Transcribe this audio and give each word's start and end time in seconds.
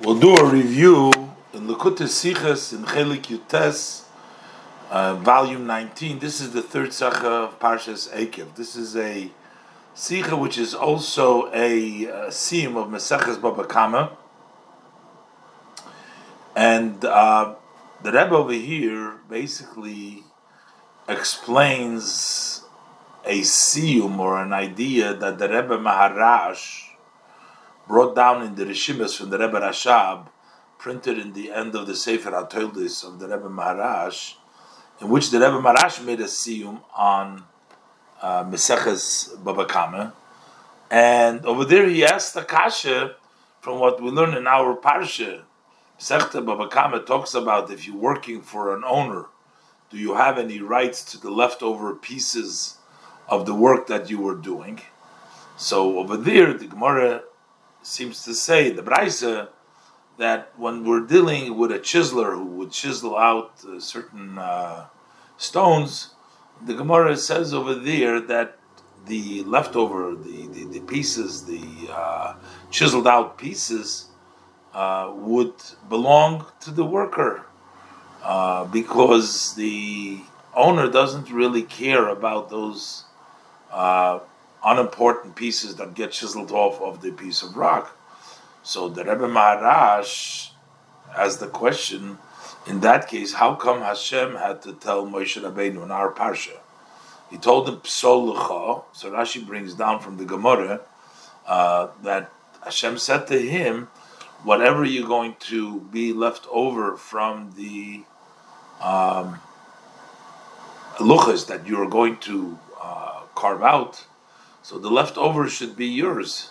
We'll 0.00 0.20
do 0.20 0.36
a 0.36 0.44
review 0.44 1.10
in 1.52 1.66
Likutei 1.66 2.06
Sichas 2.06 2.72
in 2.72 2.84
Chelik 2.84 3.22
Yutes, 3.22 4.04
uh, 4.90 5.16
volume 5.16 5.66
19. 5.66 6.20
This 6.20 6.40
is 6.40 6.52
the 6.52 6.62
third 6.62 6.90
Sicha 6.90 7.24
of 7.24 7.58
Parshas 7.58 8.08
Ekev. 8.14 8.54
This 8.54 8.76
is 8.76 8.96
a 8.96 9.28
Sicha 9.96 10.40
which 10.40 10.56
is 10.56 10.72
also 10.72 11.52
a 11.52 12.06
uh, 12.06 12.12
siyum 12.28 12.76
of 12.76 12.86
Meseches 12.92 13.42
Baba 13.42 13.64
Kama. 13.64 14.16
And 16.54 17.04
uh, 17.04 17.56
the 18.00 18.12
Rebbe 18.12 18.36
over 18.36 18.52
here 18.52 19.16
basically 19.28 20.22
explains 21.08 22.62
a 23.24 23.40
siyum 23.40 24.20
or 24.20 24.40
an 24.40 24.52
idea 24.52 25.12
that 25.14 25.38
the 25.38 25.48
Rebbe 25.48 25.76
Maharash 25.76 26.87
brought 27.88 28.14
down 28.14 28.42
in 28.42 28.54
the 28.54 28.66
Rishimas 28.66 29.16
from 29.16 29.30
the 29.30 29.38
Rebbe 29.38 29.58
Rashab, 29.58 30.28
printed 30.78 31.18
in 31.18 31.32
the 31.32 31.50
end 31.50 31.74
of 31.74 31.86
the 31.86 31.96
Sefer 31.96 32.30
HaToldis 32.30 33.02
of 33.02 33.18
the 33.18 33.26
Rebbe 33.26 33.48
Maharash, 33.48 34.34
in 35.00 35.08
which 35.08 35.30
the 35.30 35.40
Rebbe 35.40 35.58
Maharash 35.58 36.04
made 36.04 36.20
a 36.20 36.24
siyum 36.24 36.82
on 36.94 37.44
uh, 38.20 38.44
Meseches 38.44 39.42
Baba 39.42 39.64
Kama. 39.64 40.12
And 40.90 41.44
over 41.46 41.64
there 41.64 41.88
he 41.88 42.04
asked 42.04 42.34
the 42.34 42.42
Kasha 42.42 43.16
from 43.60 43.80
what 43.80 44.02
we 44.02 44.10
learn 44.10 44.34
in 44.34 44.46
our 44.46 44.76
Parsha. 44.76 45.42
Mesechta 45.98 46.44
Baba 46.44 46.68
Kama 46.68 47.00
talks 47.00 47.34
about 47.34 47.70
if 47.70 47.86
you're 47.86 47.96
working 47.96 48.42
for 48.42 48.76
an 48.76 48.84
owner, 48.84 49.26
do 49.90 49.96
you 49.96 50.14
have 50.14 50.38
any 50.38 50.60
rights 50.60 51.02
to 51.12 51.18
the 51.18 51.30
leftover 51.30 51.94
pieces 51.94 52.76
of 53.28 53.46
the 53.46 53.54
work 53.54 53.86
that 53.86 54.10
you 54.10 54.18
were 54.20 54.36
doing? 54.36 54.80
So 55.56 55.98
over 55.98 56.16
there, 56.16 56.52
the 56.52 56.66
Gemara 56.66 57.22
seems 57.88 58.22
to 58.24 58.34
say 58.34 58.70
the 58.70 58.82
Braisa 58.82 59.48
that 60.18 60.52
when 60.56 60.84
we're 60.84 61.06
dealing 61.06 61.56
with 61.56 61.72
a 61.72 61.78
chiseler 61.78 62.34
who 62.34 62.44
would 62.44 62.70
chisel 62.70 63.16
out 63.16 63.52
uh, 63.64 63.80
certain 63.80 64.38
uh, 64.38 64.86
stones, 65.36 66.14
the 66.66 66.74
Gemara 66.74 67.16
says 67.16 67.54
over 67.54 67.74
there 67.74 68.20
that 68.20 68.58
the 69.06 69.42
leftover, 69.44 70.14
the, 70.14 70.46
the, 70.48 70.64
the 70.64 70.80
pieces, 70.80 71.46
the 71.46 71.62
uh, 71.90 72.34
chiseled 72.70 73.06
out 73.06 73.38
pieces, 73.38 74.08
uh, 74.74 75.10
would 75.14 75.54
belong 75.88 76.44
to 76.60 76.70
the 76.70 76.84
worker 76.84 77.46
uh, 78.22 78.64
because 78.66 79.54
the 79.54 80.20
owner 80.54 80.90
doesn't 80.90 81.30
really 81.30 81.62
care 81.62 82.08
about 82.08 82.50
those 82.50 83.04
uh, 83.72 84.18
unimportant 84.64 85.36
pieces 85.36 85.76
that 85.76 85.94
get 85.94 86.12
chiseled 86.12 86.50
off 86.50 86.80
of 86.80 87.00
the 87.00 87.12
piece 87.12 87.42
of 87.42 87.56
rock. 87.56 87.96
So 88.62 88.88
the 88.88 89.04
Rebbe 89.04 89.28
Maharash 89.28 90.50
has 91.14 91.38
the 91.38 91.46
question, 91.46 92.18
in 92.66 92.80
that 92.80 93.08
case, 93.08 93.34
how 93.34 93.54
come 93.54 93.80
Hashem 93.80 94.36
had 94.36 94.62
to 94.62 94.74
tell 94.74 95.06
Moshe 95.06 95.40
Rabbeinu 95.40 95.82
in 95.82 95.90
our 95.90 96.12
parsha? 96.12 96.58
He 97.30 97.36
told 97.36 97.68
him 97.68 97.76
Psol 97.76 98.28
L'cha, 98.28 98.82
so 98.92 99.10
Rashi 99.10 99.46
brings 99.46 99.74
down 99.74 100.00
from 100.00 100.16
the 100.16 100.24
Gemara 100.24 100.80
uh, 101.46 101.88
that 102.02 102.32
Hashem 102.64 102.98
said 102.98 103.26
to 103.28 103.38
him, 103.38 103.88
whatever 104.44 104.84
you're 104.84 105.06
going 105.06 105.36
to 105.40 105.80
be 105.80 106.12
left 106.12 106.46
over 106.50 106.96
from 106.96 107.52
the 107.56 108.02
um, 108.80 109.40
luchas 110.98 111.46
that 111.48 111.66
you're 111.66 111.88
going 111.88 112.16
to 112.18 112.58
uh, 112.82 113.22
carve 113.34 113.62
out, 113.62 114.06
so 114.68 114.78
the 114.78 114.90
leftovers 114.90 115.50
should 115.50 115.76
be 115.76 115.86
yours. 115.86 116.50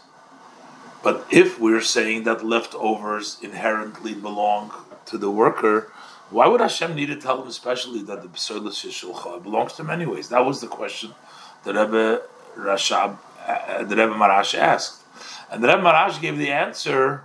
But 1.03 1.27
if 1.29 1.59
we're 1.59 1.81
saying 1.81 2.23
that 2.23 2.43
leftovers 2.43 3.37
inherently 3.43 4.15
belong 4.15 4.73
to 5.05 5.19
the 5.19 5.29
worker, 5.29 5.93
why 6.31 6.47
would 6.47 6.59
Hashem 6.59 6.95
need 6.95 7.09
to 7.09 7.15
tell 7.15 7.39
him 7.39 7.47
especially 7.47 8.01
that 8.01 8.23
the 8.23 8.29
Psoilus 8.29 8.81
Shishulcha 8.81 9.43
belongs 9.43 9.73
to 9.73 9.83
him 9.83 9.91
anyways? 9.91 10.29
That 10.29 10.43
was 10.43 10.61
the 10.61 10.67
question 10.67 11.13
that 11.63 11.75
Rebbe 11.75 12.23
Rashab, 12.57 13.19
uh, 13.45 13.83
the 13.83 13.95
Rebbe 13.95 14.15
Marash 14.15 14.57
asked. 14.57 15.03
And 15.51 15.63
the 15.63 15.67
Rebbe 15.67 15.83
Marash 15.83 16.19
gave 16.19 16.39
the 16.39 16.49
answer 16.49 17.23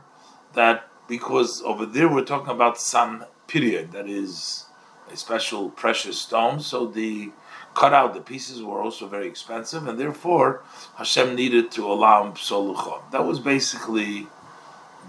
that 0.53 0.87
because 1.09 1.62
over 1.62 1.87
there 1.87 2.11
we're 2.11 2.22
talking 2.22 2.53
about 2.53 2.78
San 2.78 3.25
period, 3.47 3.93
that 3.93 4.11
is 4.11 4.67
a 5.11 5.17
special 5.17 5.71
precious 5.71 6.19
stone, 6.19 6.61
so 6.61 6.87
the 6.87 7.33
cut 7.75 7.93
out 7.93 8.15
the 8.15 8.21
pieces 8.21 8.62
were 8.62 8.81
also 8.81 9.06
very 9.06 9.27
expensive, 9.27 9.87
and 9.87 9.99
therefore 9.99 10.62
Hashem 10.97 11.34
needed 11.34 11.71
to 11.72 11.91
allow 11.91 12.25
him 12.27 12.33
psolucha. 12.34 13.10
That 13.12 13.25
was 13.25 13.38
basically 13.41 14.27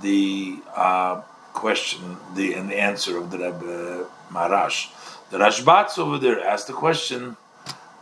the 0.01 0.59
uh, 0.75 1.21
question, 1.53 2.17
the 2.35 2.53
and 2.53 2.69
the 2.69 2.79
answer 2.79 3.17
of 3.17 3.31
the 3.31 3.37
Rebbe 3.37 4.07
Marash. 4.29 4.89
The 5.29 5.37
Rashbatz 5.39 5.97
over 5.97 6.17
there 6.17 6.39
asked 6.43 6.67
the 6.67 6.73
question, 6.73 7.37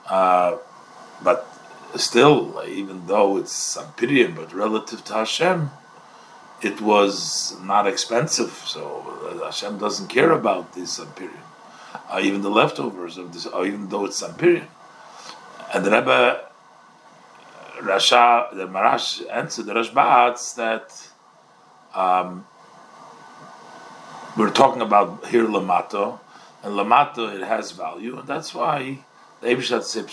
uh, 0.10 0.58
but 1.24 1.48
still, 1.96 2.64
even 2.68 3.08
though 3.08 3.38
it's 3.38 3.78
Sampirian, 3.78 4.36
but 4.36 4.54
relative 4.54 5.04
to 5.06 5.14
Hashem, 5.14 5.72
it 6.62 6.80
was 6.82 7.58
not 7.62 7.88
expensive, 7.88 8.52
so 8.52 9.40
Hashem 9.44 9.80
doesn't 9.80 10.08
care 10.08 10.32
about 10.32 10.74
this 10.74 11.00
Sampirian 11.00 11.51
uh, 11.94 12.20
even 12.22 12.42
the 12.42 12.50
leftovers 12.50 13.18
of 13.18 13.34
this, 13.34 13.46
or 13.46 13.66
even 13.66 13.90
though 13.90 14.06
it's 14.06 14.22
Sampirian. 14.22 14.68
And 15.74 15.86
the 15.86 15.92
Rebbe 15.92 16.46
Rasha, 17.80 18.54
the 18.56 18.68
Marash 18.68 19.24
answered 19.32 19.66
the 19.66 19.74
Rashbatz 19.74 20.56
that 20.56 21.08
um, 21.98 22.46
we're 24.38 24.52
talking 24.52 24.82
about 24.82 25.26
here 25.28 25.46
Lamato, 25.46 26.20
and 26.64 26.74
Lamato 26.74 27.34
it 27.34 27.44
has 27.44 27.72
value, 27.72 28.20
and 28.20 28.28
that's 28.28 28.54
why 28.54 29.00
the 29.42 29.48
Ebishat 29.48 29.84
Sip 29.84 30.08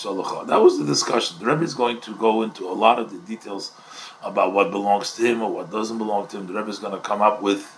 That 0.49 0.61
was 0.61 0.78
the 0.78 0.84
discussion. 0.84 1.38
The 1.38 1.47
Rebbe 1.47 1.62
is 1.62 1.75
going 1.75 2.00
to 2.00 2.15
go 2.17 2.43
into 2.43 2.69
a 2.69 2.72
lot 2.72 2.99
of 2.99 3.12
the 3.12 3.19
details 3.19 3.72
about 4.22 4.53
what 4.53 4.71
belongs 4.71 5.15
to 5.17 5.22
him 5.22 5.43
or 5.43 5.53
what 5.53 5.71
doesn't 5.71 5.99
belong 5.99 6.27
to 6.28 6.38
him. 6.38 6.47
The 6.47 6.55
Rebbe 6.55 6.71
is 6.71 6.78
going 6.78 6.94
to 6.94 7.00
come 7.00 7.21
up 7.21 7.43
with 7.43 7.78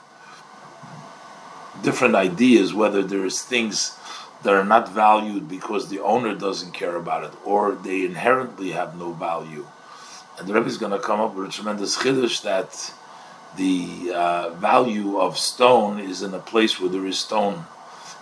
different 1.82 2.14
ideas 2.14 2.74
whether 2.74 3.02
there's 3.02 3.42
things 3.42 3.96
that 4.42 4.54
are 4.54 4.64
not 4.64 4.88
valued 4.88 5.48
because 5.48 5.88
the 5.88 6.00
owner 6.00 6.34
doesn't 6.34 6.72
care 6.72 6.96
about 6.96 7.24
it 7.24 7.32
or 7.44 7.72
they 7.72 8.04
inherently 8.04 8.70
have 8.70 8.98
no 8.98 9.12
value. 9.12 9.66
And 10.38 10.48
the 10.48 10.54
Rebbe 10.54 10.66
is 10.66 10.78
going 10.78 10.92
to 10.92 10.98
come 10.98 11.20
up 11.20 11.34
with 11.34 11.48
a 11.48 11.52
tremendous 11.52 11.98
chiddush 11.98 12.42
that 12.42 12.94
the 13.56 14.12
uh, 14.14 14.50
value 14.50 15.18
of 15.18 15.36
stone 15.36 15.98
is 15.98 16.22
in 16.22 16.32
a 16.32 16.38
place 16.38 16.80
where 16.80 16.88
there 16.88 17.06
is 17.06 17.18
stone 17.18 17.66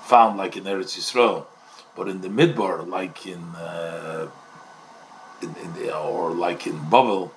found, 0.03 0.37
like 0.39 0.57
in 0.57 0.65
Eretz 0.65 0.99
Yisrael, 0.99 1.47
but 1.95 2.09
in 2.09 2.23
the 2.23 2.29
Midbar, 2.29 2.87
like 2.89 3.27
in, 3.27 3.43
uh, 3.55 4.29
in, 5.43 5.55
in 5.63 5.75
the, 5.75 5.97
or 5.97 6.31
like 6.31 6.67
in 6.67 6.79
Bavel, 6.79 7.31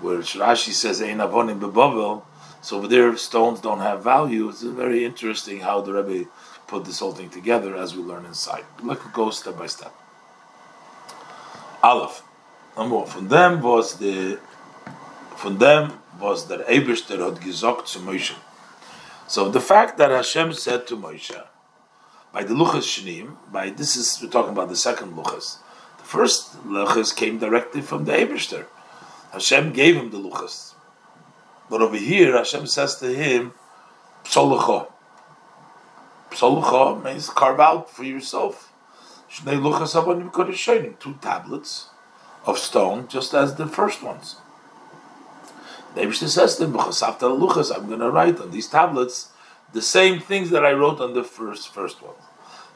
where 0.00 0.18
Rashi 0.18 0.72
says 0.72 1.02
"Ein 1.02 1.18
avonim 1.18 1.60
beBavel," 1.60 2.22
so 2.62 2.78
over 2.78 2.88
there 2.88 3.16
stones 3.16 3.60
don't 3.60 3.80
have 3.80 4.04
value. 4.04 4.48
It's 4.48 4.62
very 4.62 5.04
interesting 5.04 5.60
how 5.60 5.80
the 5.80 5.92
Rebbe 5.92 6.30
put 6.68 6.84
this 6.84 7.00
whole 7.00 7.12
thing 7.12 7.28
together 7.28 7.76
as 7.76 7.94
we 7.94 8.02
learn 8.02 8.24
inside. 8.24 8.64
Let's 8.82 9.04
go 9.12 9.30
step 9.30 9.58
by 9.58 9.66
step. 9.66 9.92
Aleph. 11.82 12.22
Number 12.76 12.96
one. 12.96 13.62
Was 13.62 13.98
the 13.98 14.38
von 15.36 15.58
dem 15.58 15.92
was 16.20 16.46
der 16.46 16.64
Eberster 16.68 17.18
hat 17.18 17.40
gesagt 17.40 17.88
zu 17.88 17.98
Moshe. 17.98 18.34
So 19.26 19.50
the 19.50 19.60
fact 19.60 19.98
that 19.98 20.10
Hashem 20.10 20.52
said 20.52 20.86
to 20.86 20.96
Moshe, 20.96 21.44
by 22.32 22.44
the 22.44 22.54
Luchas 22.54 22.86
Shnim, 22.86 23.36
by 23.50 23.70
this 23.70 23.96
is 23.96 24.20
we're 24.22 24.30
talking 24.30 24.52
about 24.52 24.68
the 24.68 24.76
second 24.76 25.16
Luchas. 25.16 25.58
The 25.98 26.04
first 26.04 26.56
Luchas 26.64 27.14
came 27.14 27.38
directly 27.38 27.80
from 27.80 28.04
the 28.04 28.12
Eberster. 28.12 28.66
Hashem 29.32 29.72
gave 29.72 29.96
him 29.96 30.10
the 30.10 30.18
Luchas. 30.18 30.71
But 31.72 31.80
over 31.80 31.96
here, 31.96 32.36
Hashem 32.36 32.66
says 32.66 32.96
to 32.96 33.14
him, 33.14 33.54
Psolucho. 34.24 34.92
Psolucha 36.30 37.02
means 37.02 37.30
carve 37.30 37.60
out 37.60 37.88
for 37.88 38.04
yourself. 38.04 38.70
Two 39.30 41.14
tablets 41.22 41.86
of 42.44 42.58
stone, 42.58 43.08
just 43.08 43.32
as 43.32 43.54
the 43.54 43.66
first 43.66 44.02
ones. 44.02 44.36
The 45.94 46.12
says 46.12 46.56
to 46.56 46.64
him, 46.64 46.76
I'm 46.78 47.86
going 47.88 48.00
to 48.00 48.10
write 48.10 48.38
on 48.38 48.50
these 48.50 48.68
tablets 48.68 49.30
the 49.72 49.80
same 49.80 50.20
things 50.20 50.50
that 50.50 50.66
I 50.66 50.72
wrote 50.72 51.00
on 51.00 51.14
the 51.14 51.24
first 51.24 51.72
first 51.72 52.02
one. 52.02 52.16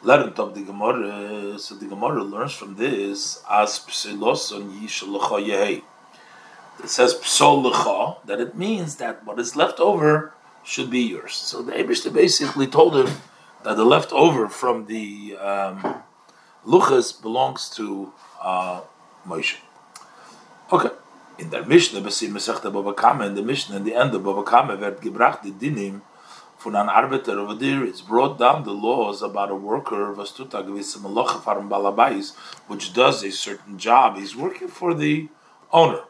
Learn 0.00 0.32
of 0.38 0.54
the 0.54 0.62
Gemara, 0.62 1.58
so 1.58 1.74
the 1.74 1.84
Gemara 1.84 2.24
learns 2.24 2.54
from 2.54 2.76
this 2.76 3.42
as 3.50 3.78
psiloson 3.78 4.70
yishalacha 4.80 5.46
yehi. 5.46 5.82
It 6.82 6.90
says 6.90 7.14
psol 7.14 8.24
that 8.26 8.40
it 8.40 8.56
means 8.56 8.96
that 8.96 9.24
what 9.26 9.38
is 9.38 9.56
left 9.56 9.80
over 9.80 10.34
should 10.62 10.90
be 10.90 11.00
yours. 11.00 11.34
So 11.34 11.62
the 11.62 11.72
Abishta 11.72 12.12
basically 12.12 12.66
told 12.66 12.96
him 12.96 13.16
that 13.64 13.76
the 13.76 13.84
leftover 13.84 14.48
from 14.48 14.86
the 14.86 15.36
um, 15.36 16.02
luchas 16.66 17.20
belongs 17.20 17.70
to 17.70 18.12
uh, 18.42 18.82
Moshe. 19.26 19.56
Okay. 20.72 20.90
In 21.38 21.50
der 21.50 21.64
Mishnah, 21.64 22.00
Besim 22.00 22.30
Mesechta 22.30 22.72
Baba 22.72 22.94
Kama, 22.94 23.26
in 23.26 23.34
the 23.34 23.42
Mishnah, 23.42 23.76
in 23.76 23.84
the 23.84 23.94
end 23.94 24.14
of 24.14 24.24
Baba 24.24 24.42
Kama, 24.42 24.76
wird 24.76 25.00
gebracht 25.00 25.42
die 25.42 25.50
Dinim 25.50 26.00
an 26.74 26.88
Arbeiter 26.88 27.38
over 27.38 27.54
there, 27.54 27.84
it's 27.84 28.00
brought 28.00 28.38
down 28.38 28.64
the 28.64 28.72
laws 28.72 29.22
about 29.22 29.50
a 29.50 29.54
worker, 29.54 30.12
which 32.66 32.92
does 32.92 33.22
a 33.22 33.30
certain 33.30 33.78
job. 33.78 34.16
He's 34.16 34.34
working 34.34 34.68
for 34.68 34.94
the 34.94 35.28
owner. 35.72 36.00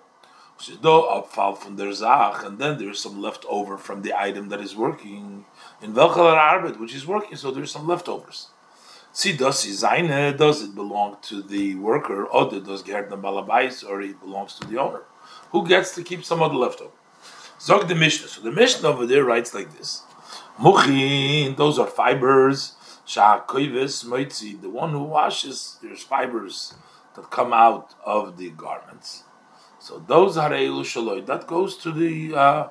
Uh, 0.59 2.41
and 2.45 2.59
then 2.59 2.79
there's 2.79 3.01
some 3.01 3.21
left 3.21 3.45
over 3.49 3.77
from 3.77 4.03
the 4.03 4.15
item 4.19 4.49
that 4.49 4.61
is 4.61 4.75
working 4.75 5.45
in 5.83 5.93
Arbeit, 5.93 6.81
which 6.81 6.95
is 6.95 7.07
working, 7.07 7.37
so 7.37 7.51
there's 7.51 7.71
some 7.71 7.87
leftovers. 7.87 8.49
See, 9.13 9.37
does 9.37 9.63
does 9.63 10.63
it 10.63 10.75
belong 10.75 11.17
to 11.23 11.43
the 11.43 11.75
worker, 11.77 12.27
oh, 12.33 12.51
or 12.51 12.61
does 12.61 12.83
Gerdna 12.83 13.17
Balabais, 13.17 13.85
or 13.89 14.01
it 14.03 14.21
belongs 14.21 14.55
to 14.59 14.67
the 14.67 14.79
owner? 14.79 15.03
Who 15.53 15.67
gets 15.67 15.95
to 15.95 16.03
keep 16.03 16.25
some 16.25 16.43
of 16.43 16.53
the 16.53 16.59
leftover? 16.59 16.93
Zog 17.61 17.89
the 17.89 17.95
Mishnah. 17.95 18.29
So 18.29 18.41
the 18.43 18.53
Mishnah 18.53 18.89
over 18.89 19.07
there 19.07 19.25
writes 19.25 19.55
like 19.55 19.77
this. 19.77 20.03
Muchin, 20.59 21.57
those 21.57 21.79
are 21.79 21.87
fibers. 21.87 22.75
Sha'koivis 23.07 24.05
moitzi, 24.05 24.61
the 24.61 24.69
one 24.69 24.91
who 24.91 25.05
washes, 25.05 25.79
there's 25.81 26.03
fibers 26.03 26.75
that 27.15 27.31
come 27.31 27.53
out 27.53 27.95
of 28.05 28.37
the 28.37 28.51
garments. 28.51 29.23
So 29.87 30.03
those 30.05 30.37
are 30.37 30.51
shaloi. 30.51 31.25
That 31.27 31.47
goes 31.47 31.77
to 31.77 31.93
the 31.93 32.35
uh, 32.35 32.69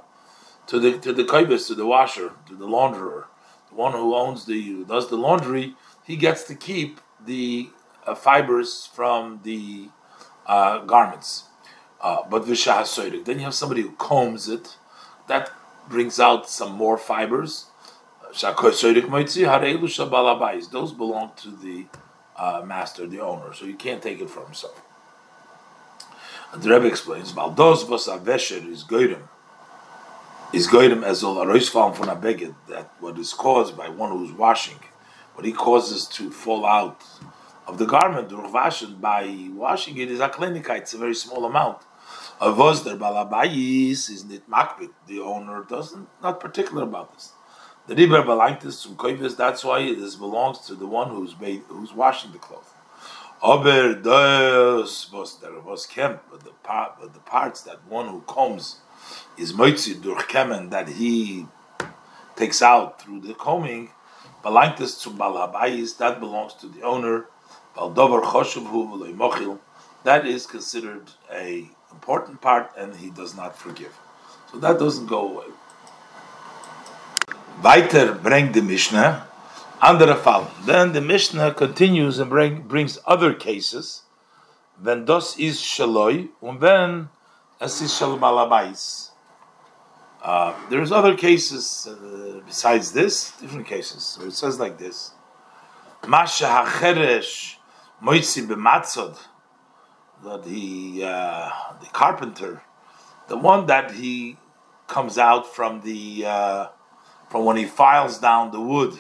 to 0.67 0.79
the 0.81 0.99
to 0.99 1.13
the 1.13 1.23
koivis, 1.23 1.67
to 1.67 1.75
the 1.75 1.85
washer, 1.85 2.33
to 2.47 2.55
the 2.57 2.67
launderer, 2.67 3.27
the 3.69 3.75
one 3.75 3.93
who 3.93 4.13
owns 4.13 4.43
the 4.45 4.61
who 4.61 4.83
does 4.83 5.07
the 5.09 5.15
laundry. 5.15 5.77
He 6.03 6.17
gets 6.17 6.43
to 6.49 6.55
keep 6.55 6.99
the 7.25 7.69
uh, 8.05 8.15
fibers 8.15 8.89
from 8.93 9.39
the 9.43 9.87
uh, 10.45 10.79
garments. 10.79 11.45
Uh, 12.01 12.23
but 12.29 12.43
v'shah 12.43 13.23
Then 13.23 13.39
you 13.39 13.45
have 13.45 13.53
somebody 13.53 13.83
who 13.83 13.93
combs 13.93 14.49
it. 14.49 14.75
That 15.29 15.51
brings 15.87 16.19
out 16.19 16.49
some 16.49 16.73
more 16.73 16.97
fibers. 16.97 17.67
Those 18.27 18.41
belong 20.91 21.31
to 21.37 21.49
the 21.49 21.85
uh, 22.35 22.61
master, 22.65 23.07
the 23.07 23.21
owner, 23.21 23.53
so 23.53 23.63
you 23.63 23.75
can't 23.75 24.01
take 24.01 24.19
it 24.19 24.29
for 24.29 24.43
himself. 24.43 24.81
The 26.57 26.69
Rebbe 26.69 26.87
explains, 26.87 27.33
Valdos 27.33 27.87
was 27.89 28.07
a 28.07 28.17
vesher 28.17 28.65
is 28.71 28.83
goyim. 28.83 29.27
Is 30.53 30.67
goyim 30.67 31.03
as 31.03 31.21
ol 31.21 31.35
aroisfalm 31.35 31.93
von 31.93 32.07
a 32.07 32.15
beged, 32.15 32.55
that 32.69 32.93
what 33.01 33.19
is 33.19 33.33
caused 33.33 33.75
by 33.75 33.89
one 33.89 34.11
who's 34.11 34.31
washing, 34.31 34.79
what 35.33 35.45
he 35.45 35.51
causes 35.51 36.05
to 36.07 36.31
fall 36.31 36.65
out 36.65 37.03
of 37.67 37.77
the 37.77 37.85
garment, 37.85 38.29
by 39.01 39.49
washing 39.51 39.97
it 39.97 40.09
is 40.09 40.21
a 40.21 40.29
klinika, 40.29 40.77
it's 40.77 40.93
a 40.93 40.97
very 40.97 41.13
small 41.13 41.43
amount. 41.43 41.79
Avos 42.39 42.85
der 42.85 42.95
balabayis 42.95 44.09
is 44.09 44.23
nit 44.23 44.49
makbit, 44.49 44.91
the 45.07 45.19
owner 45.19 45.65
doesn't, 45.69 46.07
not 46.23 46.39
particular 46.39 46.83
about 46.83 47.13
this. 47.13 47.33
The 47.87 47.95
river 47.95 48.23
belangtes 48.23 48.81
zum 48.81 48.95
koivis. 48.95 49.35
That's 49.35 49.63
why 49.65 49.93
this 49.93 50.15
belongs 50.15 50.59
to 50.67 50.75
the 50.75 50.87
one 50.87 51.09
who's 51.09 51.37
made, 51.37 51.63
who's 51.67 51.93
washing 51.93 52.31
the 52.31 52.39
cloth. 52.39 52.74
Aber 53.41 53.93
das 53.93 55.11
was 55.11 55.39
der 55.39 55.59
was 55.63 55.85
kem, 55.85 56.19
but 56.31 56.43
the 56.43 56.51
part, 56.63 56.99
but 56.99 57.13
the 57.13 57.19
parts 57.19 57.61
that 57.61 57.79
one 57.87 58.07
who 58.07 58.21
combs 58.21 58.77
is 59.37 59.53
moitzi 59.53 60.01
durch 60.01 60.27
kemen 60.27 60.69
that 60.71 60.87
he 60.87 61.45
takes 62.35 62.61
out 62.61 63.01
through 63.01 63.19
the 63.19 63.33
combing. 63.33 63.89
Belangtes 64.43 64.99
zum 64.99 65.17
balabayis. 65.17 65.97
That 65.97 66.19
belongs 66.19 66.53
to 66.55 66.67
the 66.67 66.81
owner. 66.83 67.25
bal 67.75 67.91
Baldover 67.91 68.21
choshev 68.23 69.59
That 70.03 70.25
is 70.25 70.45
considered 70.45 71.11
a 71.31 71.69
important 71.91 72.41
part, 72.41 72.71
and 72.77 72.95
he 72.95 73.09
does 73.09 73.35
not 73.35 73.57
forgive. 73.57 73.97
So 74.51 74.57
that 74.59 74.79
doesn't 74.79 75.07
go 75.07 75.29
away. 75.29 75.47
Weiter 77.61 78.13
bringt 78.13 78.53
the 78.53 78.61
Mishnah 78.61 79.27
andere 79.81 80.15
Fall. 80.15 80.49
Then 80.65 80.93
the 80.93 81.01
Mishnah 81.01 81.53
continues 81.53 82.19
and 82.19 82.29
bring, 82.29 82.61
brings 82.63 82.99
other 83.05 83.33
cases. 83.33 84.03
When 84.81 85.05
das 85.05 85.37
is 85.39 85.59
shaloi, 85.59 86.29
and 86.41 86.59
then 86.59 87.09
es 87.61 87.81
is 87.81 87.95
shal 87.95 88.17
malabais. 88.17 89.11
Uh, 90.21 90.53
there's 90.69 90.91
other 90.91 91.15
cases 91.15 91.87
uh, 91.87 92.41
besides 92.45 92.91
this, 92.91 93.31
different 93.39 93.67
cases. 93.67 94.03
So 94.03 94.23
it 94.23 94.33
says 94.33 94.59
like 94.59 94.77
this: 94.77 95.11
Masha 96.07 96.45
hacheresh 96.45 97.55
moitzi 98.01 98.47
b'matzod. 98.47 99.17
That 100.23 100.45
he, 100.45 101.03
uh, 101.03 101.51
the 101.79 101.87
carpenter, 101.87 102.63
the 103.27 103.37
one 103.37 103.67
that 103.67 103.91
he 103.91 104.37
comes 104.87 105.17
out 105.17 105.53
from 105.53 105.81
the 105.81 106.25
uh, 106.25 106.67
from 107.29 107.45
when 107.45 107.57
he 107.57 107.65
files 107.65 108.17
down 108.19 108.51
the 108.51 108.61
wood. 108.61 108.99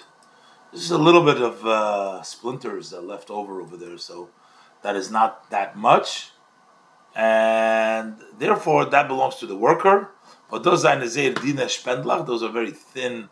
There's 0.75 0.91
a 0.91 0.97
little 0.97 1.23
bit 1.23 1.41
of 1.41 1.65
uh, 1.65 2.21
splinters 2.21 2.91
left 2.91 3.31
over 3.31 3.61
over 3.61 3.77
there, 3.77 3.97
so 3.97 4.27
that 4.81 4.97
is 4.97 5.09
not 5.09 5.49
that 5.49 5.77
much, 5.77 6.31
and 7.15 8.17
therefore 8.37 8.83
that 8.83 9.07
belongs 9.07 9.35
to 9.37 9.45
the 9.45 9.55
worker. 9.55 10.09
But 10.51 10.63
those 10.63 10.83
those 10.83 12.43
are 12.43 12.51
very 12.51 12.71
thin 12.71 13.29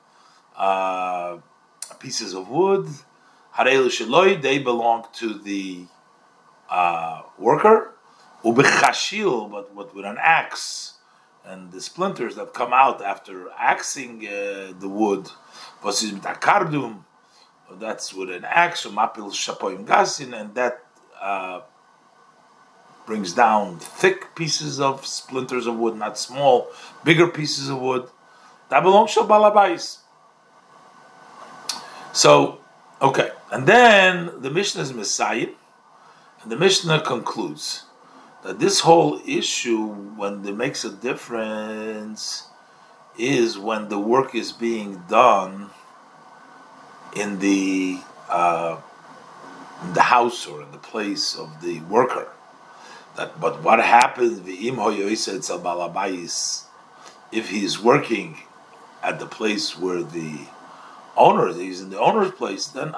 uh, 0.56 1.40
pieces 2.00 2.34
of 2.34 2.48
wood. 2.48 2.88
They 3.60 4.60
belong 4.60 5.08
to 5.16 5.34
the 5.34 5.88
uh, 6.70 7.24
worker. 7.38 7.96
Ubechashil, 8.46 9.52
but, 9.52 9.76
but 9.76 9.94
with 9.94 10.06
an 10.06 10.18
axe 10.18 10.94
and 11.44 11.74
the 11.74 11.82
splinters 11.82 12.36
that 12.36 12.54
come 12.54 12.72
out 12.72 13.02
after 13.04 13.50
axing 13.58 14.26
uh, 14.26 14.72
the 14.80 14.88
wood, 14.88 15.30
that's 17.80 18.14
with 18.14 18.30
an 18.30 18.46
axe, 18.46 18.86
mapil 18.86 19.32
shapoim 19.32 19.86
gasin, 19.86 20.40
and 20.40 20.54
that 20.56 20.86
uh, 21.22 21.62
brings 23.06 23.34
down 23.34 23.80
thick 23.80 24.36
pieces 24.36 24.80
of 24.80 25.06
splinters 25.06 25.68
of 25.68 25.78
wood, 25.78 25.96
not 25.96 26.18
small, 26.18 26.68
bigger 27.04 27.28
pieces 27.28 27.70
of 27.70 27.80
wood. 27.80 28.10
That 28.70 28.82
belongs 28.82 29.14
to 29.16 29.22
balabais. 29.22 30.00
So, 32.12 32.60
okay, 33.02 33.32
and 33.52 33.66
then 33.66 34.42
the 34.42 34.50
Mishnah 34.50 34.82
is 34.82 34.94
Messiah, 34.94 35.50
and 36.42 36.52
the 36.52 36.58
Mishnah 36.58 37.02
concludes 37.02 37.86
that 38.44 38.60
this 38.60 38.82
whole 38.82 39.22
issue, 39.26 39.88
when 39.88 40.46
it 40.46 40.56
makes 40.56 40.84
a 40.84 40.92
difference, 40.92 42.48
is 43.18 43.58
when 43.58 43.90
the 43.90 44.00
work 44.00 44.36
is 44.36 44.52
being 44.52 45.04
done 45.08 45.70
in 47.16 47.40
the 47.40 48.00
uh, 48.30 48.78
in 49.84 49.94
the 49.94 50.02
house 50.02 50.48
or 50.48 50.62
in 50.62 50.72
the 50.72 50.78
place 50.78 51.36
of 51.36 51.62
the 51.62 51.80
worker. 51.82 52.28
That, 53.16 53.40
but 53.40 53.62
what 53.62 53.80
happens 53.80 54.40
if 57.32 57.50
he's 57.50 57.80
working 57.80 58.38
at 59.04 59.20
the 59.20 59.26
place 59.26 59.78
where 59.78 60.02
the 60.02 60.40
owner 61.16 61.50
is, 61.50 61.58
he's 61.58 61.82
in 61.82 61.90
the 61.92 62.00
owner's 62.00 62.32
place, 62.32 62.68
then 62.68 62.94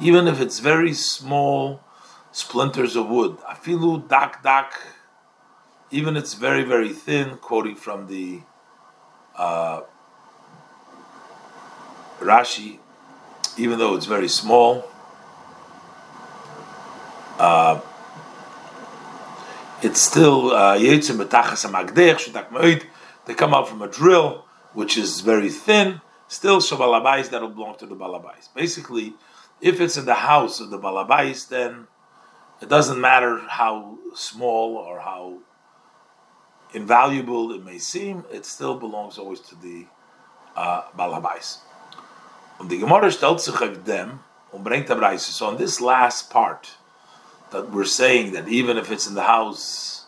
even 0.00 0.26
if 0.26 0.40
it's 0.40 0.58
very 0.58 0.92
small 0.92 1.80
splinters 2.32 2.96
of 2.96 3.08
wood. 3.08 3.38
Afilu 3.48 4.08
dak 4.08 4.42
dak, 4.42 4.74
even 5.90 6.16
it's 6.16 6.34
very 6.34 6.64
very 6.64 6.92
thin. 6.92 7.36
Quoting 7.36 7.76
from 7.76 8.08
the 8.08 8.40
uh, 9.36 9.82
Rashi, 12.24 12.78
even 13.56 13.78
though 13.78 13.94
it's 13.94 14.06
very 14.06 14.28
small. 14.28 14.88
Uh, 17.38 17.80
it's 19.82 20.00
still 20.00 20.52
uh, 20.52 20.78
they 23.26 23.34
come 23.34 23.54
out 23.54 23.68
from 23.68 23.82
a 23.82 23.88
drill 23.88 24.44
which 24.72 24.96
is 24.96 25.20
very 25.20 25.50
thin. 25.50 26.00
Still 26.28 26.60
shabalabais 26.60 27.30
that'll 27.30 27.50
belong 27.50 27.76
to 27.78 27.86
the 27.86 27.94
balabais. 27.94 28.48
Basically, 28.54 29.14
if 29.60 29.80
it's 29.80 29.96
in 29.96 30.04
the 30.04 30.14
house 30.14 30.60
of 30.60 30.70
the 30.70 30.78
balabais, 30.78 31.48
then 31.48 31.86
it 32.60 32.68
doesn't 32.68 33.00
matter 33.00 33.38
how 33.46 33.98
small 34.14 34.76
or 34.76 35.00
how 35.00 35.38
invaluable 36.74 37.52
it 37.52 37.64
may 37.64 37.78
seem, 37.78 38.24
it 38.32 38.44
still 38.44 38.76
belongs 38.76 39.18
always 39.18 39.40
to 39.40 39.54
the 39.56 39.86
uh, 40.56 40.82
Balabais. 40.98 41.58
Und 42.58 42.70
die 42.70 42.78
Gemara 42.78 43.10
stellt 43.10 43.40
sich 43.40 43.54
auf 43.54 43.82
dem 43.84 44.20
und 44.52 44.64
bringt 44.64 44.90
Reise. 44.90 45.32
So 45.32 45.46
on 45.46 45.56
this 45.56 45.80
last 45.80 46.30
part, 46.30 46.78
that 47.50 47.70
we're 47.72 47.84
saying 47.84 48.32
that 48.32 48.48
even 48.48 48.76
if 48.76 48.90
it's 48.90 49.06
in 49.06 49.14
the 49.14 49.22
house, 49.22 50.06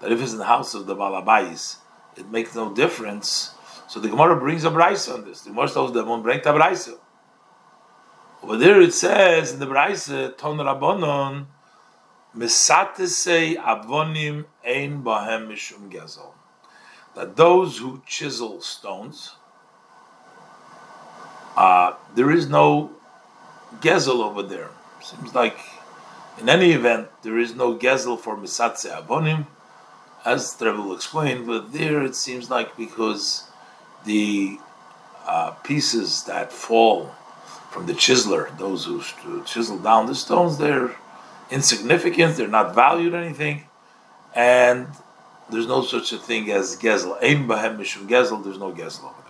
that 0.00 0.12
if 0.12 0.20
it's 0.20 0.32
in 0.32 0.38
the 0.38 0.44
house 0.44 0.74
of 0.74 0.86
the 0.86 0.94
Balabais, 0.94 1.76
it 2.16 2.30
makes 2.30 2.54
no 2.54 2.72
difference. 2.72 3.54
So 3.88 4.00
the 4.00 4.08
Gemara 4.08 4.36
brings 4.36 4.64
a 4.64 4.70
Braisa 4.70 5.14
on 5.14 5.24
this. 5.24 5.42
The 5.42 5.50
Gemara 5.50 5.68
tells 5.68 5.92
them 5.92 6.10
and 6.10 6.22
bring 6.22 6.40
a 6.40 6.42
Braisa. 6.42 6.98
Over 8.42 8.56
there 8.56 8.80
it 8.80 8.94
says 8.94 9.52
in 9.52 9.60
the 9.60 9.66
Braisa, 9.66 10.36
Ton 10.36 10.58
Rabbonon, 10.58 11.46
Mesatesei 12.36 13.56
avonim 13.56 14.44
ein 14.64 15.02
bahem 15.02 15.48
mishum 15.48 15.90
gezel. 15.90 16.32
that 17.14 17.36
those 17.36 17.78
who 17.78 18.00
chisel 18.06 18.60
stones, 18.60 19.36
uh, 21.60 21.94
there 22.14 22.30
is 22.30 22.48
no 22.48 22.90
gezel 23.80 24.24
over 24.24 24.42
there. 24.42 24.70
Seems 25.02 25.34
like, 25.34 25.58
in 26.38 26.48
any 26.48 26.72
event, 26.72 27.08
there 27.20 27.38
is 27.38 27.54
no 27.54 27.76
gezel 27.76 28.18
for 28.18 28.34
misatze 28.34 28.88
avonim, 28.90 29.46
as 30.24 30.56
Rebbe 30.58 30.80
will 30.80 30.94
explain. 30.94 31.44
But 31.44 31.74
there, 31.74 32.02
it 32.02 32.14
seems 32.14 32.48
like 32.48 32.78
because 32.78 33.44
the 34.06 34.58
uh, 35.26 35.50
pieces 35.62 36.24
that 36.24 36.50
fall 36.50 37.10
from 37.70 37.84
the 37.84 37.92
chiseler, 37.92 38.56
those 38.56 38.86
who 38.86 39.02
chisel 39.44 39.78
down 39.78 40.06
the 40.06 40.14
stones, 40.14 40.56
they're 40.56 40.96
insignificant. 41.50 42.36
They're 42.36 42.48
not 42.48 42.74
valued 42.74 43.12
anything, 43.12 43.64
and 44.34 44.86
there's 45.50 45.66
no 45.66 45.82
such 45.82 46.10
a 46.14 46.18
thing 46.18 46.50
as 46.50 46.78
gezel. 46.78 47.22
Ein 47.22 47.46
bahem 47.46 47.76
mishum 47.76 48.08
gezel. 48.08 48.42
There's 48.42 48.58
no 48.58 48.72
gezel 48.72 49.04
over 49.04 49.22
there. 49.26 49.29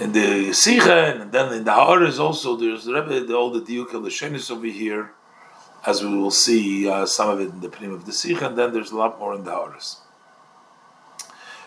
In 0.00 0.12
the 0.12 0.50
Sicha 0.50 1.20
and 1.20 1.32
then 1.32 1.52
in 1.52 1.64
the 1.64 1.70
Haaretz 1.70 2.18
also 2.18 2.56
there's 2.56 2.84
the 2.84 2.94
Rebbe, 2.94 3.26
the, 3.26 3.34
all 3.34 3.50
the 3.50 3.60
diuk 3.60 3.92
of 3.94 4.02
the 4.02 4.08
Shenis 4.08 4.50
over 4.50 4.66
here, 4.66 5.12
as 5.86 6.02
we 6.02 6.16
will 6.16 6.30
see 6.30 6.88
uh, 6.88 7.04
some 7.04 7.28
of 7.28 7.40
it 7.40 7.50
in 7.50 7.60
the 7.60 7.68
Pnim 7.68 7.92
of 7.92 8.06
the 8.06 8.12
Sicha, 8.12 8.46
and 8.48 8.58
then 8.58 8.72
there's 8.72 8.90
a 8.90 8.96
lot 8.96 9.18
more 9.18 9.34
in 9.34 9.44
the 9.44 9.50
Haaretz. 9.50 9.98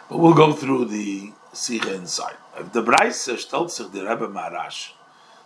But 0.10 0.18
we'll 0.18 0.34
go 0.34 0.54
through 0.54 0.86
the 0.86 1.34
Sicha 1.54 1.94
inside. 1.94 2.36
If 2.58 2.74
the 2.74 2.82
Braise 2.82 3.40
stellt 3.40 3.72
sich 3.72 3.92
the 3.92 4.02
Rebbe 4.02 4.28
Maharash, 4.28 4.92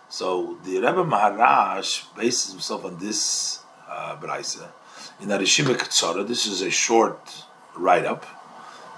so 0.08 0.58
the 0.64 0.76
Rebbe 0.76 1.04
Maharash 1.04 2.04
bases 2.16 2.52
himself 2.52 2.84
on 2.84 2.98
this 2.98 3.60
uh, 3.88 4.16
Braise 4.16 4.60
in 5.20 5.28
Arishima 5.28 5.74
Ketzara. 5.74 6.26
This 6.26 6.46
is 6.46 6.62
a 6.62 6.70
short 6.70 7.44
write-up 7.76 8.26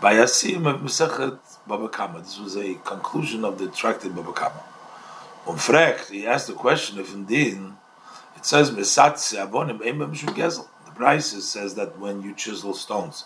by 0.00 0.14
Asim 0.14 0.66
of 0.66 0.80
Mesechet 0.80 1.38
Baba 1.66 1.88
Kama. 1.88 2.20
This 2.20 2.38
was 2.38 2.56
a 2.56 2.74
conclusion 2.74 3.44
of 3.44 3.58
the 3.58 3.68
tractate 3.68 4.14
Baba 4.14 4.32
Kama. 4.32 4.62
Um 5.46 5.56
fragt, 5.56 6.10
he 6.10 6.26
asked 6.26 6.46
the 6.46 6.54
question 6.54 6.98
if 6.98 7.12
indeed 7.12 7.58
it 8.36 8.46
says 8.46 8.70
Mesatze 8.70 9.34
Avonim 9.34 9.80
Eimem 9.80 10.14
Gezel. 10.34 10.66
The 10.84 10.92
Braise 10.92 11.42
says 11.44 11.74
that 11.74 11.98
when 11.98 12.22
you 12.22 12.34
chisel 12.34 12.74
stones, 12.74 13.24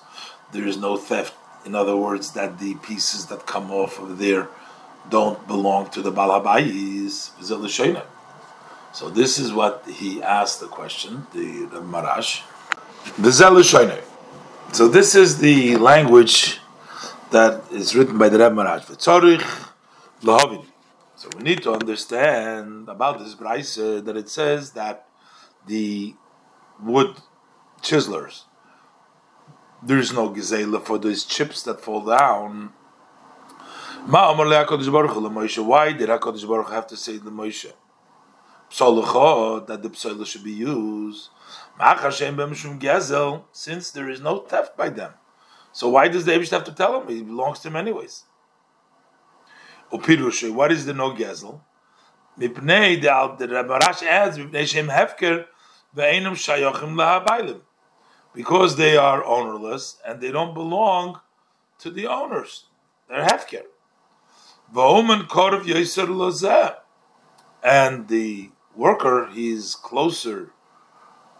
there 0.52 0.66
is 0.66 0.76
no 0.76 0.96
theft. 0.96 1.34
In 1.64 1.74
other 1.74 1.96
words, 1.96 2.32
that 2.32 2.58
the 2.58 2.76
pieces 2.76 3.26
that 3.26 3.46
come 3.46 3.72
off 3.72 3.98
of 3.98 4.18
there 4.18 4.48
don't 5.10 5.46
belong 5.46 5.90
to 5.90 6.02
the 6.02 6.12
Balabayis. 6.12 7.30
So 8.92 9.10
this 9.10 9.38
is 9.38 9.52
what 9.52 9.84
he 9.88 10.22
asked 10.22 10.60
the 10.60 10.68
question, 10.68 11.26
the, 11.32 11.66
the 11.66 11.80
Marash. 11.80 12.42
So 14.72 14.88
this 14.88 15.14
is 15.14 15.38
the 15.38 15.76
language 15.76 16.60
that 17.30 17.62
is 17.72 17.94
written 17.96 18.18
by 18.18 18.28
the 18.28 18.38
Rebbe 18.38 18.54
Marash. 18.54 18.84
So 21.16 21.28
we 21.36 21.42
need 21.42 21.62
to 21.62 21.72
understand 21.72 22.88
about 22.88 23.18
this 23.18 23.34
Braise 23.34 23.76
that 23.76 24.16
it 24.16 24.28
says 24.28 24.72
that 24.72 25.06
the 25.66 26.14
wood 26.80 27.16
chiselers, 27.82 28.42
there 29.82 29.98
is 29.98 30.12
no 30.12 30.30
gezela 30.30 30.82
for 30.84 30.98
those 30.98 31.24
chips 31.24 31.62
that 31.62 31.80
fall 31.80 32.04
down. 32.04 32.72
Why 34.08 34.34
did 34.34 34.48
HaKadosh 36.08 36.46
Baruch 36.48 36.70
have 36.70 36.86
to 36.88 36.96
say 36.96 37.16
the 37.16 37.30
Moshe? 37.30 37.72
that 38.68 39.82
the 39.82 39.90
psola 39.90 40.26
should 40.26 40.44
be 40.44 40.52
used 40.52 41.30
since 43.52 43.90
there 43.90 44.08
is 44.10 44.20
no 44.20 44.38
theft 44.40 44.76
by 44.76 44.88
them. 44.88 45.12
So 45.76 45.90
why 45.90 46.08
does 46.08 46.24
the 46.24 46.32
Abish 46.32 46.52
have 46.52 46.64
to 46.64 46.72
tell 46.72 46.98
him? 46.98 47.06
He 47.14 47.22
belongs 47.22 47.58
to 47.58 47.68
him 47.68 47.76
anyways. 47.76 48.24
Upirushe, 49.92 50.50
what 50.50 50.72
is 50.72 50.86
the 50.86 50.94
no 50.94 51.10
gezel? 51.10 51.60
Mipnei 52.40 52.98
the 52.98 53.46
Rabarash 53.46 54.02
adds 54.02 54.38
Mipnei 54.38 54.66
Shem 54.66 54.88
Hefker 54.88 55.44
ve'enum 55.94 56.32
shayochim 56.32 56.94
lahabailim, 56.94 57.60
because 58.32 58.76
they 58.76 58.96
are 58.96 59.22
ownerless 59.22 59.98
and 60.06 60.22
they 60.22 60.32
don't 60.32 60.54
belong 60.54 61.20
to 61.80 61.90
the 61.90 62.06
owners. 62.06 62.64
They're 63.10 63.26
Hefker. 63.26 63.64
Va'omen 64.74 65.28
korv 65.28 65.64
yoser 65.64 66.06
lozeh, 66.06 66.74
and 67.62 68.08
the 68.08 68.50
worker 68.74 69.28
he's 69.30 69.74
closer 69.74 70.52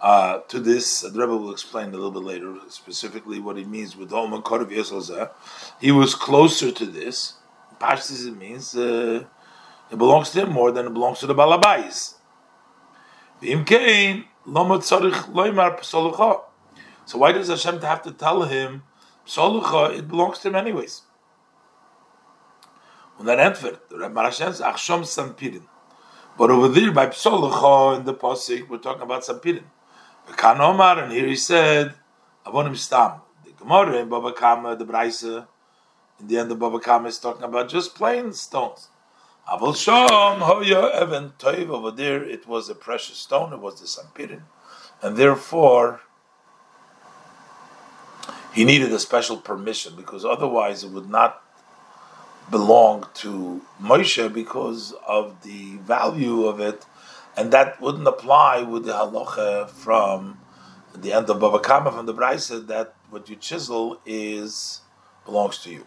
uh, 0.00 0.38
to 0.48 0.60
this, 0.60 1.00
the 1.00 1.10
Rebbe 1.18 1.36
will 1.36 1.52
explain 1.52 1.88
a 1.88 1.92
little 1.92 2.10
bit 2.10 2.22
later 2.22 2.54
specifically 2.68 3.40
what 3.40 3.56
he 3.56 3.64
means 3.64 3.96
with 3.96 4.12
Oman 4.12 4.42
Korav 4.42 4.70
Yesozah. 4.70 5.30
He 5.80 5.90
was 5.90 6.14
closer 6.14 6.70
to 6.70 6.86
this. 6.86 7.34
Pashtis 7.80 8.26
it 8.26 8.36
means 8.36 8.76
uh, 8.76 9.24
it 9.90 9.96
belongs 9.96 10.30
to 10.30 10.42
him 10.42 10.52
more 10.52 10.70
than 10.72 10.86
it 10.86 10.92
belongs 10.92 11.20
to 11.20 11.26
the 11.26 11.34
Balabais. 11.34 12.14
So 17.06 17.18
why 17.18 17.32
does 17.32 17.48
Hashem 17.48 17.80
have 17.80 18.02
to 18.02 18.12
tell 18.12 18.42
him 18.42 18.82
It 19.26 20.08
belongs 20.08 20.38
to 20.40 20.48
him 20.48 20.54
anyways. 20.54 21.02
But 23.18 23.30
over 26.50 26.68
there, 26.68 26.92
by 26.92 27.06
Psolucha, 27.06 27.98
in 27.98 28.04
the 28.04 28.14
Pasik, 28.14 28.68
we're 28.68 28.78
talking 28.78 29.02
about 29.02 29.22
Sampirin. 29.22 29.64
Kan 30.34 30.60
and 30.60 31.12
here 31.12 31.26
he 31.26 31.36
said, 31.36 31.94
Avonim 32.44 32.76
Stam. 32.76 33.20
The 33.44 33.52
Gemara 33.52 33.98
in 33.98 34.08
Baba 34.08 34.32
Kama, 34.32 34.76
the 34.76 34.84
Braise, 34.84 35.22
in 35.22 36.26
the 36.26 36.38
end 36.38 36.50
of 36.50 36.58
Baba 36.58 36.78
Kama 36.80 37.08
is 37.08 37.18
talking 37.18 37.44
about 37.44 37.68
just 37.68 37.94
plain 37.94 38.32
stones. 38.32 38.88
Aval 39.48 39.74
Shom, 39.74 40.38
Hoya 40.38 40.90
Evan 40.90 41.32
Toiv, 41.38 41.68
over 41.68 41.92
there 41.92 42.24
it 42.24 42.48
was 42.48 42.68
a 42.68 42.74
precious 42.74 43.18
stone, 43.18 43.52
it 43.52 43.60
was 43.60 43.80
the 43.80 43.86
Sampirin. 43.86 44.42
And 45.02 45.16
therefore, 45.16 46.00
he 48.52 48.64
needed 48.64 48.92
a 48.92 48.98
special 48.98 49.36
permission 49.36 49.94
because 49.96 50.24
otherwise 50.24 50.82
it 50.82 50.90
would 50.90 51.08
not 51.08 51.42
belong 52.50 53.06
to 53.14 53.60
Moshe 53.80 54.32
because 54.32 54.94
of 55.06 55.42
the 55.42 55.76
value 55.76 56.46
of 56.46 56.58
it 56.60 56.84
and 57.36 57.52
that 57.52 57.80
wouldn't 57.80 58.08
apply 58.08 58.62
with 58.62 58.84
the 58.84 58.92
halacha 58.92 59.68
from 59.68 60.38
the 60.94 61.12
end 61.12 61.28
of 61.28 61.38
Bava 61.38 61.62
Kama 61.62 61.92
from 61.92 62.06
the 62.06 62.14
Brisa 62.14 62.66
that 62.66 62.94
what 63.10 63.28
you 63.28 63.36
chisel 63.36 64.00
is 64.06 64.80
belongs 65.24 65.58
to 65.58 65.70
you. 65.70 65.86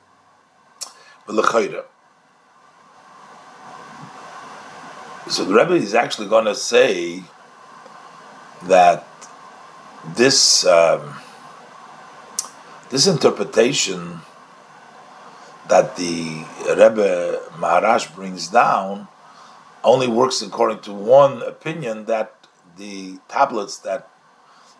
So 1.27 1.33
the 5.45 5.53
Rebbe 5.53 5.73
is 5.73 5.93
actually 5.93 6.27
going 6.27 6.45
to 6.45 6.55
say 6.55 7.23
that 8.63 9.05
this 10.15 10.65
um, 10.65 11.15
this 12.89 13.07
interpretation 13.07 14.21
that 15.67 15.95
the 15.95 16.45
Rebbe 16.67 17.41
Maharash 17.57 18.13
brings 18.15 18.47
down 18.47 19.07
only 19.83 20.07
works 20.07 20.41
according 20.41 20.79
to 20.81 20.93
one 20.93 21.41
opinion 21.41 22.05
that 22.05 22.33
the 22.77 23.19
tablets 23.27 23.77
that 23.79 24.09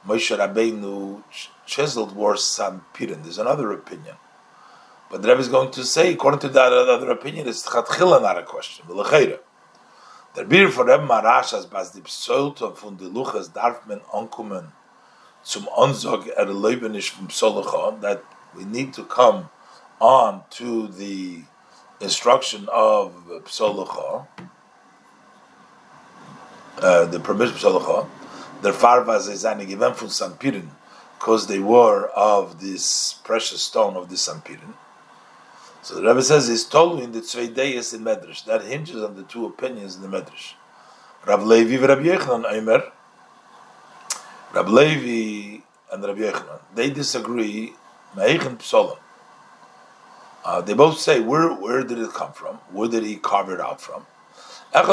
Moshe 0.08 0.36
Rabbeinu 0.38 1.24
chiseled 1.65 2.15
were 2.15 2.36
Sampirin. 2.36 3.24
There's 3.24 3.38
another 3.38 3.72
opinion. 3.72 4.15
But 5.10 5.22
the 5.22 5.29
Rebbe 5.29 5.41
is 5.41 5.48
going 5.50 5.72
to 5.72 5.84
say, 5.84 6.13
according 6.13 6.39
to 6.41 6.50
that 6.50 6.72
other 6.72 7.10
opinion, 7.12 7.48
it's 7.48 7.68
Tchatchila 7.68 8.22
not 8.22 8.38
a 8.38 8.44
question. 8.44 8.86
Der 10.36 10.46
Bir 10.46 10.70
for 10.70 10.86
Rebbe 10.86 11.06
Marash 11.08 11.53
as 11.53 11.65
bas 11.65 11.91
von 11.91 12.98
darf 13.53 13.82
zum 15.41 15.68
er 15.68 15.89
vom 17.10 18.01
that 18.01 18.24
we 18.56 18.65
need 18.65 18.94
to 18.94 19.03
come 19.03 19.50
on 20.00 20.44
to 20.51 20.88
the 20.88 21.44
instruction 22.00 22.68
of 22.72 23.13
Psolocha, 23.46 24.27
uh, 26.81 27.05
the 27.05 27.19
permission 27.19 27.69
of 27.69 28.09
their 28.62 28.74
farvas 28.74 29.29
is 29.29 29.43
given 29.65 29.93
from 29.93 30.07
Sampirin, 30.09 30.69
because 31.17 31.48
they 31.48 31.59
were 31.59 32.07
of 32.09 32.62
this 32.62 33.13
precious 33.24 33.62
stone 33.62 33.95
of 33.95 34.09
the 34.09 34.15
Sampirin. 34.15 34.74
So 35.81 35.95
the 35.95 36.01
Rebbe 36.01 36.21
says 36.21 36.48
he's 36.48 36.65
told 36.65 37.01
in 37.01 37.13
the 37.13 37.21
Tzveideyes 37.21 37.93
in 37.93 38.01
Medrash. 38.01 38.43
That 38.45 38.63
hinges 38.63 39.01
on 39.01 39.15
the 39.15 39.24
two 39.24 39.45
opinions 39.45 39.95
in 39.95 40.01
the 40.01 40.09
Medrash. 40.09 40.53
Rav 41.25 41.43
Levi 41.43 41.75
and 41.75 41.88
Rabbi 41.88 42.03
Yechanan 42.03 42.45
Eimer. 42.45 42.91
Rav 44.53 44.69
Levi 44.69 45.62
and 45.91 46.03
Rabbi 46.03 46.19
Yechanan, 46.19 46.59
they 46.75 46.89
disagree. 46.89 47.74
Me'echen 48.15 48.57
Psolim. 48.57 48.98
Uh, 50.43 50.62
they 50.62 50.74
both 50.74 50.98
say, 51.00 51.19
where, 51.19 51.53
where 51.53 51.83
did 51.83 52.00
it 52.00 52.12
come 52.12 52.33
from? 52.33 52.55
Where 52.71 52.89
did 52.89 53.03
he 53.03 53.17
carve 53.17 53.50
it 53.50 53.59
out 53.59 53.79
from? 53.79 54.05
One 54.71 54.85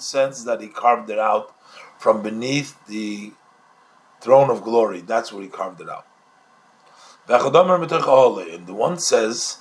sense 0.00 0.44
that 0.44 0.60
he 0.60 0.68
carved 0.68 1.10
it 1.10 1.18
out 1.18 1.54
from 1.98 2.22
beneath 2.22 2.86
the 2.86 3.32
throne 4.20 4.50
of 4.50 4.62
glory. 4.62 5.00
That's 5.00 5.32
where 5.32 5.42
he 5.42 5.48
carved 5.48 5.80
it 5.80 5.88
out. 5.88 6.06
And 7.28 8.66
the 8.66 8.74
one 8.74 8.98
says, 8.98 9.58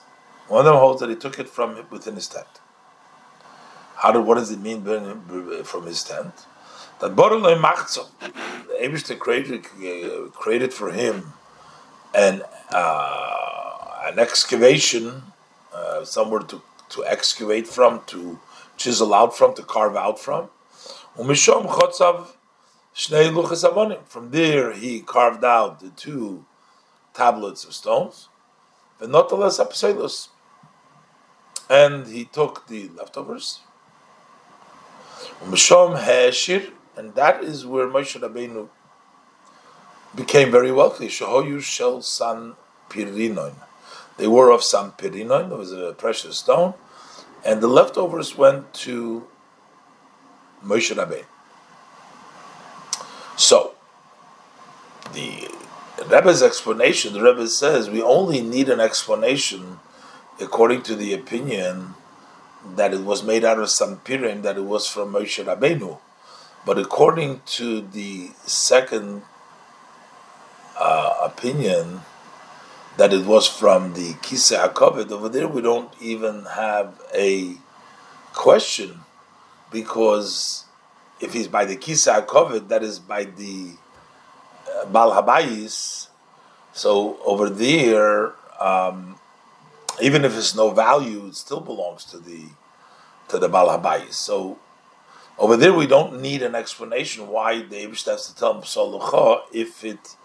one 0.48 0.60
of 0.60 0.66
them 0.66 0.76
holds 0.76 1.02
that 1.02 1.10
he 1.10 1.16
took 1.16 1.40
it 1.40 1.50
from 1.50 1.86
within 1.90 2.16
his 2.16 2.28
tent. 2.28 2.48
How 3.96 4.12
did, 4.12 4.26
what 4.26 4.36
does 4.36 4.52
it 4.52 4.60
mean 4.60 4.84
from 5.64 5.86
his 5.86 6.04
tent? 6.04 6.46
That 7.02 7.16
Borulay 7.16 7.56
Machzom, 7.56 8.08
the 8.20 8.78
Abishter 8.82 9.18
created, 9.18 9.64
created 10.34 10.74
for 10.74 10.92
him 10.92 11.34
an, 12.16 12.44
uh, 12.72 14.02
an 14.06 14.20
excavation, 14.20 15.24
uh, 15.74 16.06
somewhere 16.06 16.42
to, 16.42 16.62
to 16.90 17.06
excavate 17.06 17.68
from, 17.68 18.02
to 18.08 18.40
chisel 18.78 19.14
out 19.14 19.38
from, 19.38 19.54
to 19.56 19.64
carve 19.64 19.96
out 19.96 20.20
from. 20.20 20.50
Umishom 21.18 21.68
Chotzav 21.68 22.28
Shnei. 22.96 24.04
From 24.08 24.32
there 24.32 24.74
he 24.74 25.02
carved 25.02 25.44
out 25.44 25.80
the 25.80 25.90
two 25.90 26.46
tablets 27.14 27.66
of 27.66 27.74
stones. 27.74 28.30
And 31.70 32.08
he 32.08 32.26
took 32.26 32.68
the 32.68 32.90
leftovers. 32.90 33.60
Umishom 35.42 36.00
Heshir 36.00 36.72
and 36.96 37.14
that 37.14 37.44
is 37.44 37.66
where 37.66 37.88
Moshe 37.88 38.20
Rabbeinu 38.20 38.70
became 40.16 40.52
very 40.52 40.72
wealthy. 40.72 41.08
Shahoyu 41.08 41.62
Shel 41.62 42.02
San 42.02 42.56
Pirinoin. 42.90 43.54
They 44.18 44.28
were 44.28 44.52
of 44.52 44.64
San 44.64 44.92
Pirinoin, 44.92 45.52
it 45.52 45.58
was 45.58 45.72
a 45.72 45.94
precious 45.94 46.38
stone, 46.40 46.74
and 47.46 47.62
the 47.62 47.68
leftovers 47.68 48.38
went 48.38 48.74
to 48.86 49.28
Moshe 50.64 50.96
Rabbeinu. 50.96 51.26
So, 53.38 53.76
the 55.14 55.50
Rebbe's 56.08 56.42
explanation, 56.42 57.14
the 57.14 57.22
Rebbe 57.22 57.48
says, 57.48 57.90
we 57.90 58.02
only 58.02 58.42
need 58.42 58.70
an 58.70 58.80
explanation 58.80 59.80
according 60.40 60.82
to 60.84 60.96
the 60.96 61.14
opinion 61.14 61.94
that 62.76 62.94
it 62.94 63.02
was 63.02 63.24
made 63.24 63.46
out 63.46 63.60
of 63.60 63.70
some 63.70 64.00
that 64.42 64.58
it 64.58 64.66
was 64.66 64.88
from 64.88 65.14
Moshe 65.14 65.44
Rabbeinu. 65.44 66.00
But 66.66 66.78
according 66.78 67.42
to 67.58 67.82
the 67.82 68.32
second 68.46 69.22
uh, 70.78 71.16
opinion, 71.24 72.02
that 72.98 73.14
it 73.14 73.26
was 73.26 73.48
from 73.48 73.94
the 73.94 74.16
Kisa 74.22 74.58
HaKavod, 74.58 75.12
over 75.12 75.30
there 75.30 75.48
we 75.48 75.62
don't 75.62 75.94
even 76.02 76.46
have 76.46 77.00
a 77.14 77.56
question 78.34 79.02
because 79.72 80.66
if 81.20 81.34
he's 81.34 81.48
by 81.48 81.66
the 81.66 81.76
Kisa 81.76 82.22
HaKavod, 82.22 82.68
that 82.70 82.84
is 82.84 83.00
by 83.00 83.26
the 83.26 83.72
uh, 84.76 84.86
Bal 84.88 85.12
Habayis. 85.12 86.08
So 86.74 87.20
over 87.24 87.50
there, 87.50 88.34
um, 88.60 89.20
even 90.02 90.26
if 90.26 90.36
it's 90.38 90.56
no 90.56 90.72
value, 90.72 91.28
it 91.28 91.36
still 91.36 91.62
belongs 91.62 92.04
to 92.06 92.20
the 92.20 92.46
to 93.30 93.38
the 93.38 93.50
Bal 93.50 93.68
Habayis. 93.68 94.14
So 94.14 94.58
over 95.38 95.56
there, 95.56 95.74
we 95.74 95.86
don't 95.86 96.20
need 96.22 96.42
an 96.42 96.56
explanation 96.56 97.28
why 97.28 97.62
the 97.62 97.76
Abish 97.76 98.06
has 98.06 98.28
to 98.28 98.36
tell 98.36 98.60
him 98.60 99.42
if 99.54 99.84
it 99.84 100.16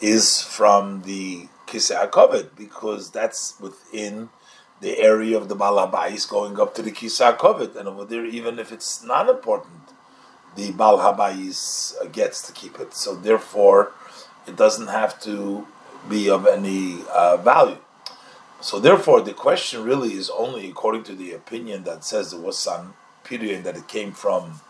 is 0.00 0.42
from 0.42 1.02
the 1.02 1.48
Kisei 1.66 2.10
HaKavod, 2.10 2.50
because 2.56 3.10
that's 3.10 3.58
within 3.60 4.30
the 4.80 4.98
area 4.98 5.36
of 5.36 5.48
the 5.48 5.56
Balabais 5.56 6.28
going 6.28 6.60
up 6.60 6.74
to 6.74 6.82
the 6.82 6.92
Kisei 6.92 7.36
HaKavod. 7.36 7.76
And 7.76 7.88
over 7.88 8.04
there, 8.04 8.24
even 8.24 8.58
if 8.58 8.72
it's 8.72 9.02
not 9.02 9.28
important, 9.28 9.92
the 10.56 10.72
Bal 10.72 10.98
Habayis 10.98 12.12
gets 12.12 12.46
to 12.46 12.52
keep 12.52 12.78
it. 12.80 12.94
So 12.94 13.14
therefore, 13.14 13.92
it 14.46 14.56
doesn't 14.56 14.88
have 14.88 15.20
to 15.22 15.66
be 16.08 16.30
of 16.30 16.46
any 16.46 16.98
uh, 17.12 17.36
value. 17.36 17.78
So 18.60 18.80
therefore, 18.80 19.20
the 19.20 19.34
question 19.34 19.84
really 19.84 20.14
is 20.14 20.30
only 20.30 20.68
according 20.68 21.04
to 21.04 21.14
the 21.14 21.32
opinion 21.32 21.84
that 21.84 22.04
says 22.04 22.30
there 22.30 22.40
was 22.40 22.58
some 22.58 22.94
period 23.22 23.64
that 23.64 23.76
it 23.76 23.86
came 23.86 24.12
from 24.12 24.60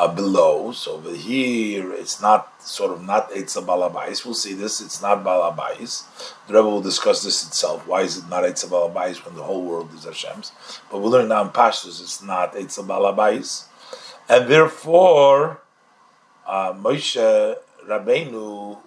uh, 0.00 0.08
below. 0.08 0.72
So 0.72 0.94
over 0.94 1.14
here, 1.14 1.92
it's 1.92 2.22
not 2.22 2.62
sort 2.62 2.90
of 2.92 3.04
not 3.04 3.30
Eitza 3.32 3.62
Balabais. 3.64 4.24
We'll 4.24 4.32
see 4.32 4.54
this. 4.54 4.80
It's 4.80 5.02
not 5.02 5.22
Balabais. 5.22 6.04
The 6.46 6.54
Rebbe 6.54 6.68
will 6.68 6.80
discuss 6.80 7.22
this 7.22 7.46
itself. 7.46 7.86
Why 7.86 8.00
is 8.02 8.16
it 8.16 8.28
not 8.28 8.44
Eitza 8.44 8.66
Balabais 8.66 9.22
when 9.24 9.36
the 9.36 9.42
whole 9.42 9.62
world 9.62 9.92
is 9.94 10.04
Hashem's? 10.04 10.52
But 10.90 11.00
we'll 11.00 11.10
learn 11.10 11.28
now 11.28 11.42
in 11.42 11.50
Pashtus 11.50 12.00
it's 12.00 12.22
not 12.22 12.54
Eitza 12.54 12.82
Balabais, 12.82 13.66
and 14.26 14.48
therefore 14.48 15.60
uh, 16.46 16.72
Moshe 16.72 17.56
Rabbeinu 17.86 18.78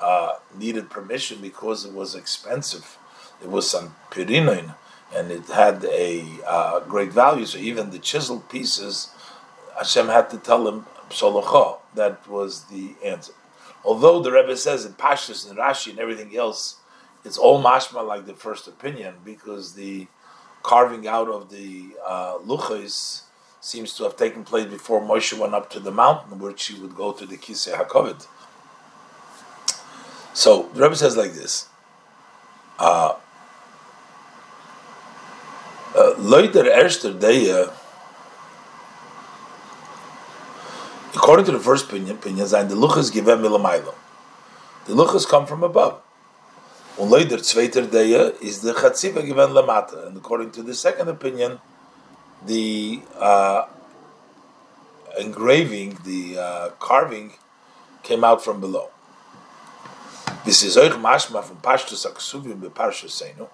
uh, 0.00 0.32
needed 0.58 0.90
permission 0.90 1.38
because 1.40 1.84
it 1.84 1.92
was 1.92 2.16
expensive. 2.16 2.98
It 3.40 3.48
was 3.48 3.70
some 3.70 3.94
pirinoin 4.10 4.74
and 5.14 5.30
it 5.30 5.46
had 5.46 5.84
a 5.84 6.24
uh, 6.46 6.80
great 6.80 7.12
value. 7.12 7.46
So 7.46 7.58
even 7.58 7.90
the 7.90 7.98
chiseled 7.98 8.48
pieces, 8.48 9.10
Hashem 9.76 10.06
had 10.08 10.30
to 10.30 10.38
tell 10.38 10.66
him 10.68 10.86
psolocha. 11.10 11.78
That 11.94 12.26
was 12.28 12.64
the 12.64 12.94
answer. 13.04 13.32
Although 13.84 14.22
the 14.22 14.32
Rebbe 14.32 14.56
says 14.56 14.84
in 14.84 14.92
Pashtus 14.92 15.48
and 15.48 15.58
Rashi 15.58 15.90
and 15.90 15.98
everything 15.98 16.36
else, 16.36 16.76
it's 17.24 17.38
all 17.38 17.62
mashma 17.62 18.06
like 18.06 18.26
the 18.26 18.34
first 18.34 18.66
opinion 18.66 19.16
because 19.24 19.74
the 19.74 20.06
carving 20.62 21.06
out 21.06 21.28
of 21.28 21.50
the 21.50 21.88
uh, 22.06 22.38
luchas 22.38 23.22
seems 23.60 23.94
to 23.94 24.04
have 24.04 24.16
taken 24.16 24.44
place 24.44 24.66
before 24.66 25.00
Moshe 25.00 25.36
went 25.38 25.54
up 25.54 25.70
to 25.70 25.80
the 25.80 25.92
mountain, 25.92 26.38
which 26.38 26.66
he 26.66 26.80
would 26.80 26.96
go 26.96 27.12
to 27.12 27.26
the 27.26 27.36
Kisei 27.36 27.74
Hakovid. 27.74 28.26
So 30.34 30.70
the 30.74 30.82
Rebbe 30.82 30.96
says 30.96 31.16
like 31.16 31.32
this. 31.32 31.68
Uh, 32.78 33.14
Leider 36.18 36.64
erster 36.64 37.12
day, 37.12 37.66
according 41.22 41.46
to 41.46 41.52
the 41.52 41.60
first 41.60 41.86
opinion, 41.86 42.16
opinion 42.16 42.48
the 42.48 42.74
luchas 42.74 43.12
given 43.12 43.38
milamaylo. 43.38 43.94
The 44.86 44.92
luchas 44.92 45.24
come 45.24 45.46
from 45.46 45.62
above. 45.62 46.00
Und 46.98 47.10
leider 47.10 47.38
zweiter 47.38 47.88
day 47.88 48.10
is 48.40 48.60
the 48.62 48.72
chatziva 48.72 49.24
given 49.24 49.50
lamata. 49.50 50.08
And 50.08 50.16
according 50.16 50.50
to 50.50 50.64
the 50.64 50.74
second 50.74 51.08
opinion, 51.08 51.60
the 52.44 53.02
uh, 53.16 53.66
engraving, 55.16 55.98
the 56.04 56.38
uh, 56.38 56.68
carving, 56.80 57.34
came 58.02 58.24
out 58.24 58.42
from 58.42 58.60
below. 58.60 58.88
This 60.44 60.64
is 60.64 60.76
euch 60.76 61.00
mashma 61.00 61.44
from 61.44 61.58
Pashtus 61.58 62.04
Aksuvim 62.04 62.60
beParshas 62.60 63.22
Seinu. 63.22 63.48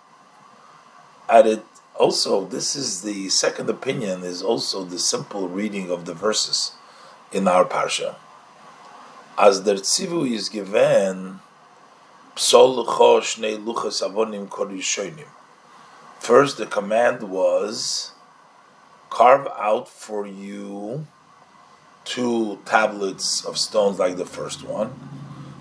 Added 1.28 1.62
also, 1.96 2.46
this 2.46 2.74
is 2.74 3.02
the 3.02 3.28
second 3.28 3.68
opinion, 3.68 4.22
is 4.22 4.42
also 4.42 4.84
the 4.84 4.98
simple 4.98 5.48
reading 5.50 5.90
of 5.90 6.06
the 6.06 6.14
verses 6.14 6.77
in 7.32 7.48
our 7.48 7.64
parsha. 7.64 8.16
As 9.36 9.62
the 9.62 9.74
tzivu 9.74 10.30
is 10.30 10.48
given, 10.48 11.40
First, 16.20 16.58
the 16.58 16.66
command 16.66 17.22
was 17.22 18.12
carve 19.10 19.48
out 19.58 19.88
for 19.88 20.26
you 20.26 21.06
two 22.04 22.58
tablets 22.64 23.44
of 23.44 23.58
stones 23.58 23.98
like 23.98 24.16
the 24.16 24.24
first 24.26 24.62
one, 24.64 24.92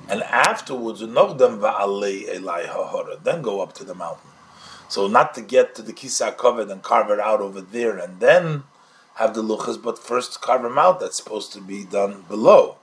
and 0.07 0.23
afterwards, 0.23 0.99
then 0.99 1.11
go 3.41 3.61
up 3.61 3.73
to 3.73 3.83
the 3.83 3.93
mountain. 3.95 4.31
So 4.89 5.07
not 5.07 5.33
to 5.35 5.41
get 5.41 5.75
to 5.75 5.81
the 5.81 5.93
kisa 5.93 6.31
covered 6.31 6.69
and 6.69 6.81
carve 6.81 7.11
it 7.11 7.19
out 7.19 7.41
over 7.41 7.59
there 7.59 7.97
and 7.97 8.19
then 8.19 8.63
have 9.17 9.33
the 9.33 9.43
luchas, 9.43 9.81
but 9.81 9.97
first 9.97 10.41
carve 10.41 10.61
them 10.61 10.77
out. 10.77 10.99
That's 10.99 11.17
supposed 11.17 11.51
to 11.53 11.61
be 11.61 11.83
done 11.83 12.23
below. 12.29 12.77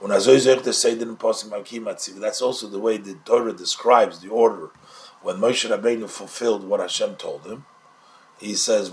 That's 0.00 0.28
also 0.28 2.68
the 2.68 2.78
way 2.78 2.98
the 2.98 3.14
Torah 3.24 3.52
describes 3.52 4.20
the 4.20 4.28
order. 4.28 4.70
When 5.20 5.38
Moshe 5.38 5.68
Rabbeinu 5.68 6.08
fulfilled 6.08 6.62
what 6.62 6.78
Hashem 6.78 7.16
told 7.16 7.44
him, 7.44 7.64
he 8.38 8.54
says, 8.54 8.92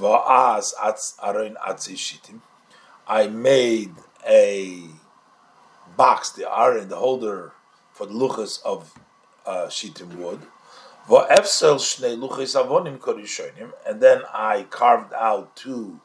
I 3.08 3.28
made 3.28 3.94
a 4.28 4.82
box, 5.96 6.32
the 6.32 6.52
aron, 6.52 6.90
the 6.90 6.96
holder 6.96 7.54
for 7.94 8.08
the 8.08 8.14
luchas 8.14 8.60
of 8.66 8.92
uh, 9.46 9.68
shitim 9.68 10.16
wood, 10.16 10.40
and 13.88 14.02
then 14.02 14.22
I 14.34 14.64
carved 14.72 15.14
out 15.14 15.56
two 15.56 16.00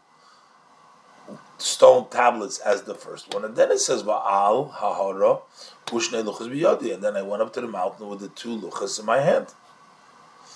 stone 1.60 2.08
tablets 2.10 2.58
as 2.58 2.82
the 2.82 2.94
first 2.94 3.32
one. 3.34 3.44
And 3.44 3.56
then 3.56 3.70
it 3.70 3.78
says, 3.78 4.02
Va'al 4.02 4.72
ha'hara 4.72 5.42
And 6.94 7.02
then 7.02 7.16
I 7.16 7.22
went 7.22 7.42
up 7.42 7.52
to 7.54 7.60
the 7.60 7.68
mountain 7.68 8.08
with 8.08 8.20
the 8.20 8.28
two 8.28 8.58
luchas 8.58 8.98
in 8.98 9.06
my 9.06 9.20
hand. 9.20 9.48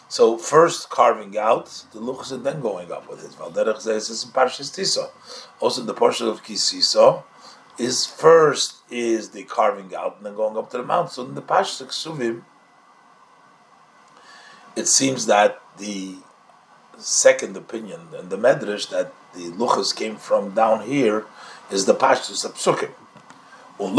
So 0.08 0.36
first 0.36 0.90
carving 0.90 1.36
out 1.36 1.66
the 1.92 2.00
luchas 2.00 2.32
and 2.32 2.44
then 2.44 2.60
going 2.60 2.92
up 2.92 3.08
with 3.08 3.24
it. 3.24 3.32
Valderech 3.32 3.80
says 3.80 4.24
in 4.24 4.30
Parshas 4.30 4.70
Tisa. 4.70 5.10
Also 5.60 5.82
the 5.82 5.94
portion 5.94 6.28
of 6.28 6.44
Kisisa 6.44 7.22
is 7.78 8.06
first 8.06 8.76
is 8.90 9.30
the 9.30 9.42
carving 9.44 9.94
out 9.94 10.18
and 10.18 10.26
then 10.26 10.36
going 10.36 10.56
up 10.56 10.70
to 10.70 10.76
the 10.76 10.84
mountain. 10.84 11.12
So 11.12 11.24
in 11.24 11.34
the 11.34 11.42
Parshas 11.42 11.82
Ksuvim, 11.84 12.42
it 14.76 14.86
seems 14.86 15.26
that 15.26 15.60
the 15.78 16.16
second 16.98 17.56
opinion 17.56 18.00
and 18.16 18.30
the 18.30 18.36
medrash 18.36 18.88
that 18.90 19.12
the 19.34 19.50
luchas 19.50 19.94
came 19.94 20.16
from 20.16 20.54
down 20.54 20.86
here 20.86 21.26
is 21.70 21.86
the 21.86 21.94
pashtus 21.94 22.44
of 22.44 22.54
psukim. 22.54 22.90
But 23.76 23.90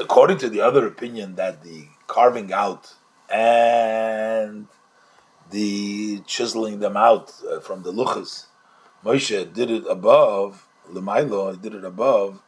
according 0.00 0.38
to 0.38 0.48
the 0.50 0.60
other 0.60 0.86
opinion, 0.86 1.36
that 1.36 1.62
the 1.62 1.86
carving 2.06 2.52
out 2.52 2.94
and 3.30 4.66
the 5.50 6.20
chiseling 6.26 6.80
them 6.80 6.98
out 6.98 7.32
uh, 7.50 7.60
from 7.60 7.82
the 7.82 7.92
luchas, 7.92 8.44
Moshe 9.02 9.54
did 9.54 9.70
it 9.70 9.84
above, 9.88 10.68
Lemailo 10.90 11.60
did 11.60 11.74
it 11.74 11.84
above, 11.84 12.42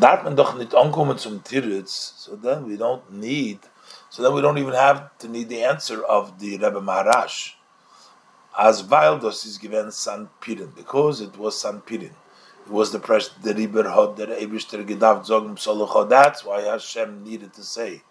darf 0.00 0.24
man 0.24 0.34
doch 0.34 0.54
nicht 0.54 0.74
ankommen 0.74 1.18
zum 1.18 1.44
Tiritz, 1.44 2.14
so 2.16 2.34
then 2.34 2.66
we 2.66 2.76
don't 2.76 3.12
need, 3.12 3.60
so 4.08 4.22
then 4.22 4.34
we 4.34 4.40
don't 4.40 4.58
even 4.58 4.74
have 4.74 5.10
to 5.18 5.28
need 5.28 5.48
the 5.48 5.62
answer 5.62 6.02
of 6.02 6.38
the 6.38 6.52
Rebbe 6.56 6.80
Maharash. 6.80 7.54
As 8.58 8.82
Valdos 8.82 9.46
is 9.46 9.58
given 9.58 9.92
San 9.92 10.28
Pirin, 10.40 10.74
because 10.74 11.20
it 11.20 11.36
was 11.38 11.60
San 11.60 11.82
Pirin. 11.82 12.12
It 12.66 12.72
was 12.72 12.90
the 12.92 12.98
press 12.98 13.28
the 13.42 13.54
Riber 13.54 13.88
Hod, 13.88 14.16
the 14.16 14.26
Eibishter 14.26 14.84
Gedav 14.84 15.26
Zogim 15.26 15.56
Solocho. 15.56 16.08
That's 16.08 16.44
why 16.44 16.62
Hashem 16.62 17.22
needed 17.22 17.52
to 17.54 17.62
say 17.62 18.02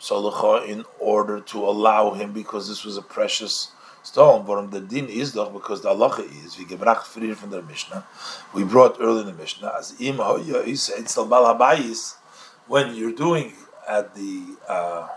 Solocho 0.00 0.66
in 0.66 0.84
order 0.98 1.40
to 1.40 1.58
allow 1.64 2.12
him, 2.12 2.32
because 2.32 2.68
this 2.68 2.84
was 2.84 2.96
a 2.96 3.02
precious 3.02 3.70
stone. 4.04 4.46
Warum 4.46 4.70
the 4.70 4.80
din 4.80 5.08
is 5.08 5.32
doch 5.32 5.52
because 5.52 5.80
the 5.80 5.88
halacha 5.88 6.24
is 6.44 6.58
we 6.58 6.64
gebracht 6.64 7.04
früher 7.04 7.34
from 7.34 7.50
the 7.50 7.62
Mishnah. 7.62 8.04
We 8.52 8.62
brought 8.62 8.98
early 9.00 9.20
in 9.20 9.26
the 9.26 9.32
Mishnah 9.32 9.74
as 9.78 9.94
im 10.00 10.16
hoya 10.16 10.58
is 10.58 10.92
etzel 10.96 11.26
balabayis 11.26 12.16
when 12.68 12.94
you're 12.94 13.12
doing 13.12 13.54
at 13.88 14.14
the 14.14 14.56
uh, 14.68 15.08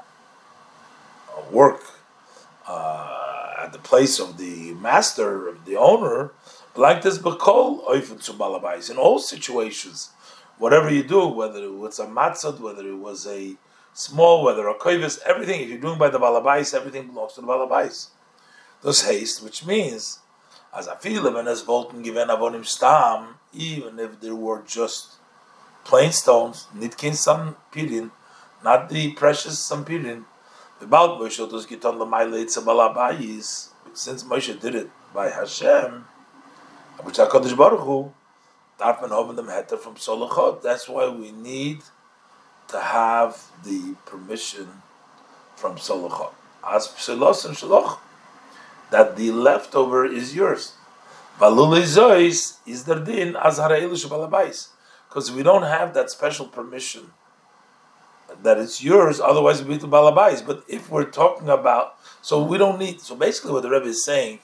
work 1.52 1.84
uh, 2.67 3.54
at 3.60 3.73
the 3.73 3.80
place 3.80 4.19
of 4.19 4.38
the 4.38 4.73
master 4.76 5.47
of 5.47 5.65
the 5.65 5.76
owner. 5.76 6.32
Like 6.76 7.02
this 7.02 7.17
bakol 7.17 7.86
oifen 7.88 8.23
to 8.26 8.34
balabais 8.34 8.91
in 8.91 8.97
all 8.97 9.19
situations, 9.19 10.12
whatever 10.60 10.91
you 10.91 11.04
do, 11.04 11.28
whether 11.28 11.63
it 11.63 11.73
was 11.73 11.97
a 12.00 12.06
matzot, 12.06 12.60
whether 12.60 12.88
it 12.88 12.97
was 12.97 13.26
a 13.26 13.56
small, 13.93 14.43
whether 14.43 14.67
a 14.67 14.76
koivis, 14.76 15.19
everything. 15.26 15.62
If 15.62 15.69
you're 15.69 15.80
doing 15.80 15.97
by 15.97 16.10
the 16.10 16.19
balabais, 16.19 16.76
everything 16.76 17.08
belongs 17.08 17.34
to 17.34 17.41
the 17.41 17.47
balabais 17.47 18.10
das 18.83 19.01
haste, 19.01 19.43
which 19.43 19.65
means, 19.65 20.19
as 20.73 20.87
a 20.87 20.95
viele, 20.95 21.33
wenn 21.33 21.47
es 21.47 21.65
wollten 21.67 22.03
gewinnen 22.03 22.29
avonim 22.29 22.65
stam, 22.65 23.35
even 23.53 23.99
if 23.99 24.19
there 24.19 24.35
were 24.35 24.63
just 24.65 25.17
plain 25.83 26.11
stones, 26.11 26.67
nicht 26.73 26.97
kein 26.97 28.11
not 28.63 28.89
the 28.89 29.13
precious 29.13 29.59
sampirin, 29.69 30.25
about 30.81 31.19
Moshe 31.19 31.49
das 31.49 31.65
giton 31.65 31.97
lemaile 31.97 32.45
balabais, 32.63 33.69
since 33.93 34.23
Moshe 34.23 34.59
did 34.59 34.75
it 34.75 34.89
by 35.13 35.29
Hashem, 35.29 36.05
which 37.03 37.17
HaKadosh 37.17 37.55
Baruch 37.55 37.81
Hu, 37.81 38.11
darf 38.77 39.01
man 39.01 39.11
haben 39.11 39.35
Heter 39.47 39.77
from 39.77 39.95
Solachot. 39.95 40.61
That's 40.61 40.87
why 40.87 41.07
we 41.07 41.31
need 41.31 41.81
to 42.67 42.79
have 42.79 43.51
the 43.63 43.95
permission 44.05 44.81
from 45.55 45.77
Solachot. 45.77 46.33
As 46.67 46.87
Psilos 46.87 47.45
and 47.45 47.55
Shaloch, 47.55 47.99
that 48.91 49.15
the 49.15 49.32
leftover 49.32 50.06
is 50.06 50.36
yours. 50.36 50.73
Because 51.39 51.62
we 55.32 55.43
don't 55.43 55.63
have 55.63 55.93
that 55.93 56.10
special 56.10 56.47
permission 56.47 57.12
that 58.43 58.58
it's 58.58 58.84
yours. 58.84 59.19
Otherwise, 59.19 59.63
we 59.63 59.76
be 59.76 59.80
to 59.80 59.88
balabais. 59.88 60.45
But 60.45 60.63
if 60.67 60.89
we're 60.89 61.06
talking 61.06 61.50
about, 61.50 61.95
so 62.21 62.43
we 62.43 62.58
don't 62.58 62.80
need. 62.80 63.02
So 63.02 63.15
basically, 63.15 63.52
what 63.52 63.63
the 63.63 63.69
Rebbe 63.69 63.86
is 63.88 64.04
saying, 64.04 64.39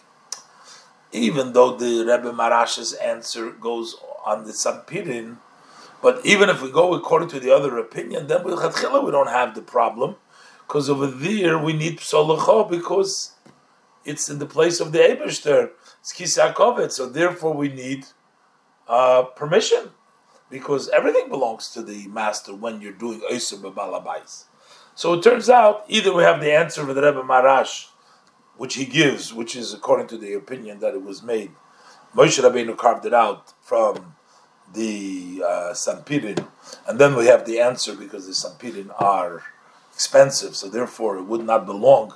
even 1.12 1.54
though 1.54 1.76
the 1.76 2.06
Rebbe 2.06 2.32
Marash's 2.32 2.94
answer 2.94 3.52
goes 3.52 3.96
on 4.26 4.46
the 4.46 4.52
Sampirin, 4.52 5.38
but 6.02 6.26
even 6.26 6.50
if 6.50 6.62
we 6.62 6.72
go 6.72 6.94
according 6.94 7.30
to 7.30 7.40
the 7.40 7.52
other 7.52 7.78
opinion, 7.78 8.28
then 8.28 8.44
we 8.44 8.52
don't 8.52 9.30
have 9.30 9.56
the 9.56 9.62
problem 9.62 10.16
because 10.68 10.90
over 10.90 11.08
there 11.08 11.58
we 11.58 11.74
need 11.74 12.00
psolacha 12.00 12.70
because 12.70 13.33
it's 14.06 14.30
in 14.30 14.40
the 14.40 14.46
place 14.46 14.80
of 14.80 14.92
the 14.92 15.00
Eberster. 15.00 15.72
It's 16.00 16.14
Kisakovet, 16.14 16.92
so 16.92 17.08
therefore 17.08 17.54
we 17.54 17.70
need 17.70 18.06
uh, 18.88 19.24
permission 19.24 19.92
because 20.50 20.90
everything 20.90 21.30
belongs 21.30 21.70
to 21.70 21.82
the 21.82 22.08
master 22.08 22.54
when 22.54 22.82
you're 22.82 22.92
doing 22.92 23.22
Oisem 23.32 23.62
Balabais. 23.74 24.46
So 24.96 25.14
it 25.14 25.24
turns 25.24 25.50
out 25.50 25.86
either 25.88 26.14
we 26.14 26.24
have 26.24 26.40
the 26.40 26.52
answer 26.52 26.88
of 26.88 26.94
the 26.94 27.02
Rebbe 27.02 27.24
Marash, 27.24 27.88
which 28.58 28.76
he 28.76 28.86
gives, 28.86 29.34
which 29.34 29.56
is 29.56 29.74
according 29.74 30.08
to 30.08 30.18
the 30.18 30.34
opinion 30.34 30.80
that 30.80 30.94
it 30.94 31.02
was 31.02 31.24
made. 31.24 31.52
Moshe 32.16 32.40
Rabbeinu 32.40 32.78
carved 32.78 33.06
it 33.06 33.14
out 33.14 33.54
from 33.62 34.16
the 34.72 35.44
uh, 35.44 35.74
Sampirin, 35.74 36.48
and 36.88 37.00
then 37.00 37.16
we 37.16 37.26
have 37.26 37.46
the 37.46 37.60
answer 37.60 37.96
because 37.96 38.28
the 38.28 38.34
Sampirin 38.34 38.94
are 39.02 39.42
expensive, 39.92 40.56
so 40.56 40.70
therefore 40.70 41.18
it 41.18 41.24
would 41.24 41.44
not 41.44 41.66
belong 41.66 42.14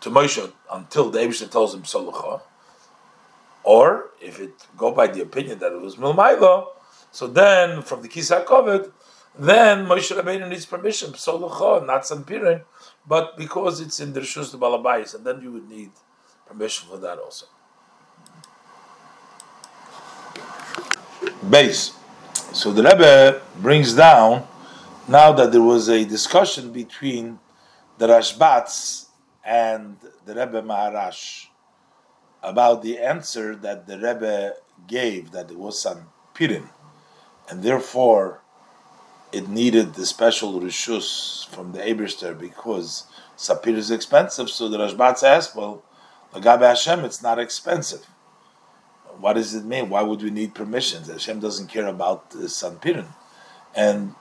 to 0.00 0.10
Moshe 0.10 0.52
until 0.72 1.10
the 1.10 1.18
Abisha 1.18 1.50
tells 1.50 1.74
him 1.74 1.82
Solucha. 1.82 2.40
Or 3.64 4.10
if 4.20 4.40
it 4.40 4.52
go 4.76 4.92
by 4.92 5.08
the 5.08 5.20
opinion 5.22 5.58
that 5.58 5.72
it 5.72 5.80
was 5.80 5.96
Milmailo, 5.96 6.68
so 7.10 7.26
then 7.26 7.82
from 7.82 8.02
the 8.02 8.08
Kisa 8.08 8.44
Kovet, 8.46 8.90
then 9.38 9.86
Moshe 9.86 10.16
Rabbeinu 10.16 10.48
needs 10.48 10.66
permission, 10.66 11.12
Solucha, 11.12 11.86
not 11.86 12.02
Sampirin, 12.02 12.62
but 13.06 13.36
because 13.36 13.80
it's 13.80 14.00
in 14.00 14.12
the 14.12 14.20
Rishus 14.20 14.52
the 14.52 14.58
Balabais, 14.58 15.14
and 15.14 15.24
then 15.24 15.40
you 15.42 15.52
would 15.52 15.68
need 15.68 15.90
permission 16.46 16.88
for 16.88 16.98
that 16.98 17.18
also. 17.18 17.46
Base. 21.48 21.94
So 22.52 22.72
the 22.72 22.82
Rebbe 22.82 23.42
brings 23.60 23.94
down 23.94 24.46
now 25.06 25.32
that 25.32 25.52
there 25.52 25.62
was 25.62 25.88
a 25.88 26.04
discussion 26.04 26.72
between 26.72 27.38
the 27.98 28.06
Rashbatz 28.06 29.07
and 29.48 29.96
the 30.26 30.34
Rebbe 30.34 30.60
Maharash 30.60 31.46
about 32.42 32.82
the 32.82 32.98
answer 32.98 33.56
that 33.56 33.86
the 33.86 33.96
Rebbe 33.98 34.52
gave 34.86 35.30
that 35.30 35.50
it 35.50 35.58
was 35.58 35.80
some 35.80 36.10
pirin, 36.34 36.68
and 37.48 37.62
therefore 37.62 38.42
it 39.32 39.48
needed 39.48 39.94
the 39.94 40.04
special 40.04 40.60
rishus 40.60 41.48
from 41.48 41.72
the 41.72 41.78
Eberster 41.78 42.38
because 42.38 43.04
sapir 43.38 43.74
is 43.74 43.90
expensive. 43.90 44.50
So 44.50 44.68
the 44.68 44.76
Rashbat 44.76 45.22
asked, 45.22 45.56
"Well, 45.56 45.82
Lagabe 46.34 46.68
Hashem, 46.68 47.04
it's 47.06 47.22
not 47.22 47.38
expensive. 47.38 48.04
What 49.18 49.32
does 49.32 49.54
it 49.54 49.64
mean? 49.64 49.88
Why 49.88 50.02
would 50.02 50.22
we 50.22 50.30
need 50.30 50.54
permissions? 50.54 51.08
Hashem 51.08 51.40
doesn't 51.40 51.68
care 51.68 51.88
about 51.88 52.30
the 52.30 52.50
sanpirin." 52.50 53.14
And 53.74 54.14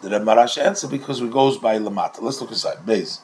the 0.00 0.08
Rebbe 0.08 0.24
Maharash 0.24 0.56
answered 0.56 0.90
because 0.90 1.20
it 1.20 1.30
goes 1.30 1.58
by 1.58 1.78
lamata. 1.78 2.22
Let's 2.22 2.40
look 2.40 2.50
inside. 2.50 2.86
Base. 2.86 3.20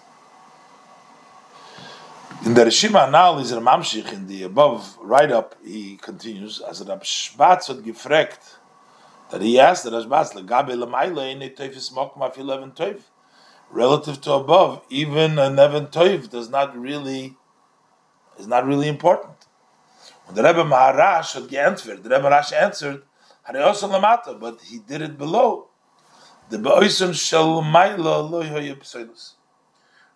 In 2.46 2.54
the 2.54 2.64
Rishima 2.64 3.10
now 3.10 3.38
is 3.38 3.50
Mamshich 3.50 4.12
in 4.12 4.28
the 4.28 4.44
above 4.44 4.96
write 5.00 5.32
up, 5.32 5.56
he 5.64 5.96
continues 5.96 6.60
as 6.60 6.80
Rashbatz 6.80 7.66
had 7.66 7.82
gefragt 7.82 8.58
that 9.32 9.42
he 9.42 9.58
asked 9.58 9.82
the 9.82 9.90
Rashbatz 9.90 10.32
legabe 10.32 10.70
lemayle 10.80 11.28
in 11.32 11.42
a 11.42 11.50
teifis 11.50 11.92
mokma 11.92 12.38
eleven 12.38 12.70
teif 12.70 13.00
relative 13.68 14.20
to 14.20 14.34
above, 14.34 14.80
even 14.90 15.40
a 15.40 15.50
neven 15.50 15.90
teif 15.90 16.30
does 16.30 16.48
not 16.48 16.78
really 16.78 17.36
is 18.38 18.46
not 18.46 18.64
really 18.64 18.86
important. 18.86 19.48
When 20.26 20.36
the 20.36 20.44
Rebbe 20.44 20.62
Maharash 20.62 21.34
had 21.34 21.52
answered, 21.52 22.04
the 22.04 22.10
Rebbe 22.10 22.30
Maharash 22.30 22.52
answered, 22.52 23.02
also 23.56 23.88
lamata, 23.88 24.38
but 24.38 24.60
he 24.60 24.78
did 24.78 25.02
it 25.02 25.18
below. 25.18 25.66
The 26.50 26.58
beoisun 26.58 27.12
shel 27.12 27.60
maila 27.62 28.30
lo 28.30 28.42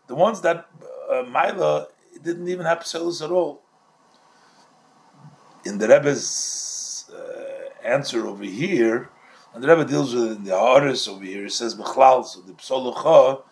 The 0.06 0.14
ones 0.14 0.40
that 0.42 0.68
uh, 1.10 1.24
maila 1.24 1.88
didn't 2.22 2.48
even 2.48 2.66
have 2.66 2.86
psalus 2.86 3.22
at 3.22 3.30
all. 3.30 3.62
In 5.64 5.78
the 5.78 5.88
Rebbe's 5.88 7.10
uh, 7.14 7.86
answer 7.86 8.26
over 8.26 8.44
here, 8.44 9.10
and 9.52 9.62
the 9.62 9.68
Rebbe 9.68 9.84
deals 9.84 10.14
with 10.14 10.44
the 10.44 10.52
Haaretz 10.52 11.08
over 11.08 11.24
here, 11.24 11.46
it 11.46 11.52
says 11.52 11.74
Bechlal, 11.74 12.24
so 12.24 12.40
the 12.40 12.52
psalucha 12.52 13.42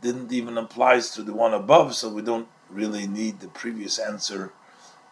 didn't 0.00 0.32
even 0.32 0.58
applies 0.58 1.10
to 1.10 1.22
the 1.22 1.32
one 1.32 1.54
above, 1.54 1.94
so 1.94 2.08
we 2.08 2.22
don't 2.22 2.48
really 2.70 3.06
need 3.06 3.40
the 3.40 3.48
previous 3.48 3.98
answer 3.98 4.52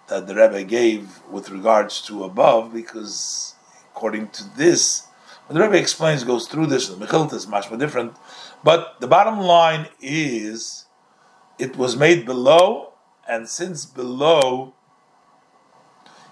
that 0.09 0.27
the 0.27 0.35
Rebbe 0.35 0.65
gave 0.65 1.21
with 1.31 1.51
regards 1.51 2.01
to 2.03 2.25
above, 2.25 2.73
because 2.73 3.55
according 3.93 4.29
to 4.31 4.45
this, 4.57 5.07
when 5.47 5.59
the 5.59 5.65
Rebbe 5.65 5.79
explains, 5.79 6.25
goes 6.25 6.49
through 6.49 6.67
this, 6.67 6.89
the 6.89 6.97
Mechilta 6.97 7.35
is 7.35 7.47
much 7.47 7.71
more 7.71 7.79
different, 7.79 8.17
but 8.65 9.01
the 9.01 9.07
bottom 9.07 9.39
line 9.39 9.89
is, 10.01 10.87
it 11.59 11.77
was 11.77 11.97
made 11.97 12.25
below 12.25 12.90
and 13.31 13.49
since 13.49 13.87
below 13.87 14.75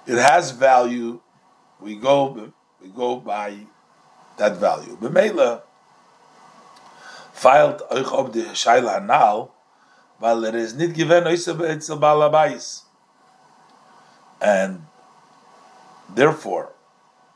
it 0.05 0.19
has 0.19 0.51
value, 0.51 1.21
we 1.81 1.95
go 1.95 2.51
we 2.83 2.89
go 2.89 3.17
by 3.17 3.57
that 4.37 4.57
value. 4.57 4.97
B'meila, 4.97 5.63
filed 7.33 7.83
euch 7.91 8.13
ob 8.13 8.33
die 8.33 8.51
Shaila 8.53 8.97
Anal, 8.97 9.55
weil 10.19 10.45
er 10.45 10.57
is 10.57 10.75
nicht 10.75 10.95
given 10.95 11.27
a 11.27 11.31
balabais. 11.31 12.83
And 14.41 14.87
therefore, 16.13 16.73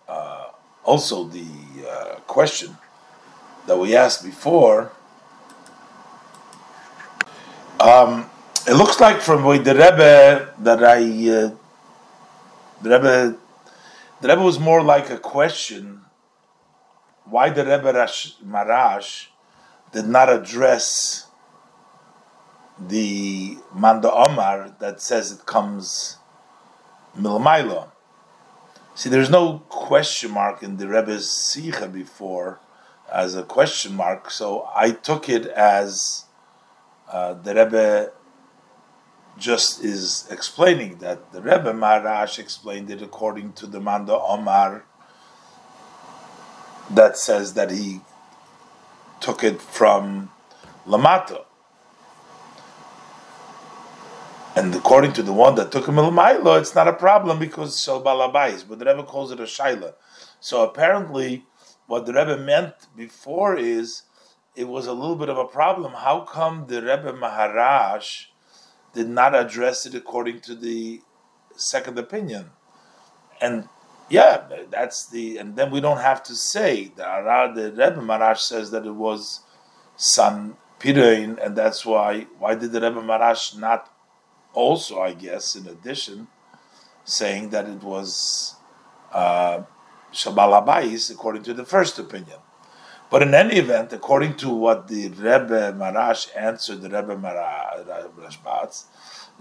uh, 0.09 0.47
also 0.83 1.25
the 1.25 1.47
uh, 1.89 2.15
question 2.27 2.77
that 3.67 3.79
we 3.79 3.95
asked 3.95 4.25
before, 4.25 4.91
um, 7.79 8.31
it 8.67 8.75
looks 8.75 9.01
like 9.01 9.21
from 9.21 9.43
the 9.43 9.75
Rebbe 9.75 10.55
that 10.59 10.85
I, 10.85 10.99
uh, 10.99 11.51
the 12.81 12.91
Rebbe, 12.91 13.37
the 14.21 14.29
Rebbe 14.29 14.43
was 14.43 14.59
more 14.59 14.83
like 14.83 15.11
a 15.11 15.19
question. 15.19 16.03
Why 17.25 17.51
the 17.51 17.65
Rebbe 17.65 17.93
Rash, 17.93 18.37
Marash 18.45 19.27
did 19.93 20.07
not 20.07 20.29
address 20.29 21.27
the 22.79 23.59
Manda 23.75 24.13
Omar 24.13 24.75
that 24.79 25.01
says 25.01 25.33
it 25.33 25.47
comes 25.47 26.19
Milmailo. 27.17 27.91
See, 28.95 29.09
there's 29.09 29.31
no 29.31 29.61
question 29.69 30.33
mark 30.33 30.63
in 30.63 30.77
the 30.77 30.89
Rebbe's 30.89 31.27
Sicha 31.27 31.93
before 31.93 32.61
as 33.11 33.35
a 33.35 33.43
question 33.43 33.95
mark, 33.95 34.31
so 34.31 34.69
I 34.75 34.91
took 34.91 35.29
it 35.29 35.47
as 35.47 36.25
uh, 37.11 37.35
the 37.35 37.55
Rebbe 37.55 38.13
just 39.39 39.83
is 39.83 40.27
explaining 40.31 40.99
that 40.99 41.33
the 41.33 41.41
Rebbe 41.41 41.73
Marash 41.73 42.39
explained 42.39 42.91
it 42.91 43.03
according 43.03 43.53
to 43.55 43.67
the 43.67 43.81
Manda 43.81 44.15
Omar 44.15 44.85
that 46.91 47.17
says 47.17 47.55
that 47.55 47.71
he 47.71 48.01
took 49.21 49.43
it 49.43 49.61
from 49.63 50.31
Lamato. 50.87 51.45
And 54.55 54.75
according 54.75 55.15
to 55.15 55.23
the 55.23 55.33
one 55.33 55.55
that 55.55 55.73
took 55.73 55.89
him 55.89 55.95
Mailo, 55.95 56.61
it's 56.61 56.75
not 56.75 56.87
a 56.87 56.93
problem 56.93 57.39
because 57.39 57.83
Shal 57.83 58.03
Balabais, 58.03 58.69
but 58.69 58.79
the 58.79 58.85
Rebbe 58.85 59.03
calls 59.05 59.33
it 59.33 59.41
a 59.41 59.45
Shaila. 59.45 59.95
So 60.41 60.63
apparently, 60.63 61.47
what 61.87 62.05
the 62.05 62.13
Rebbe 62.13 62.37
meant 62.37 62.75
before 62.95 63.57
is 63.57 64.03
it 64.55 64.69
was 64.69 64.87
a 64.87 64.93
little 64.93 65.17
bit 65.17 65.31
of 65.31 65.39
a 65.39 65.47
problem. 65.47 65.95
How 65.95 66.21
come 66.21 66.67
the 66.67 66.83
Rebbe 66.83 67.15
Maharash 67.15 68.27
did 68.95 69.09
not 69.09 69.35
address 69.35 69.87
it 69.87 69.95
according 69.95 70.41
to 70.41 70.55
the 70.55 71.01
second 71.57 71.99
opinion? 71.99 72.51
And 73.41 73.69
yeah, 74.09 74.47
that's 74.71 75.07
the, 75.07 75.39
and 75.39 75.57
then 75.57 75.71
we 75.71 75.81
don't 75.81 76.01
have 76.01 76.23
to 76.25 76.35
say 76.35 76.93
that 76.97 77.55
the 77.55 77.71
Rebbe 77.71 78.01
Maharash 78.01 78.39
says 78.39 78.71
that 78.71 78.87
it 78.87 78.95
was 78.95 79.41
San 79.97 80.57
Pirein, 80.79 81.39
and 81.45 81.57
that's 81.57 81.87
why, 81.87 82.27
why 82.39 82.55
did 82.55 82.73
the 82.73 82.81
Rebbe 82.81 83.01
Maharash 83.01 83.59
not 83.59 83.91
also, 84.53 85.01
I 85.01 85.15
guess, 85.15 85.57
in 85.57 85.67
addition, 85.67 86.29
saying 87.05 87.51
that 87.51 87.69
it 87.69 87.83
was 87.83 88.57
uh, 89.13 89.63
Shabbalabais 90.13 91.11
according 91.11 91.43
to 91.45 91.55
the 91.55 91.65
first 91.65 91.99
opinion. 91.99 92.39
But 93.13 93.21
in 93.21 93.35
any 93.35 93.57
event, 93.57 93.93
according 93.93 94.37
to 94.37 94.49
what 94.49 94.89
the 94.89 95.09
Rebbe 95.09 95.75
Marash 95.75 96.31
answered 96.35 96.81
the 96.81 96.89
Rebbe 96.89 97.15
Marash 97.15 98.85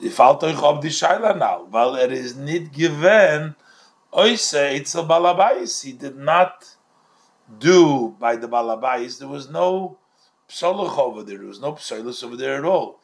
if 0.02 0.20
I'll 0.20 0.34
of 0.34 0.82
the 0.82 0.90
Shaila 0.90 1.38
now, 1.38 1.64
well, 1.72 1.96
it 1.96 2.12
is 2.12 2.36
not 2.36 2.74
given, 2.74 3.56
oise, 4.14 4.54
a 4.54 4.82
balabais. 4.82 5.84
He 5.84 5.94
did 5.94 6.18
not 6.18 6.76
do 7.60 8.16
by 8.20 8.36
the 8.36 8.50
balabais. 8.50 9.20
There 9.20 9.30
was 9.30 9.50
no 9.50 9.98
psolach 10.50 10.98
over 10.98 11.24
there. 11.24 11.38
There 11.38 11.48
was 11.48 11.62
no 11.62 11.74
psolus 11.74 12.26
over 12.26 12.36
there 12.36 12.58
at 12.58 12.66
all. 12.66 13.00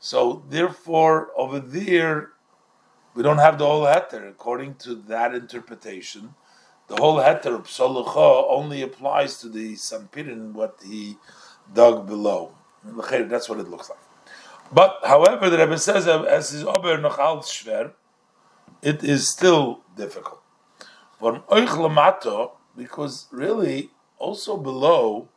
So 0.00 0.42
therefore, 0.50 1.30
over 1.34 1.60
there, 1.60 2.32
we 3.14 3.22
don't 3.22 3.38
have 3.38 3.58
the 3.58 3.66
whole 3.66 3.84
heter. 3.84 4.28
According 4.28 4.74
to 4.80 4.96
that 4.96 5.34
interpretation, 5.34 6.34
the 6.90 6.96
whole 6.96 7.18
heter 7.18 7.54
of 7.54 7.66
psolucha 7.68 8.46
only 8.48 8.82
applies 8.82 9.38
to 9.40 9.48
the 9.48 9.74
sampirin, 9.74 10.52
what 10.52 10.76
he 10.84 11.16
dug 11.72 12.04
below. 12.06 12.52
That's 12.84 13.48
what 13.48 13.60
it 13.60 13.68
looks 13.68 13.88
like. 13.88 14.00
But 14.72 14.98
however, 15.04 15.48
the 15.48 15.58
Rebbe 15.58 15.78
says 15.78 16.08
uh, 16.08 16.22
as 16.22 16.50
his 16.50 16.64
ober 16.64 16.98
nochal 16.98 17.42
shver, 17.42 17.92
it 18.82 19.04
is 19.04 19.28
still 19.28 19.82
difficult. 19.96 20.42
From 21.20 21.42
oich 21.42 22.50
because 22.76 23.28
really 23.30 23.90
also 24.18 24.56
below 24.56 25.28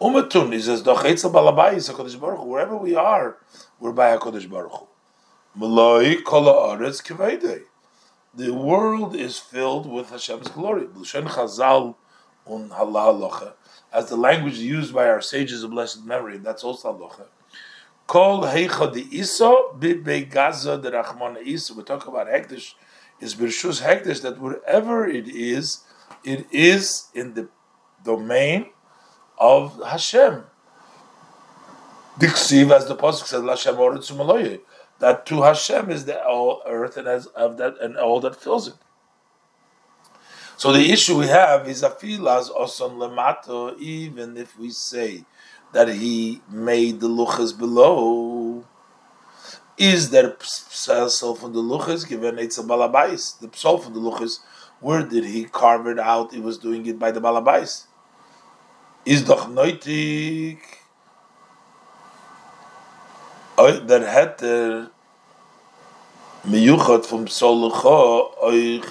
Umatun, 0.00 0.52
he 0.52 0.60
says, 0.60 0.82
Dochetzel 0.82 1.30
Balabayis, 1.30 1.92
HaKadosh 1.92 2.18
Baruch 2.18 2.44
wherever 2.44 2.76
we 2.76 2.96
are, 2.96 3.36
we're 3.78 3.92
by 3.92 4.16
HaKadosh 4.16 4.48
Baruch 4.50 4.72
Hu. 4.72 4.88
Maloi 5.60 6.24
Kola 6.24 6.74
Aretz 6.74 7.02
Kevedei. 7.02 7.64
The 8.34 8.52
world 8.52 9.16
is 9.16 9.38
filled 9.38 9.90
with 9.90 10.10
Hashem's 10.10 10.48
glory. 10.48 10.86
Chazal. 10.86 11.94
As 13.92 14.08
the 14.08 14.16
language 14.16 14.58
used 14.58 14.94
by 14.94 15.08
our 15.08 15.20
sages 15.20 15.62
of 15.62 15.70
blessed 15.70 16.04
memory, 16.04 16.38
that's 16.38 16.64
also 16.64 16.92
Halacha. 16.92 17.26
Kol 18.06 18.42
Heicha 18.42 18.92
Di 18.92 19.04
Iso 19.04 19.78
Bibe 19.78 20.28
Gaza 20.30 20.78
De. 20.78 20.90
We 20.90 21.82
talk 21.82 22.06
about 22.06 22.26
Hekdesh, 22.28 22.74
is 23.20 23.34
Birshus 23.34 23.82
Hekdesh, 23.82 24.22
that 24.22 24.40
wherever 24.40 25.06
it 25.06 25.28
is, 25.28 25.84
it 26.24 26.46
is 26.50 27.08
in 27.14 27.34
the 27.34 27.48
domain 28.04 28.70
of 29.38 29.80
Hashem. 29.84 30.44
Diksiv, 32.18 32.72
as 32.72 32.86
the 32.86 32.96
pasuk 32.96 33.26
says, 33.26 33.42
"Lashem 33.42 33.76
oretz 33.76 34.10
that 35.00 35.26
to 35.26 35.42
Hashem 35.42 35.90
is 35.90 36.04
the 36.04 36.22
all 36.24 36.62
earth 36.66 36.96
and 36.96 37.08
of 37.08 37.56
that 37.58 37.74
and 37.80 37.96
all 37.96 38.20
that 38.20 38.36
fills 38.36 38.68
it. 38.68 38.74
So 40.56 40.72
the 40.72 40.90
issue 40.90 41.18
we 41.18 41.26
have 41.26 41.68
is 41.68 41.82
afilas 41.82 42.50
oson 42.50 42.98
lemato, 42.98 43.78
even 43.78 44.36
if 44.36 44.58
we 44.58 44.70
say 44.70 45.24
that 45.72 45.88
he 45.88 46.42
made 46.50 47.00
the 47.00 47.08
luchas 47.08 47.56
below. 47.56 48.64
Is 49.78 50.10
there 50.10 50.30
psal 50.32 51.38
from 51.38 51.54
the 51.54 51.62
luchas 51.62 52.06
given 52.06 52.38
it's 52.38 52.58
a 52.58 52.62
balabais? 52.62 53.40
The 53.40 53.48
psal 53.48 53.82
from 53.82 53.94
the 53.94 54.00
luchas, 54.00 54.40
where 54.80 55.02
did 55.02 55.24
he 55.24 55.44
carve 55.44 55.86
it 55.86 55.98
out? 55.98 56.34
He 56.34 56.40
was 56.40 56.58
doing 56.58 56.84
it 56.86 56.98
by 56.98 57.10
the 57.10 57.20
balabais 57.20 57.86
is 59.04 59.24
doch 59.24 59.48
nötig 59.48 60.58
der 63.66 64.02
er 64.02 64.88
vom 67.04 67.26
Solucho 67.26 68.34
euch 68.40 68.82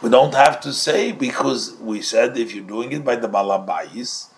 we 0.00 0.08
don't 0.08 0.34
have 0.34 0.60
to 0.60 0.72
say 0.72 1.12
because 1.12 1.74
we 1.80 2.02
said 2.02 2.36
if 2.36 2.52
you're 2.52 2.66
doing 2.66 2.90
it 2.92 3.04
by 3.04 3.14
the 3.14 3.28
balabais 3.28 4.32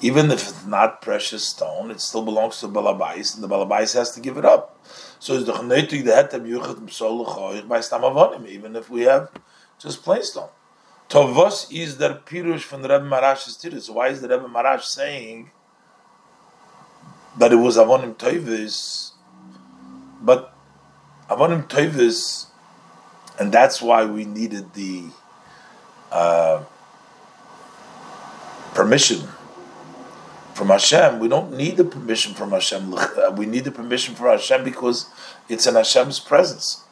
even 0.00 0.30
if 0.30 0.48
it's 0.48 0.64
not 0.64 1.02
precious 1.02 1.44
stone, 1.44 1.90
it 1.90 2.00
still 2.00 2.24
belongs 2.24 2.60
to 2.60 2.68
balabais, 2.68 3.34
and 3.34 3.42
the 3.42 3.48
balabais 3.48 3.94
has 3.94 4.12
to 4.12 4.20
give 4.20 4.36
it 4.36 4.44
up. 4.44 4.78
So 5.18 5.34
it's 5.34 5.44
the 5.46 5.52
nötig 5.52 6.04
the 6.04 6.14
het 6.14 6.30
miyuchat 6.30 6.76
vom 6.76 6.86
Solucho 6.86 7.52
euch 7.54 7.68
by 7.68 7.78
tamavonim, 7.78 8.46
even 8.46 8.76
if 8.76 8.88
we 8.88 9.02
have 9.02 9.30
just 9.78 10.02
plain 10.04 10.22
stone. 10.22 10.50
Tovos 11.08 11.72
is 11.72 11.96
der 11.96 12.20
pirush 12.26 12.60
from 12.60 12.82
the 12.82 12.88
Rebbe 12.88 13.04
Marash's 13.04 13.56
tiris. 13.56 13.82
So 13.82 13.94
why 13.94 14.08
is 14.08 14.20
the 14.20 14.28
Rebbe 14.28 14.46
Marash 14.46 14.82
saying 14.82 15.50
that 17.38 17.52
it 17.52 17.56
was 17.56 17.76
avonim 17.78 18.14
toivis, 18.14 19.12
but 20.20 20.52
avonim 21.30 21.66
toivis, 21.66 22.46
and 23.38 23.52
that's 23.52 23.80
why 23.80 24.04
we 24.04 24.24
needed 24.26 24.74
the 24.74 25.04
uh, 26.12 26.64
permission 28.74 29.26
from 30.52 30.68
Hashem. 30.68 31.20
We 31.20 31.28
don't 31.28 31.56
need 31.56 31.76
the 31.78 31.84
permission 31.84 32.34
from 32.34 32.50
Hashem. 32.50 32.94
We 33.36 33.46
need 33.46 33.64
the 33.64 33.70
permission 33.70 34.14
from 34.14 34.26
Hashem 34.26 34.62
because 34.62 35.08
it's 35.48 35.66
in 35.66 35.74
Hashem's 35.74 36.20
presence. 36.20 36.84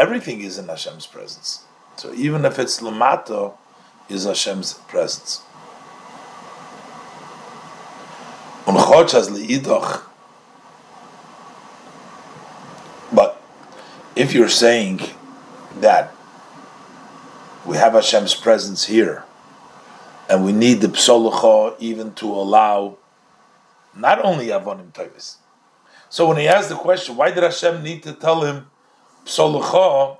Everything 0.00 0.40
is 0.40 0.56
in 0.58 0.68
Hashem's 0.68 1.06
presence. 1.06 1.64
So 1.96 2.14
even 2.14 2.44
if 2.46 2.58
it's 2.58 2.80
Lamato, 2.80 3.54
is 4.08 4.24
Hashem's 4.24 4.72
presence. 4.88 5.42
But 13.12 13.42
if 14.16 14.32
you're 14.32 14.48
saying 14.48 15.00
that 15.78 16.12
we 17.66 17.76
have 17.76 17.92
Hashem's 17.92 18.34
presence 18.34 18.86
here, 18.86 19.24
and 20.28 20.44
we 20.44 20.52
need 20.52 20.80
the 20.80 20.88
psolucha 20.88 21.76
even 21.80 22.14
to 22.14 22.26
allow 22.26 22.96
not 23.94 24.24
only 24.24 24.46
avonim 24.46 24.92
tovis. 24.92 25.36
So 26.08 26.28
when 26.28 26.38
he 26.38 26.48
asked 26.48 26.68
the 26.68 26.76
question, 26.76 27.16
why 27.16 27.32
did 27.32 27.42
Hashem 27.42 27.82
need 27.82 28.02
to 28.04 28.12
tell 28.12 28.42
him 28.42 28.69
psolucha, 29.30 30.18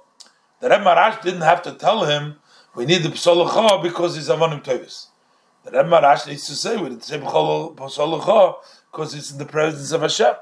The 0.61 0.69
Reb 0.69 0.83
Maharash 0.83 1.23
didn't 1.23 1.41
have 1.41 1.63
to 1.63 1.73
tell 1.73 2.05
him 2.05 2.37
we 2.75 2.87
need 2.87 3.03
the 3.03 3.09
psolacha 3.09 3.83
because 3.83 4.15
he's 4.17 4.29
avonim 4.29 4.63
tovis. 4.63 5.07
The 5.65 5.73
Reb 5.73 5.87
Maharash 5.87 6.27
needs 6.29 6.47
to 6.47 6.55
say 6.55 6.77
we 6.77 6.91
need 6.91 7.01
to 7.03 7.07
say 7.07 7.19
psolacha 7.19 8.55
because 8.93 9.15
it's 9.15 9.33
in 9.33 9.39
the 9.39 9.47
presence 9.47 9.91
of 9.93 10.03
Hashem. 10.03 10.35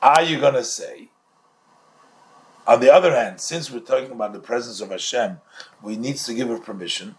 Are 0.00 0.22
you 0.22 0.40
going 0.40 0.54
to 0.54 0.64
say? 0.64 1.10
On 2.66 2.80
the 2.80 2.92
other 2.92 3.14
hand, 3.14 3.40
since 3.40 3.70
we're 3.70 3.80
talking 3.80 4.10
about 4.10 4.32
the 4.32 4.40
presence 4.40 4.80
of 4.80 4.90
Hashem, 4.90 5.38
we 5.82 5.96
need 5.96 6.16
to 6.16 6.34
give 6.34 6.48
her 6.48 6.58
permission. 6.58 7.16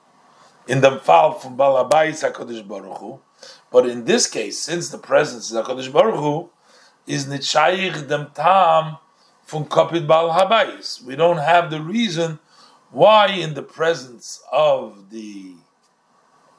In 0.67 0.81
the 0.81 0.97
fall 0.99 1.34
from 1.34 1.55
Balabayis 1.55 2.27
Hakadosh 2.27 2.67
Baruch 2.67 2.97
Hu, 2.97 3.19
but 3.71 3.88
in 3.88 4.05
this 4.05 4.27
case, 4.27 4.60
since 4.60 4.89
the 4.89 4.97
presence 4.97 5.51
of 5.51 5.65
Hakadosh 5.65 5.91
Baruch 5.93 6.15
Hu 6.15 6.49
is 7.05 7.27
nitshayich 7.27 8.08
dem 8.08 8.31
tam 8.34 8.97
from 9.45 9.63
bal 9.63 10.31
habayis, 10.31 11.03
we 11.03 11.15
don't 11.15 11.38
have 11.38 11.69
the 11.69 11.79
reason 11.79 12.39
why 12.91 13.27
in 13.27 13.53
the 13.53 13.62
presence 13.62 14.41
of 14.51 15.12
the 15.12 15.53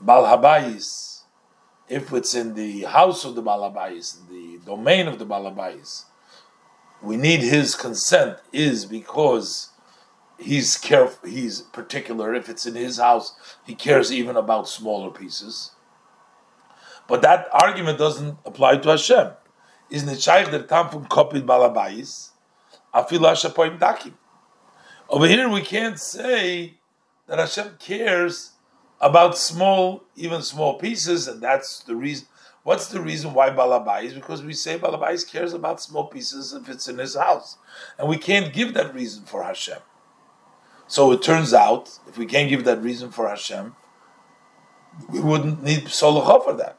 bal 0.00 0.24
habayis, 0.24 1.22
if 1.88 2.12
it's 2.12 2.34
in 2.34 2.54
the 2.54 2.82
house 2.82 3.24
of 3.24 3.34
the 3.34 3.42
bal 3.42 3.60
habayis, 3.60 4.18
in 4.20 4.34
the 4.34 4.64
domain 4.64 5.08
of 5.08 5.18
the 5.18 5.24
bal 5.24 5.44
habayis, 5.44 6.04
we 7.02 7.16
need 7.16 7.40
his 7.40 7.74
consent 7.74 8.38
is 8.52 8.86
because 8.86 9.70
he's 10.38 10.76
careful, 10.76 11.28
he's 11.28 11.62
particular. 11.62 12.34
If 12.34 12.48
it's 12.48 12.66
in 12.66 12.74
his 12.74 12.98
house, 12.98 13.34
he 13.66 13.74
cares 13.74 14.12
even 14.12 14.36
about 14.36 14.68
smaller 14.68 15.10
pieces. 15.10 15.72
But 17.08 17.22
that 17.22 17.48
argument 17.52 17.98
doesn't 17.98 18.38
apply 18.44 18.78
to 18.78 18.88
Hashem. 18.90 19.32
Isn't 19.90 20.08
it 20.08 20.20
shaykh 20.20 20.50
that 20.50 20.68
tam 20.68 20.88
from 20.88 21.06
kopit? 21.06 21.46
Over 25.08 25.26
here, 25.26 25.48
we 25.48 25.60
can't 25.62 26.00
say 26.00 26.74
that 27.26 27.38
Hashem 27.38 27.76
cares 27.78 28.52
about 29.00 29.36
small, 29.36 30.04
even 30.16 30.42
small 30.42 30.78
pieces, 30.78 31.28
and 31.28 31.42
that's 31.42 31.80
the 31.80 31.94
reason. 31.94 32.26
What's 32.62 32.88
the 32.88 33.00
reason 33.00 33.32
why 33.32 33.50
Balabais? 33.50 34.12
Because 34.12 34.42
we 34.42 34.52
say 34.52 34.76
Balabais 34.76 35.30
cares 35.30 35.52
about 35.52 35.80
small 35.80 36.08
pieces 36.08 36.52
if 36.52 36.68
it's 36.68 36.88
in 36.88 36.98
his 36.98 37.14
house. 37.14 37.58
And 37.96 38.08
we 38.08 38.16
can't 38.16 38.52
give 38.52 38.74
that 38.74 38.92
reason 38.92 39.24
for 39.24 39.44
Hashem. 39.44 39.78
So 40.88 41.12
it 41.12 41.22
turns 41.22 41.54
out, 41.54 41.98
if 42.08 42.18
we 42.18 42.26
can't 42.26 42.48
give 42.48 42.64
that 42.64 42.82
reason 42.82 43.12
for 43.12 43.28
Hashem, 43.28 43.76
we 45.08 45.20
wouldn't 45.20 45.62
need 45.62 45.84
Solacha 45.84 46.42
for 46.42 46.54
that. 46.54 46.78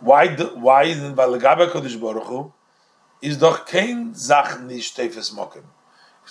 Why 0.00 0.34
do, 0.34 0.46
why 0.54 0.84
in 0.84 1.14
Balagabe 1.14 1.70
Kodesh 1.70 2.00
Baruch 2.00 2.24
Hu 2.24 2.52
is 3.22 3.38
doch 3.38 3.66
kein 3.66 4.14
Zach 4.14 4.60
nicht 4.60 4.96
tefes 4.96 5.30
mokim. 5.30 5.64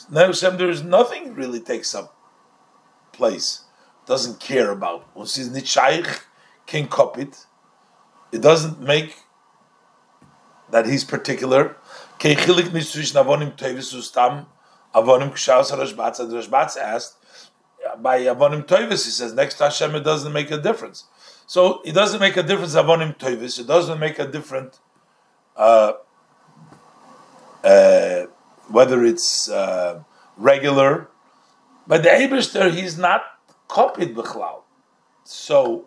Now 0.09 0.27
Hashem, 0.27 0.57
there 0.57 0.69
is 0.69 0.83
nothing 0.83 1.35
really 1.35 1.59
takes 1.59 1.95
up 1.95 2.15
place, 3.13 3.61
doesn't 4.05 4.39
care 4.39 4.71
about. 4.71 5.07
When 5.13 5.25
she's 5.25 5.49
nicht 5.49 5.67
shaykh, 5.67 6.25
king 6.65 6.87
kopit, 6.87 7.45
it 8.31 8.41
doesn't 8.41 8.81
make 8.81 9.15
that 10.71 10.85
he's 10.85 11.03
particular. 11.03 11.77
Keichilik 12.19 12.69
nisrish 12.69 13.13
navonim 13.13 13.55
tevis 13.55 13.93
ustam 13.93 14.47
avonim 14.93 15.31
kshas 15.31 15.71
rashbatz. 15.71 16.19
And 16.19 16.31
Rashbatz 16.31 16.77
asked 16.77 17.15
by 17.99 18.19
avonim 18.21 18.65
tevis. 18.65 19.05
He 19.05 19.11
says 19.11 19.33
next 19.33 19.55
to 19.55 19.65
Hashem 19.65 19.95
it 19.95 20.01
doesn't 20.01 20.33
make 20.33 20.51
a 20.51 20.57
difference. 20.57 21.05
So 21.47 21.81
it 21.85 21.93
doesn't 21.93 22.19
make 22.19 22.35
a 22.37 22.43
difference 22.43 22.75
avonim 22.75 23.17
tevis. 23.17 23.59
It 23.59 23.67
doesn't 23.67 23.99
make 23.99 24.19
a 24.19 24.27
different 24.27 24.79
uh, 25.55 25.93
uh, 27.65 28.27
whether 28.69 29.03
it's 29.03 29.49
uh, 29.49 30.03
regular. 30.37 31.09
But 31.87 32.03
the 32.03 32.09
Abishter, 32.09 32.71
he's 32.71 32.97
not 32.97 33.23
copied 33.67 34.15
the 34.15 34.23
b'chlal. 34.23 34.61
So 35.23 35.85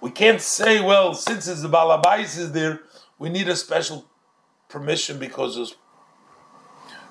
we 0.00 0.10
can't 0.10 0.40
say, 0.40 0.80
well, 0.80 1.14
since 1.14 1.48
it's 1.48 1.62
the 1.62 1.68
balabais 1.68 2.36
is 2.36 2.52
there, 2.52 2.80
we 3.18 3.30
need 3.30 3.48
a 3.48 3.56
special 3.56 4.06
permission 4.68 5.18
because 5.18 5.56
of 5.56 5.70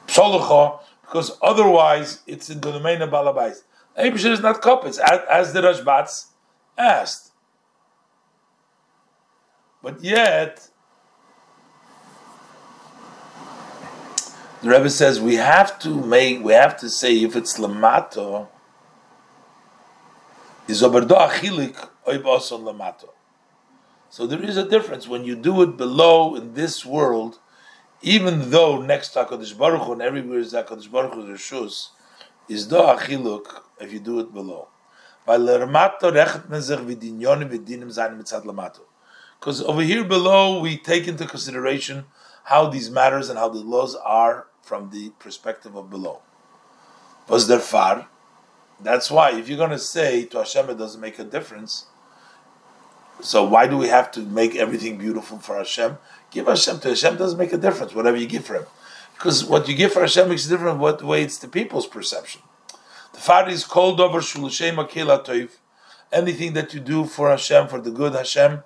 psolucha, 0.08 0.82
because 1.02 1.38
otherwise 1.42 2.22
it's 2.28 2.50
in 2.50 2.60
the 2.60 2.72
domain 2.74 3.02
of 3.02 3.10
balabais. 3.10 3.64
Abishir 3.98 4.32
is 4.32 4.42
not 4.42 4.62
copied, 4.62 4.98
as, 5.30 5.54
the 5.54 5.62
Rashbatz 5.62 6.28
asked. 6.78 7.32
But 9.82 10.04
yet, 10.04 10.70
the 14.64 14.70
Rebbe 14.70 14.90
says 14.90 15.20
we 15.20 15.36
have 15.36 15.78
to 15.80 15.90
make, 15.90 16.42
we 16.42 16.54
have 16.54 16.78
to 16.78 16.90
say 16.90 17.22
if 17.22 17.36
it's 17.36 17.60
lamato, 17.60 18.48
is 20.70 20.82
oberdo 20.82 21.28
achilik 21.28 21.90
oibason 22.08 22.64
lamato. 22.64 23.10
so 24.10 24.26
there 24.26 24.42
is 24.42 24.56
a 24.56 24.68
difference 24.68 25.06
when 25.06 25.26
you 25.26 25.36
do 25.36 25.62
it 25.64 25.76
below 25.76 26.36
in 26.36 26.54
this 26.54 26.86
world, 26.86 27.40
even 28.02 28.52
though 28.52 28.82
next 28.82 29.10
to 29.10 29.26
Hakadosh 29.26 29.58
Baruch 29.58 29.82
Hu 29.82 29.92
and 29.94 30.02
everywhere 30.02 30.40
is 30.40 30.54
Hakadosh 30.54 30.90
Baruch 30.90 31.14
Hu's 31.14 31.26
reshus, 31.26 31.90
is 32.48 32.66
do 32.66 32.78
achiluk 32.78 33.64
if 33.82 33.92
you 33.92 34.00
do 34.00 34.22
it 34.22 34.34
below. 34.34 34.70
Because 35.26 35.50
over 39.62 39.82
here 39.82 40.04
below 40.06 40.62
we 40.62 40.78
take 40.78 41.08
into 41.10 41.26
consideration 41.26 42.06
how 42.46 42.70
these 42.70 42.90
matters 42.90 43.30
and 43.30 43.38
how 43.38 43.50
the 43.50 43.60
laws 43.60 43.96
are 43.96 44.48
from 44.64 44.90
the 44.90 45.12
perspective 45.20 45.76
of 45.76 45.90
below. 45.90 46.22
Was 47.28 47.48
there 47.48 47.60
far? 47.60 48.08
That's 48.80 49.12
why 49.12 49.38
if 49.38 49.48
you're 49.48 49.58
going 49.58 49.70
to 49.70 49.80
say 49.80 50.26
to 50.26 50.40
Hashem 50.40 50.70
it 50.70 50.78
doesn't 50.78 51.00
make 51.00 51.20
a 51.20 51.24
difference, 51.24 51.86
so 53.22 53.44
why 53.44 53.68
do 53.68 53.78
we 53.78 53.88
have 53.88 54.12
to 54.14 54.22
make 54.22 54.56
everything 54.56 54.98
beautiful 54.98 55.38
for 55.38 55.58
Hashem? 55.58 55.98
Give 56.32 56.48
Hashem 56.48 56.80
to 56.80 56.90
Hashem 56.90 57.18
doesn't 57.18 57.38
make 57.38 57.54
a 57.54 57.58
difference, 57.58 57.94
whatever 57.94 58.18
you 58.18 58.26
give 58.26 58.46
for 58.46 58.56
him. 58.56 58.66
Because 59.14 59.46
what 59.46 59.68
you 59.68 59.76
give 59.76 59.94
for 59.94 60.02
Hashem 60.02 60.28
makes 60.30 60.46
a 60.48 60.50
difference 60.50 60.80
what 60.80 61.04
way 61.04 61.22
it's 61.22 61.38
the 61.38 61.48
people's 61.48 61.88
perception. 61.88 62.42
The 63.14 63.20
Father 63.20 63.52
is 63.52 63.64
called 63.64 64.02
over 64.02 64.20
Shulashem 64.20 64.84
Akela 64.84 65.24
Toiv. 65.24 65.52
Anything 66.12 66.54
that 66.54 66.74
you 66.74 66.80
do 66.80 67.06
for 67.06 67.30
Hashem, 67.30 67.68
for 67.68 67.80
the 67.80 67.92
good 67.92 68.14
Hashem, 68.14 68.64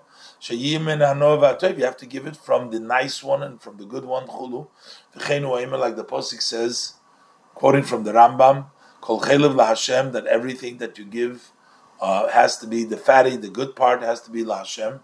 you 0.49 0.79
have 0.79 1.97
to 1.97 2.05
give 2.05 2.27
it 2.27 2.35
from 2.35 2.71
the 2.71 2.79
nice 2.79 3.23
one 3.23 3.43
and 3.43 3.61
from 3.61 3.77
the 3.77 3.85
good 3.85 4.05
one, 4.05 4.27
Chulu. 4.27 4.67
Like 5.15 5.95
the 5.95 6.03
Posik 6.03 6.41
says, 6.41 6.93
quoting 7.55 7.83
from 7.83 8.03
the 8.03 8.13
Rambam, 8.13 8.67
Kol 9.01 9.21
Chelev 9.21 9.63
Hashem, 9.65 10.11
that 10.11 10.27
everything 10.27 10.77
that 10.77 10.97
you 10.97 11.05
give 11.05 11.51
uh, 11.99 12.27
has 12.29 12.57
to 12.57 12.67
be 12.67 12.83
the 12.83 12.97
fatty, 12.97 13.35
the 13.35 13.49
good 13.49 13.75
part 13.75 14.01
has 14.01 14.21
to 14.21 14.31
be 14.31 14.43
La 14.43 14.59
Hashem. 14.59 14.99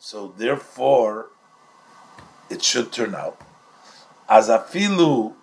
So 0.00 0.34
therefore, 0.36 1.30
it 2.50 2.62
should 2.62 2.92
turn 2.92 3.14
out 3.14 3.40
as 4.28 4.48
afilu 4.48 5.34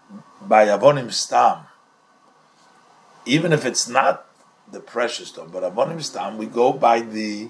by 0.42 0.68
avonim 0.68 1.12
stam. 1.12 1.66
Even 3.26 3.52
if 3.54 3.66
it's 3.66 3.88
not 3.88 4.30
the 4.72 4.80
precious 4.80 5.30
stone, 5.30 5.50
but 5.52 5.64
avonim 5.64 6.02
stam, 6.02 6.38
we 6.38 6.46
go 6.46 6.74
by 6.74 7.02
the 7.02 7.50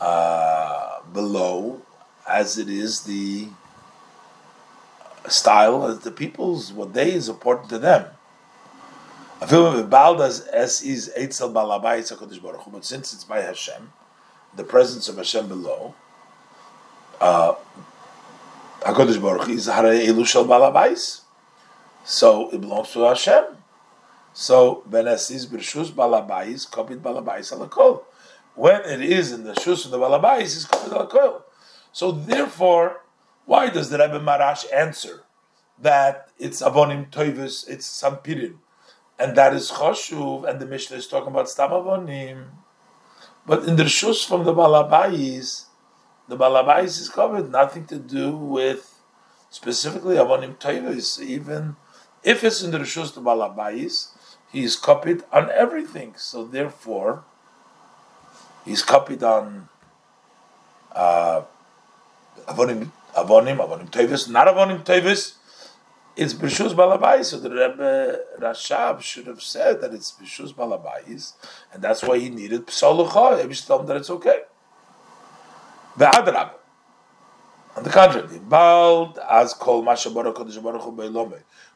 uh, 0.00 1.00
below 1.12 1.80
as 2.28 2.58
it 2.58 2.68
is 2.68 3.02
the 3.02 3.48
style 5.28 5.86
as 5.86 6.00
the 6.00 6.10
people's 6.10 6.72
what 6.72 6.94
they 6.94 7.12
is 7.12 7.28
important 7.28 7.68
to 7.70 7.78
them. 7.78 8.06
But 9.40 9.48
since 12.84 13.12
it's 13.12 13.24
by 13.24 13.40
Hashem, 13.40 13.92
the 14.56 14.64
presence 14.64 15.08
of 15.08 15.16
Hashem 15.16 15.46
below, 15.46 15.94
uh, 17.20 17.54
Hakadosh 18.80 19.20
Baruch 19.22 19.48
is 19.48 19.68
Harei 19.68 20.06
Elu 20.06 20.24
Balabais, 20.46 21.20
so 22.04 22.50
it 22.50 22.60
belongs 22.60 22.90
to 22.92 23.00
Hashem. 23.00 23.57
So 24.40 24.84
when 24.88 25.04
Benesis 25.04 25.46
Birshus 25.46 25.90
Balabais, 25.90 26.70
Kopit 26.70 27.00
Balabais 27.00 27.52
Alakol. 27.52 28.04
When 28.54 28.82
it 28.82 29.00
is 29.00 29.32
in 29.32 29.42
the 29.42 29.54
Shus 29.54 29.84
of 29.84 29.90
the 29.90 29.98
Balabais, 29.98 30.42
it's 30.42 30.64
Kopit 30.64 30.90
Alakol. 30.90 31.42
So 31.90 32.12
therefore, 32.12 33.00
why 33.46 33.68
does 33.68 33.90
the 33.90 33.98
Rebbe 33.98 34.20
Marash 34.20 34.64
answer 34.72 35.24
that 35.80 36.30
it's 36.38 36.62
Avonim 36.62 37.10
Toivis, 37.10 37.68
it's 37.68 37.88
Sampirin? 37.88 38.58
and 39.18 39.36
that 39.36 39.52
is 39.52 39.72
choshuv, 39.72 40.48
and 40.48 40.60
the 40.60 40.66
Mishnah 40.66 40.96
is 40.96 41.08
talking 41.08 41.32
about 41.32 41.46
stamavonim. 41.46 42.44
But 43.44 43.64
in 43.64 43.76
the 43.76 43.82
rishus 43.84 44.24
from 44.26 44.44
the 44.44 44.54
balabais, 44.54 45.64
the 46.28 46.36
balabais 46.36 47.00
is 47.00 47.08
covered, 47.08 47.50
nothing 47.50 47.86
to 47.86 47.98
do 47.98 48.36
with 48.36 49.00
specifically 49.50 50.14
avonim 50.14 50.56
toivis. 50.56 51.20
Even 51.20 51.74
if 52.22 52.44
it's 52.44 52.62
in 52.62 52.70
the 52.70 52.78
rishus 52.78 53.12
the 53.12 53.20
balabais, 53.20 54.10
he 54.50 54.64
is 54.64 54.76
copied 54.76 55.22
on 55.32 55.50
everything. 55.50 56.14
So 56.16 56.44
therefore, 56.44 57.24
he's 58.64 58.82
copied 58.82 59.22
on 59.22 59.68
uh, 60.92 61.42
avonim 62.46 62.90
avonim, 63.14 63.58
avonim 63.58 63.90
tevis, 63.90 64.28
not 64.28 64.46
avonim 64.48 64.84
tevis. 64.84 65.34
It's 66.16 66.34
b'shus 66.34 66.74
balabais. 66.74 67.26
So 67.26 67.38
the 67.38 67.50
Rebbe 67.50 68.20
Rashab 68.40 69.00
should 69.02 69.26
have 69.26 69.40
said 69.40 69.80
that 69.80 69.94
it's 69.94 70.12
b'shus 70.12 70.52
balabais, 70.52 71.34
and 71.72 71.82
that's 71.82 72.02
why 72.02 72.18
he 72.18 72.28
needed 72.28 72.66
psolucha. 72.66 73.46
He 73.46 73.54
should 73.54 73.66
tell 73.66 73.80
him 73.80 73.86
that 73.86 73.96
it's 73.98 74.10
okay. 74.10 74.42
The 75.96 76.08
other 76.08 76.32
Ve'adrab. 76.32 76.50
On 77.76 77.84
the 77.84 77.90
contrary, 77.90 78.38
bald 78.40 79.18
as 79.30 79.54
kol 79.54 79.82
masha 79.82 80.10
baruch 80.10 80.34
kodesh 80.34 80.60
baruch 80.60 80.82
hu 80.82 80.92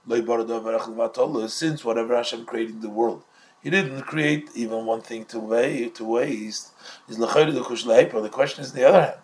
Since 0.06 1.84
whatever 1.84 2.16
Hashem 2.16 2.44
created 2.44 2.82
the 2.82 2.90
world, 2.90 3.22
He 3.62 3.70
didn't 3.70 4.02
create 4.02 4.50
even 4.54 4.84
one 4.86 5.02
thing 5.02 5.24
to 5.26 5.38
waste. 5.38 6.72
Is 7.08 7.18
the 7.18 8.28
question 8.32 8.64
is 8.64 8.72
the 8.72 8.88
other 8.88 9.02
hand. 9.02 9.20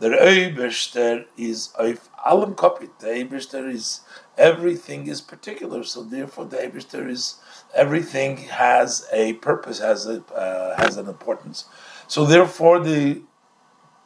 The 0.00 0.10
Eibishter 0.10 1.26
is 1.36 1.70
of 1.76 2.08
alam 2.24 2.54
kopit. 2.54 2.98
The 3.00 3.08
Eibishter 3.08 3.70
is 3.70 4.00
everything 4.38 5.08
is 5.08 5.20
particular, 5.20 5.82
so 5.82 6.02
therefore 6.02 6.44
the 6.46 6.56
Eibishter 6.56 7.10
is 7.10 7.34
everything 7.74 8.36
has 8.36 9.06
a 9.12 9.34
purpose, 9.34 9.80
has 9.80 10.06
a 10.06 10.22
uh, 10.32 10.76
has 10.80 10.96
an 10.96 11.08
importance. 11.08 11.64
So 12.06 12.24
therefore 12.24 12.78
the 12.78 13.22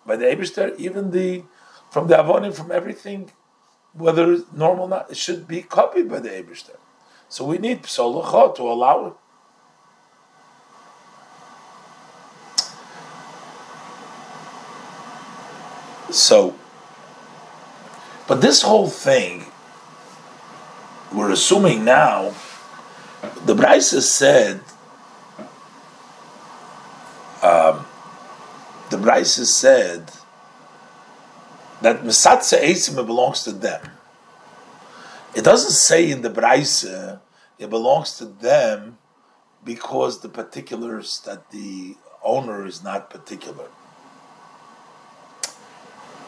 by 0.07 0.17
the 0.17 0.25
Eibishter, 0.25 0.75
even 0.79 1.11
the 1.11 1.45
from 1.91 2.09
the 2.09 2.17
avonim, 2.17 2.55
from 2.55 2.73
everything, 2.73 3.31
whether 3.95 4.33
it's 4.33 4.53
normal 4.53 4.85
or 4.85 4.89
not, 4.89 5.11
it 5.11 5.17
should 5.17 5.47
be 5.47 5.63
copied 5.63 6.09
by 6.09 6.21
the 6.21 6.31
Eibishter. 6.31 6.77
So 7.29 7.45
we 7.45 7.59
need 7.59 7.83
psolucha 7.83 8.55
to 8.57 8.63
allow 8.63 9.07
it. 9.07 9.13
So, 16.13 16.55
but 18.29 18.43
this 18.43 18.63
whole 18.63 18.89
thing, 18.89 19.47
we're 21.13 21.31
assuming 21.31 21.85
now, 21.85 22.35
the 23.47 23.55
Brisa 23.55 24.03
said, 24.03 24.61
um, 27.43 27.87
the 28.91 28.99
Brisa 28.99 29.47
said 29.47 30.11
that 31.83 32.03
Mesatze 32.03 32.59
Eisim 32.61 33.05
belongs 33.07 33.45
to 33.45 33.53
them. 33.53 33.83
It 35.35 35.45
doesn't 35.45 35.73
say 35.73 36.11
in 36.11 36.23
the 36.23 36.31
Brisa 36.31 37.21
it 37.59 37.71
belongs 37.71 38.17
to 38.19 38.27
them 38.27 38.99
because 39.65 40.21
the 40.21 40.29
particulars 40.29 41.21
that 41.27 41.51
the 41.51 41.97
owner 42.23 42.67
is 42.67 42.83
not 42.83 43.11
particular. 43.11 43.69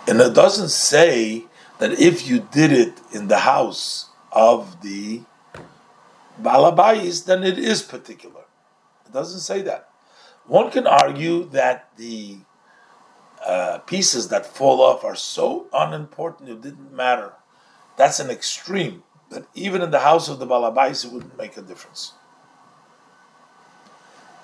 And 0.06 0.20
it 0.20 0.34
doesn't 0.34 0.68
say 0.68 1.44
that 1.78 1.92
if 1.92 2.26
you 2.28 2.46
did 2.52 2.72
it 2.72 3.00
in 3.12 3.28
the 3.28 3.38
house 3.38 4.10
of 4.32 4.82
the 4.82 5.22
Balabais, 6.40 7.24
then 7.24 7.42
it 7.42 7.58
is 7.58 7.82
particular. 7.82 8.42
It 9.06 9.12
doesn't 9.12 9.40
say 9.40 9.62
that. 9.62 9.88
One 10.46 10.70
can 10.70 10.86
argue 10.86 11.44
that 11.50 11.88
the 11.96 12.38
uh, 13.46 13.78
pieces 13.78 14.28
that 14.28 14.46
fall 14.46 14.80
off 14.80 15.04
are 15.04 15.14
so 15.14 15.66
unimportant 15.72 16.48
it 16.48 16.62
didn't 16.62 16.92
matter. 16.92 17.32
That's 17.96 18.20
an 18.20 18.30
extreme. 18.30 19.02
That 19.30 19.46
even 19.54 19.82
in 19.82 19.90
the 19.90 20.00
house 20.00 20.28
of 20.28 20.38
the 20.38 20.46
Balabais, 20.46 21.04
it 21.04 21.12
wouldn't 21.12 21.36
make 21.36 21.56
a 21.56 21.62
difference. 21.62 22.12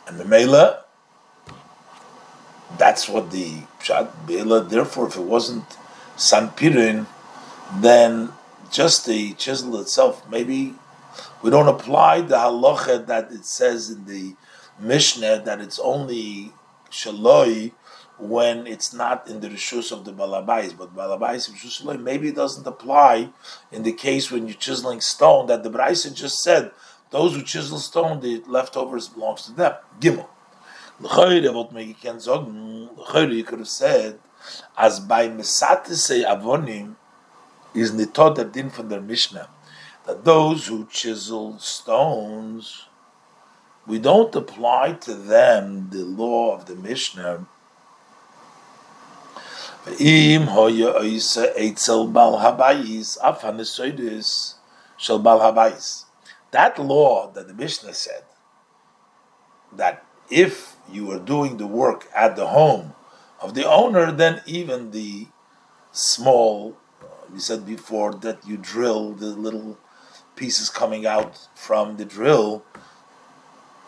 And 0.06 0.18
the 0.18 0.24
Mela, 0.24 0.84
that's 2.78 3.08
what 3.08 3.30
the 3.30 3.62
Pshat 3.80 4.26
Bela, 4.26 4.62
therefore, 4.62 5.08
if 5.08 5.16
it 5.16 5.22
wasn't 5.22 5.64
Sanpirin, 6.16 7.06
then 7.74 8.32
just 8.70 9.06
the 9.06 9.34
chisel 9.34 9.80
itself, 9.80 10.28
maybe 10.30 10.74
we 11.42 11.50
don't 11.50 11.68
apply 11.68 12.20
the 12.22 12.36
halacha 12.36 13.06
that 13.06 13.32
it 13.32 13.44
says 13.44 13.90
in 13.90 14.04
the 14.06 14.34
Mishnah 14.78 15.42
that 15.44 15.60
it's 15.60 15.78
only 15.78 16.52
shaloi 16.90 17.72
when 18.20 18.66
it's 18.66 18.92
not 18.92 19.26
in 19.28 19.40
the 19.40 19.48
rishus 19.48 19.90
of 19.90 20.04
the 20.04 20.12
balabais, 20.12 20.76
but 20.76 20.94
balabais 20.94 22.00
maybe 22.00 22.28
it 22.28 22.34
doesn't 22.34 22.66
apply 22.66 23.30
in 23.72 23.82
the 23.82 23.92
case 23.92 24.30
when 24.30 24.46
you're 24.46 24.56
chiseling 24.56 25.00
stone 25.00 25.46
that 25.46 25.62
the 25.62 25.70
Braisa 25.70 26.14
just 26.14 26.42
said 26.42 26.70
those 27.10 27.34
who 27.34 27.42
chisel 27.42 27.78
stone 27.78 28.20
the 28.20 28.42
leftovers 28.46 29.08
belongs 29.08 29.42
to 29.42 29.52
them. 29.52 29.74
Gimel. 30.00 30.28
You 33.32 33.44
could 33.44 33.58
have 33.58 33.68
said, 33.68 34.18
as 34.76 35.00
by 35.00 35.28
Mesatise 35.28 36.24
Avonim 36.24 36.96
is 37.74 37.92
Nitod 37.92 38.52
Din 38.52 38.70
from 38.70 38.88
their 38.88 39.00
Mishnah, 39.00 39.48
that 40.06 40.24
those 40.24 40.66
who 40.66 40.86
chisel 40.86 41.58
stones, 41.58 42.86
we 43.86 43.98
don't 43.98 44.34
apply 44.34 44.92
to 44.92 45.14
them 45.14 45.90
the 45.90 46.04
law 46.04 46.54
of 46.54 46.66
the 46.66 46.76
Mishnah. 46.76 47.46
Im 49.98 50.48
hoya 50.48 50.92
oisa 51.00 52.12
bal 52.12 52.38
habayis 52.38 53.16
shel 54.98 55.18
bal 55.18 55.40
habayis. 55.40 56.04
That 56.50 56.78
law 56.78 57.30
that 57.32 57.48
the 57.48 57.54
Mishnah 57.54 57.94
said 57.94 58.24
that 59.72 60.04
if 60.28 60.76
you 60.90 61.10
are 61.10 61.18
doing 61.18 61.56
the 61.56 61.66
work 61.66 62.08
at 62.14 62.36
the 62.36 62.48
home 62.48 62.94
of 63.40 63.54
the 63.54 63.66
owner, 63.66 64.12
then 64.12 64.42
even 64.46 64.90
the 64.90 65.28
small, 65.92 66.76
we 67.32 67.38
said 67.38 67.64
before 67.64 68.12
that 68.12 68.46
you 68.46 68.58
drill 68.58 69.12
the 69.12 69.26
little 69.26 69.78
pieces 70.36 70.68
coming 70.68 71.06
out 71.06 71.48
from 71.54 71.96
the 71.96 72.04
drill, 72.04 72.64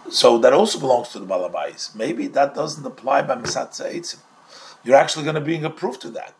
so 0.09 0.39
that 0.39 0.53
also 0.53 0.81
belongs 0.81 1.09
to 1.09 1.19
the 1.19 1.27
balabais. 1.27 1.95
Maybe 1.95 2.29
that 2.29 2.55
doesn't 2.55 2.87
apply 2.87 3.23
by 3.23 3.37
misatza 3.37 3.93
eitzim. 3.93 4.21
You're 4.85 4.97
actually 4.97 5.25
going 5.25 5.37
to 5.37 5.41
bring 5.41 5.65
a 5.65 5.71
proof 5.71 5.99
to 6.01 6.11
that. 6.11 6.35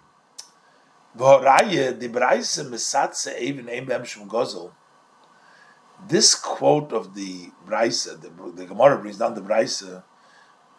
This 6.09 6.35
quote 6.35 6.93
of 6.93 7.15
the 7.15 7.51
Brisa, 7.67 8.21
the, 8.21 8.31
the 8.55 8.67
Gemara 8.67 8.99
brings 8.99 9.19
down 9.19 9.35
the 9.35 9.41
Brisa, 9.41 10.03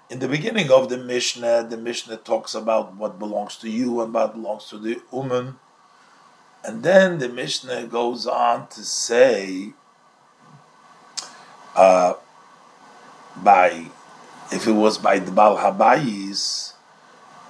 in 0.10 0.20
the 0.20 0.28
beginning 0.28 0.70
of 0.70 0.90
the 0.90 0.98
Mishnah, 0.98 1.68
the 1.70 1.78
Mishnah 1.78 2.18
talks 2.18 2.54
about 2.54 2.96
what 2.96 3.18
belongs 3.18 3.56
to 3.58 3.70
you 3.70 4.02
and 4.02 4.14
what 4.14 4.34
belongs 4.34 4.66
to 4.66 4.78
the 4.78 5.02
woman. 5.12 5.58
And 6.64 6.84
then 6.84 7.20
the 7.20 7.30
Mishnah 7.30 7.88
goes 7.88 8.28
on 8.28 8.68
to 8.70 8.84
say, 8.84 9.74
uh, 11.76 12.14
by 13.38 13.88
if 14.52 14.68
it 14.68 14.74
was 14.74 14.98
by 14.98 15.20
the 15.20 15.32
Bal 15.32 15.58
Habayis, 15.58 16.73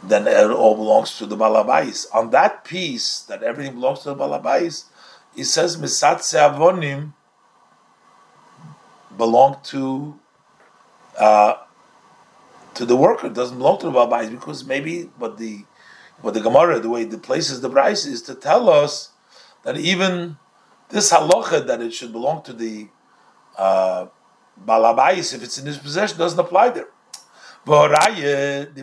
then 0.06 0.28
it 0.28 0.51
all 0.51 0.76
belongs 0.76 1.18
to 1.18 1.26
the 1.26 1.38
balabais. 1.38 2.06
On 2.14 2.30
that 2.32 2.64
piece, 2.66 3.22
that 3.22 3.41
everything 3.41 3.76
belongs 3.76 3.99
to 3.99 4.10
the 4.10 4.16
balabais, 4.16 4.86
it 5.36 5.45
says 5.45 5.78
Misatse 5.78 6.36
Avonim 6.38 7.14
belong 9.18 9.58
to 9.64 10.20
uh, 11.18 11.56
to 12.74 12.86
the 12.86 12.95
worker, 12.95 13.28
it 13.28 13.34
doesn't 13.34 13.58
belong 13.58 13.80
to 13.80 13.86
the 13.86 13.91
balabais 13.91 14.30
because 14.32 14.66
maybe 14.66 15.10
but 15.18 15.38
the 15.38 15.64
what 16.22 16.34
the 16.34 16.41
Gemara, 16.41 16.80
the 16.80 16.89
way 16.89 17.04
it 17.04 17.24
places 17.24 17.62
the 17.62 17.70
price 17.70 18.06
is 18.06 18.22
to 18.24 18.36
tell 18.36 18.70
us 18.70 19.12
that 19.64 19.78
even 19.78 20.38
this 20.89 21.12
halacha 21.12 21.66
that 21.68 21.82
it 21.82 21.93
should 21.93 22.12
belong 22.12 22.41
to 22.43 22.54
the 22.54 22.88
uh, 23.58 24.08
balabais 24.66 25.34
if 25.34 25.43
it's 25.43 25.58
in 25.58 25.66
his 25.66 25.78
possession 25.78 26.18
doesn't 26.18 26.39
apply 26.39 26.70
there. 26.70 26.88
This 27.66 28.82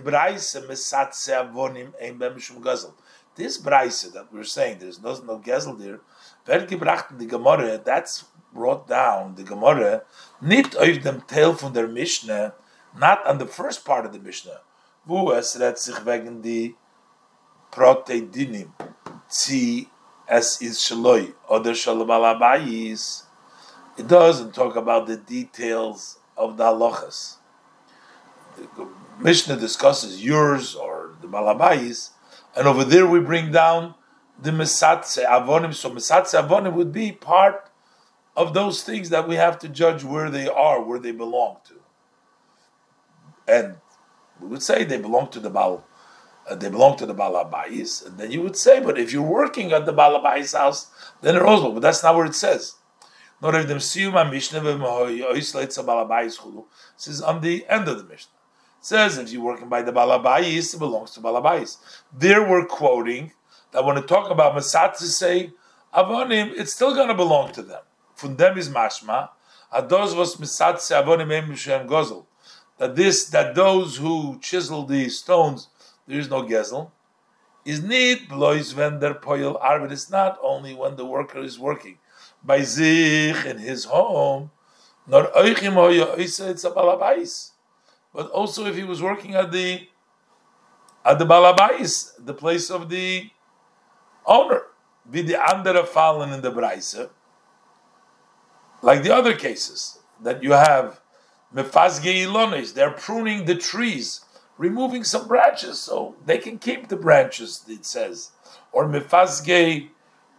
braise 3.59 4.11
that 4.13 4.33
we're 4.33 4.45
saying 4.45 4.79
there's 4.79 5.03
no 5.03 5.13
no 5.21 5.39
gezel 5.39 5.79
there. 5.79 6.01
the 6.47 7.27
Gemara 7.27 7.79
that's 7.79 8.25
brought 8.53 8.89
down 8.89 9.35
the 9.37 9.45
Gemara 9.45 10.03
nicht 10.41 10.77
auf 10.77 10.99
dem 11.03 11.27
Teil 11.27 11.53
von 11.53 11.75
der 11.75 11.89
Mishnah 11.89 12.55
not 12.97 13.25
on 13.27 13.39
the 13.39 13.47
first 13.47 13.85
part 13.85 14.07
of 14.07 14.13
the 14.13 14.19
Mishnah. 14.19 14.61
Wo 15.07 15.31
es 15.31 15.61
redt 15.61 15.79
sich 15.79 16.05
wegen 16.07 16.43
die 16.43 16.75
Proteidinim. 17.71 18.73
Zi 19.29 19.89
es 20.27 20.61
is 20.63 20.81
shaloi 20.81 21.35
oder 21.49 21.75
shalom 21.75 22.09
Alabayis, 22.09 23.25
It 23.99 24.09
doesn't 24.09 24.55
talk 24.55 24.77
about 24.77 25.07
the 25.07 25.19
details 25.19 26.19
of 26.37 26.57
the 26.57 26.65
halachas. 26.65 27.40
The 28.77 28.89
Mishnah 29.19 29.57
discusses 29.57 30.25
yours 30.25 30.75
or 30.75 31.17
the 31.21 31.29
balabais, 31.29 32.11
and 32.57 32.67
over 32.67 32.85
there 32.85 33.07
we 33.07 33.21
bring 33.21 33.53
down 33.53 33.95
the 34.41 34.51
mesatze 34.51 35.25
avonim. 35.25 35.75
So 35.75 35.91
mesatze 35.91 36.41
avonim 36.41 36.75
would 36.75 36.93
be 36.93 37.13
part 37.13 37.71
of 38.37 38.55
those 38.55 38.83
things 38.83 39.11
that 39.11 39.29
we 39.29 39.37
have 39.37 39.59
to 39.61 39.69
judge 39.69 40.05
where 40.05 40.31
they 40.31 40.49
are, 40.49 40.83
where 40.83 40.99
they 40.99 41.13
belong 41.13 41.59
to 41.69 41.75
and 43.51 43.77
we 44.41 44.49
would 44.49 44.63
say 44.63 44.85
they 44.85 44.99
belong 44.99 45.29
to 45.31 45.41
the 45.41 45.51
Baal 45.51 45.85
uh, 46.49 46.55
they 46.55 46.71
belong 46.71 46.97
to 46.97 47.05
the 47.05 47.15
balabais, 47.15 48.05
and 48.05 48.17
then 48.19 48.31
you 48.33 48.41
would 48.41 48.57
say, 48.57 48.81
but 48.81 48.99
if 48.99 49.13
you're 49.13 49.23
working 49.23 49.73
at 49.73 49.85
the 49.85 49.93
balabais 49.93 50.57
house, 50.57 50.91
then 51.21 51.37
it 51.37 51.43
also. 51.43 51.71
But 51.71 51.83
that's 51.83 52.03
not 52.03 52.17
what 52.17 52.27
it 52.27 52.35
says. 52.35 52.77
Not 53.43 53.55
if 53.55 53.67
siyum 53.67 54.31
mishnah 54.31 54.61
is 57.07 57.21
on 57.21 57.41
the 57.43 57.67
end 57.69 57.89
of 57.89 57.99
the 57.99 58.05
mishnah. 58.05 58.40
Says 58.81 59.19
if 59.19 59.31
you're 59.31 59.43
working 59.43 59.69
by 59.69 59.83
the 59.83 59.93
balabais, 59.93 60.75
it 60.75 60.79
belongs 60.79 61.11
to 61.13 61.21
balabais. 61.21 61.77
There 62.17 62.49
we're 62.49 62.65
quoting 62.65 63.33
that 63.73 63.85
when 63.85 63.97
we 63.97 64.03
talk 64.03 64.31
about 64.31 64.57
masat 64.57 64.97
to 64.99 65.05
say 65.05 65.53
avonim, 65.95 66.53
it's 66.57 66.73
still 66.73 66.95
going 66.95 67.09
to 67.09 67.15
belong 67.15 67.53
to 67.53 67.63
them. 67.63 67.83
From 68.15 68.37
them 68.37 68.57
is 68.57 68.71
mashma. 68.71 69.31
Ados 69.73 70.17
was 70.17 70.37
avonim 70.37 71.87
gozel. 71.87 72.25
That 72.79 72.97
this, 72.97 73.27
that 73.27 73.55
those 73.55 73.99
who 73.99 74.39
chisel 74.41 74.85
the 74.85 75.11
stones, 75.11 75.69
there 76.07 76.19
is 76.19 76.31
no 76.31 76.43
gezel. 76.43 76.91
Is 77.67 77.83
need 77.83 78.29
blois 78.29 78.73
their 78.73 79.13
poil 79.13 79.59
arbet. 79.63 79.93
It's 79.93 80.11
not 80.11 80.39
only 80.43 80.75
when 80.75 80.97
the 80.97 81.05
worker 81.05 81.41
is 81.41 81.59
working 81.59 81.99
by 82.43 82.63
zich 82.63 83.45
in 83.45 83.59
his 83.59 83.85
home, 83.85 84.51
nor 85.07 85.25
oichim 85.33 85.75
hoya 85.75 86.15
it's 86.17 86.41
a 86.41 86.71
balabais. 86.71 87.51
But 88.15 88.31
also 88.31 88.67
if 88.67 88.77
he 88.77 88.85
was 88.85 89.01
working 89.03 89.35
at 89.35 89.53
the 89.53 89.89
at 91.05 91.19
the 91.19 91.25
balabais, 91.25 92.13
the 92.19 92.35
place 92.35 92.71
of 92.71 92.91
the 92.91 93.31
owner, 94.27 94.63
be 95.11 95.23
the 95.23 95.41
andere 95.41 95.85
fallen 95.85 96.33
in 96.33 96.43
the 96.43 96.51
braise, 96.51 96.95
like 98.83 99.03
the 99.03 99.15
other 99.15 99.35
cases 99.35 99.99
that 100.23 100.43
you 100.43 100.53
have 100.53 101.01
mefazge 101.55 102.05
ilonis, 102.05 102.75
they're 102.75 102.91
pruning 102.91 103.47
the 103.47 103.55
trees, 103.55 104.25
removing 104.59 105.05
some 105.05 105.27
branches 105.27 105.81
so 105.81 106.17
they 106.27 106.39
can 106.39 106.59
keep 106.59 106.89
the 106.89 106.97
branches. 106.97 107.65
It 107.69 107.85
says, 107.85 108.33
or 108.73 108.87
mefazge 108.87 109.89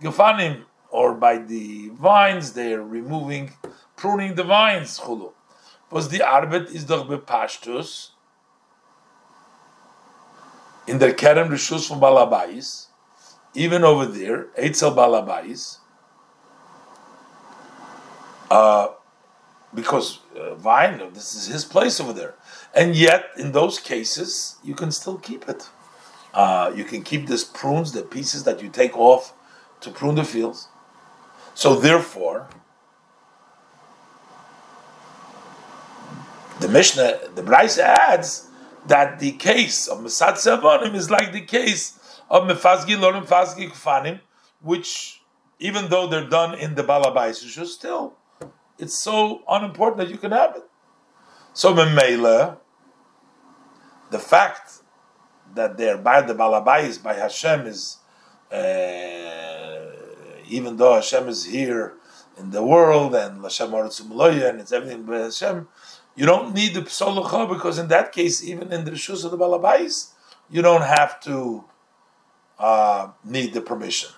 gefanim, 0.02 0.64
or 0.90 1.14
by 1.16 1.38
the 1.38 1.90
vines, 1.90 2.54
they're 2.54 2.84
removing, 2.84 3.54
pruning 3.96 4.36
the 4.36 4.44
vines. 4.44 5.00
Chulu. 5.00 5.34
Was 5.92 6.10
the 6.10 6.20
arbet 6.20 6.74
is 6.74 6.86
doch 6.86 7.08
bepashtus 7.08 8.12
in 10.88 11.00
the 11.00 11.14
kerem 11.14 11.50
rishus 11.50 11.88
from 11.88 12.00
balabais, 12.00 12.88
even 13.54 13.84
over 13.84 14.06
there, 14.06 14.46
eitzel 14.58 14.96
balabais, 14.96 15.78
uh, 18.50 18.90
because 19.74 20.20
uh, 20.38 20.56
vine, 20.56 21.02
this 21.14 21.36
is 21.36 21.48
his 21.48 21.66
place 21.66 22.00
over 22.00 22.14
there, 22.14 22.36
and 22.74 22.96
yet 22.96 23.26
in 23.38 23.52
those 23.52 23.80
cases 23.80 24.58
you 24.64 24.74
can 24.74 24.92
still 24.92 25.18
keep 25.18 25.48
it. 25.48 25.70
Uh, 26.34 26.72
you 26.74 26.86
can 26.86 27.04
keep 27.04 27.28
this 27.28 27.44
prunes, 27.44 27.92
the 27.92 28.02
pieces 28.02 28.44
that 28.46 28.62
you 28.62 28.70
take 28.70 28.98
off 28.98 29.34
to 29.82 29.92
prune 29.92 30.16
the 30.16 30.24
fields. 30.24 30.70
So 31.54 31.76
therefore, 31.76 32.48
the 36.62 36.70
Mishnah, 36.70 37.20
the 37.36 37.44
Braise 37.44 37.78
adds 37.80 38.48
that 38.88 39.20
the 39.20 39.32
case 39.34 39.88
of 39.88 40.00
Mesad 40.00 40.34
Savanim 40.34 40.94
is 40.94 41.10
like 41.10 41.32
the 41.34 41.42
case 41.42 42.00
of 42.30 42.44
Mefazgi 42.44 42.96
Lorim 42.98 43.26
Fazgi 43.26 43.70
Kufanim, 43.70 44.20
which 44.62 45.22
even 45.60 45.90
though 45.90 46.08
they're 46.08 46.30
done 46.30 46.58
in 46.58 46.76
the 46.76 46.84
Balabais, 46.84 47.36
still 47.68 48.16
it's 48.78 48.98
so 48.98 49.44
unimportant 49.48 49.98
that 49.98 50.10
you 50.10 50.18
can 50.18 50.32
have 50.32 50.56
it. 50.56 50.64
So 51.54 51.74
Memela, 51.74 52.58
the 54.10 54.20
fact 54.20 54.80
that 55.54 55.78
they're 55.78 55.98
by 55.98 56.22
the 56.22 56.34
Balabais 56.34 57.02
by 57.02 57.14
Hashem 57.14 57.68
is 57.68 57.98
uh, 58.52 59.92
even 60.48 60.78
though 60.78 60.96
Hashem 60.96 61.28
is 61.28 61.46
here 61.46 61.94
in 62.38 62.52
the 62.52 62.64
world 62.64 63.14
and 63.16 63.42
Hashem 63.44 63.74
and 63.74 64.62
it's 64.62 64.72
everything 64.72 65.04
by 65.04 65.20
Hashem, 65.20 65.68
you 66.22 66.28
don't 66.28 66.54
need 66.54 66.76
the 66.76 66.82
psolucha 66.82 67.50
because 67.50 67.80
in 67.80 67.88
that 67.88 68.12
case, 68.12 68.44
even 68.44 68.72
in 68.72 68.86
the 68.86 68.92
rishus 68.92 69.26
of 69.26 69.32
the 69.32 69.38
balabais, 69.40 70.12
you 70.52 70.62
don't 70.62 70.84
have 70.84 71.20
to 71.22 71.64
uh, 72.60 73.08
need 73.24 73.56
the 73.56 73.62
permission. 73.62 74.12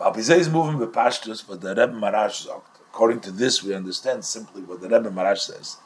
Balpizeh 0.00 0.38
is 0.38 0.48
moving 0.48 0.78
the 0.78 0.86
pashtus, 0.86 1.46
but 1.46 1.60
the 1.60 1.68
Rebbe 1.68 1.92
Marash 1.92 2.48
According 2.90 3.20
to 3.20 3.30
this, 3.30 3.62
we 3.62 3.74
understand 3.74 4.24
simply 4.24 4.62
what 4.62 4.80
the 4.80 4.88
Rebbe 4.88 5.10
Marash 5.10 5.40
says. 5.40 5.76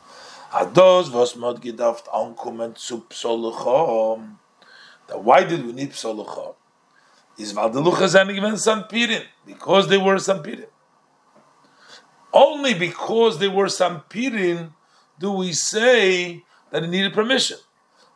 Ados 0.52 1.12
was 1.12 1.34
mod 1.34 1.60
gedaft 1.60 2.06
ankommen 2.14 2.78
zu. 2.78 3.02
Why 5.14 5.42
did 5.42 5.66
we 5.66 5.72
need 5.72 5.90
psolucha? 5.90 6.54
is 7.38 7.52
weil 7.52 7.70
the 7.70 7.82
luchas 7.82 8.10
sind 8.10 8.32
given 8.32 8.52
sampirin 8.52 9.24
because 9.44 9.88
they 9.88 9.98
were 9.98 10.14
sampirin. 10.14 10.68
Only 12.32 12.74
because 12.74 13.40
they 13.40 13.48
were 13.48 13.66
sampirin 13.66 14.74
do 15.18 15.32
we 15.32 15.52
say 15.52 16.44
that 16.70 16.82
it 16.82 16.88
needed 16.88 17.12
permission. 17.12 17.58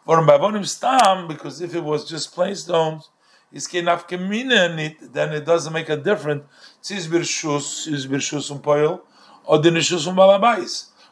For 0.05 0.19
bavonim 0.19 0.67
stam 0.67 1.29
because 1.29 1.61
if 1.61 1.75
it 1.75 1.83
was 1.83 2.09
just 2.09 2.35
plain 2.35 2.55
stones, 2.57 3.09
then 3.53 3.89
it 3.89 5.45
doesn't 5.45 5.73
make 5.73 5.89
a 5.89 5.97
difference. 5.97 6.45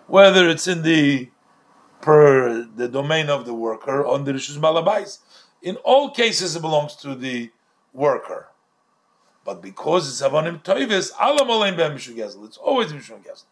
Whether 0.07 0.49
it's 0.49 0.67
in 0.67 0.83
the 0.83 1.31
per 2.01 2.63
the 2.65 2.89
domain 2.89 3.29
of 3.29 3.45
the 3.47 3.55
worker 3.55 4.07
on 4.07 4.25
the 4.25 4.33
rishus 4.33 4.59
balabais. 4.59 5.19
In 5.63 5.77
all 5.77 6.11
cases, 6.11 6.57
it 6.57 6.63
belongs 6.63 6.97
to 6.97 7.15
the 7.15 7.51
worker. 7.93 8.49
But 9.45 9.63
because 9.63 10.09
it's 10.09 10.23
Avonim 10.27 10.63
Toivis, 10.63 11.11
Alam 11.21 11.51
Olim. 11.51 11.79
It's 11.79 12.57
always 12.57 12.93
Mishun 12.93 13.23
Gezel. 13.23 13.45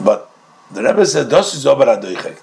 But 0.00 0.30
the 0.76 0.82
Rebbe 0.82 1.06
said, 1.06 1.30
"Das 1.30 1.54
is 1.54 1.64
aber 1.64 1.96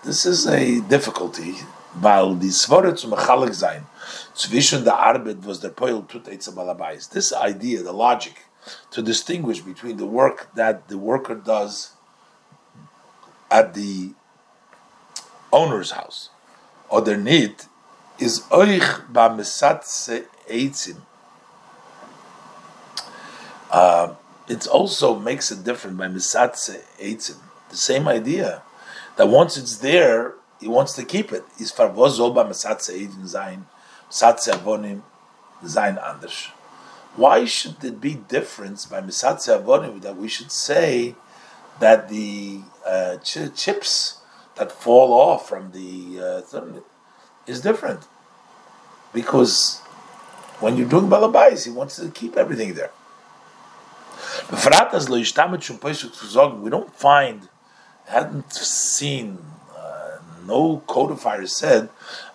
This 0.03 0.25
is 0.25 0.47
a 0.47 0.79
difficulty, 0.89 1.55
weil 1.93 2.35
die 2.35 2.49
Svore 2.49 2.95
zum 2.95 3.11
Mechalik 3.11 3.53
sein, 3.53 3.85
zwischen 4.33 4.83
der 4.83 4.97
Arbeit, 4.97 5.37
was 5.45 5.59
der 5.59 5.69
Poil 5.69 6.01
tut, 6.07 6.25
Balabais. 6.25 7.07
This 7.09 7.31
idea, 7.31 7.83
the 7.83 7.93
logic, 7.93 8.33
to 8.89 9.03
distinguish 9.03 9.61
between 9.61 9.97
the 9.97 10.05
work 10.07 10.47
that 10.55 10.87
the 10.87 10.97
worker 10.97 11.35
does 11.35 11.91
at 13.51 13.75
the 13.75 14.15
owner's 15.51 15.91
house 15.91 16.31
oder 16.89 17.15
need 17.15 17.67
is 18.17 18.41
euch 18.49 19.03
beim 19.13 19.37
Satze 19.43 20.23
Eitzim. 20.49 20.97
Uh, 23.69 24.15
it 24.47 24.67
also 24.67 25.19
makes 25.19 25.51
it 25.51 25.63
different 25.63 25.97
by 25.97 26.07
Misatze 26.07 26.81
Eitzim. 26.99 27.37
The 27.73 27.85
same 27.93 28.07
idea 28.07 28.61
that 29.17 29.27
once 29.27 29.57
it's 29.57 29.77
there, 29.77 30.35
he 30.59 30.67
wants 30.67 30.93
to 30.93 31.03
keep 31.03 31.31
it. 31.31 31.43
Is. 31.59 31.73
Why 37.15 37.45
should 37.45 37.83
it 37.83 37.99
be 37.99 38.13
different 38.35 38.87
by 38.91 39.01
Misatze 39.01 39.49
Avonim 39.57 40.01
that 40.01 40.17
we 40.17 40.27
should 40.27 40.51
say 40.51 41.15
that 41.79 42.09
the 42.09 42.61
uh, 42.85 43.17
ch- 43.17 43.51
chips 43.55 44.19
that 44.55 44.71
fall 44.71 45.11
off 45.13 45.49
from 45.49 45.71
the 45.71 46.21
uh, 46.21 46.41
is 47.47 47.61
different. 47.61 48.07
Because 49.13 49.79
when 50.59 50.77
you're 50.77 50.87
doing 50.87 51.07
balabais, 51.07 51.65
he 51.65 51.71
wants 51.71 51.95
to 51.95 52.09
keep 52.09 52.37
everything 52.37 52.75
there. 52.75 52.91
We 54.51 54.57
don't 56.69 56.93
find, 56.95 57.49
hadn't 58.07 58.53
seen, 58.53 59.37
uh, 59.75 60.17
no 60.45 60.83
codifier 60.87 61.47
said, 61.47 61.89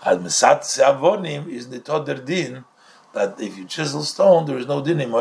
al 0.05 0.19
mesat 0.19 0.63
seavonim 0.63 1.49
is 1.49 1.67
nitoder 1.67 2.25
din, 2.25 2.65
that 3.13 3.41
if 3.41 3.57
you 3.57 3.65
chisel 3.65 4.03
stone, 4.03 4.47
there 4.47 4.59
is 4.59 4.67
no 4.67 4.83
dinim. 4.83 5.13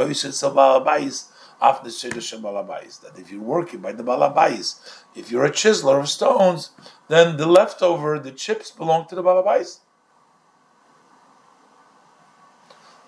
After 1.60 1.90
balabais, 1.90 3.02
that 3.02 3.18
if 3.18 3.32
you're 3.32 3.42
working 3.42 3.80
by 3.80 3.92
the 3.92 4.04
balabais, 4.04 4.80
if 5.16 5.32
you're 5.32 5.46
a 5.46 5.52
chiseler 5.52 6.00
of 6.00 6.08
stones, 6.08 6.70
then 7.08 7.38
the 7.38 7.48
leftover, 7.48 8.20
the 8.20 8.32
chips 8.32 8.70
belong 8.70 9.08
to 9.08 9.16
the 9.16 9.24
balabais. 9.24 9.80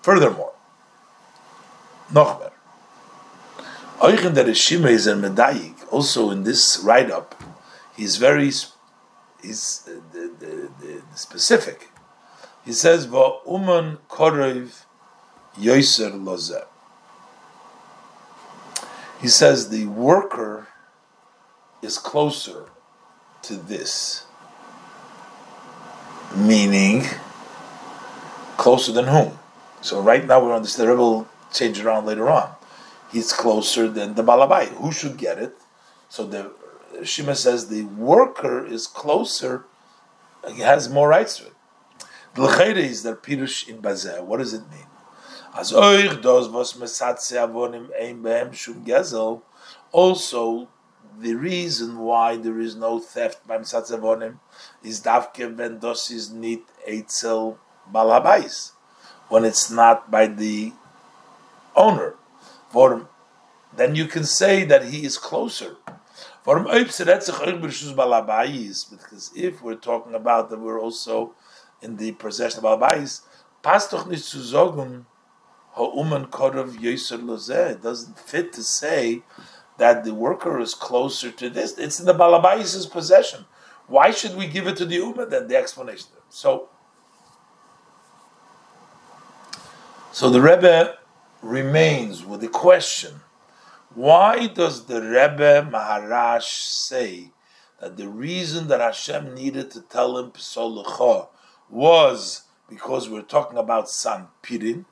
Furthermore, 0.02 0.52
noch 2.12 2.40
mehr. 2.40 2.50
Euch 4.00 4.24
in 4.24 4.34
der 4.34 4.44
Rishima 4.44 4.88
is 4.90 5.06
a 5.06 5.14
medayik. 5.14 5.79
Also 5.90 6.30
in 6.30 6.44
this 6.44 6.80
write-up, 6.84 7.34
he's 7.96 8.16
very 8.16 8.46
he's 9.42 9.88
uh, 9.88 10.00
the, 10.12 10.30
the, 10.38 10.70
the, 10.80 11.02
specific. 11.16 11.88
He 12.64 12.72
says, 12.72 13.06
"Va 13.06 13.38
uman 13.46 13.98
korev 14.08 14.84
yoiser 15.58 16.12
lozer." 16.12 16.66
He 19.20 19.28
says 19.28 19.68
the 19.68 19.86
worker 19.86 20.68
is 21.82 21.98
closer 21.98 22.66
to 23.42 23.56
this? 23.56 24.24
Meaning, 26.34 27.04
closer 28.56 28.92
than 28.92 29.06
whom? 29.06 29.38
So 29.82 30.00
right 30.00 30.24
now 30.24 30.42
we're 30.42 30.54
on 30.54 30.62
this. 30.62 30.76
The 30.76 30.86
Rebbe 30.86 31.00
will 31.00 31.28
change 31.52 31.80
around 31.80 32.06
later 32.06 32.30
on. 32.30 32.52
He's 33.10 33.32
closer 33.32 33.88
than 33.88 34.14
the 34.14 34.22
balabai. 34.22 34.68
Who 34.68 34.92
should 34.92 35.16
get 35.16 35.38
it? 35.38 35.59
So 36.10 36.26
the 36.26 36.52
Shima 37.04 37.36
says 37.36 37.68
the 37.68 37.84
worker 37.84 38.66
is 38.66 38.86
closer. 38.88 39.64
He 40.52 40.60
has 40.60 40.88
more 40.90 41.08
rights 41.08 41.38
to 41.38 41.46
it. 41.46 41.52
The 42.34 42.42
lechayre 42.42 42.76
is 42.76 43.04
that 43.04 43.22
pirush 43.22 43.68
in 43.68 43.80
bazeh. 43.80 44.22
What 44.22 44.38
does 44.38 44.52
it 44.52 44.68
mean? 44.70 44.86
Also, 49.92 50.68
the 51.18 51.34
reason 51.34 51.98
why 51.98 52.36
there 52.36 52.60
is 52.60 52.76
no 52.76 52.98
theft 52.98 53.46
by 53.46 53.58
mesatze 53.58 53.92
avonim 53.96 54.38
is 54.82 55.00
davke 55.02 55.56
when 55.56 55.78
dos 55.78 56.10
is 56.10 56.30
nit 56.30 56.62
eitzel 56.88 57.56
balabais 57.92 58.72
when 59.28 59.44
it's 59.44 59.70
not 59.70 60.10
by 60.10 60.26
the 60.26 60.72
owner. 61.76 62.14
For 62.70 63.08
then 63.76 63.94
you 63.94 64.06
can 64.06 64.24
say 64.24 64.64
that 64.64 64.86
he 64.86 65.04
is 65.04 65.18
closer. 65.18 65.76
Because 66.44 67.00
if 69.34 69.62
we're 69.62 69.74
talking 69.74 70.14
about 70.14 70.50
that 70.50 70.58
we're 70.58 70.80
also 70.80 71.32
in 71.82 71.96
the 71.96 72.12
possession 72.12 72.64
of 72.64 72.80
Balabais, 72.80 73.22
sagen, 73.62 74.96
it 77.70 77.82
doesn't 77.82 78.18
fit 78.18 78.52
to 78.52 78.62
say 78.62 79.22
that 79.78 80.04
the 80.04 80.14
worker 80.14 80.60
is 80.60 80.74
closer 80.74 81.30
to 81.30 81.48
this. 81.50 81.78
It's 81.78 82.00
in 82.00 82.06
the 82.06 82.14
Balabais' 82.14 82.90
possession. 82.90 83.46
Why 83.86 84.10
should 84.10 84.36
we 84.36 84.46
give 84.46 84.66
it 84.66 84.76
to 84.76 84.84
the 84.84 84.96
uman 84.96 85.30
then? 85.30 85.48
The 85.48 85.56
explanation. 85.56 86.08
So 86.28 86.68
So 90.12 90.28
the 90.28 90.40
Rebbe 90.40 90.98
remains 91.40 92.24
with 92.24 92.40
the 92.40 92.48
question: 92.48 93.20
Why 94.00 94.46
does 94.46 94.86
the 94.86 95.02
Rebbe 95.02 95.68
Maharash 95.70 96.44
say 96.88 97.32
that 97.78 97.98
the 97.98 98.08
reason 98.08 98.68
that 98.68 98.80
Hashem 98.80 99.34
needed 99.34 99.70
to 99.72 99.82
tell 99.82 100.16
him 100.16 100.30
Pesol 100.30 101.28
was 101.68 102.44
because 102.66 103.10
we're 103.10 103.20
talking 103.20 103.58
about 103.58 103.90
San 103.90 104.28
Pirin? 104.42 104.86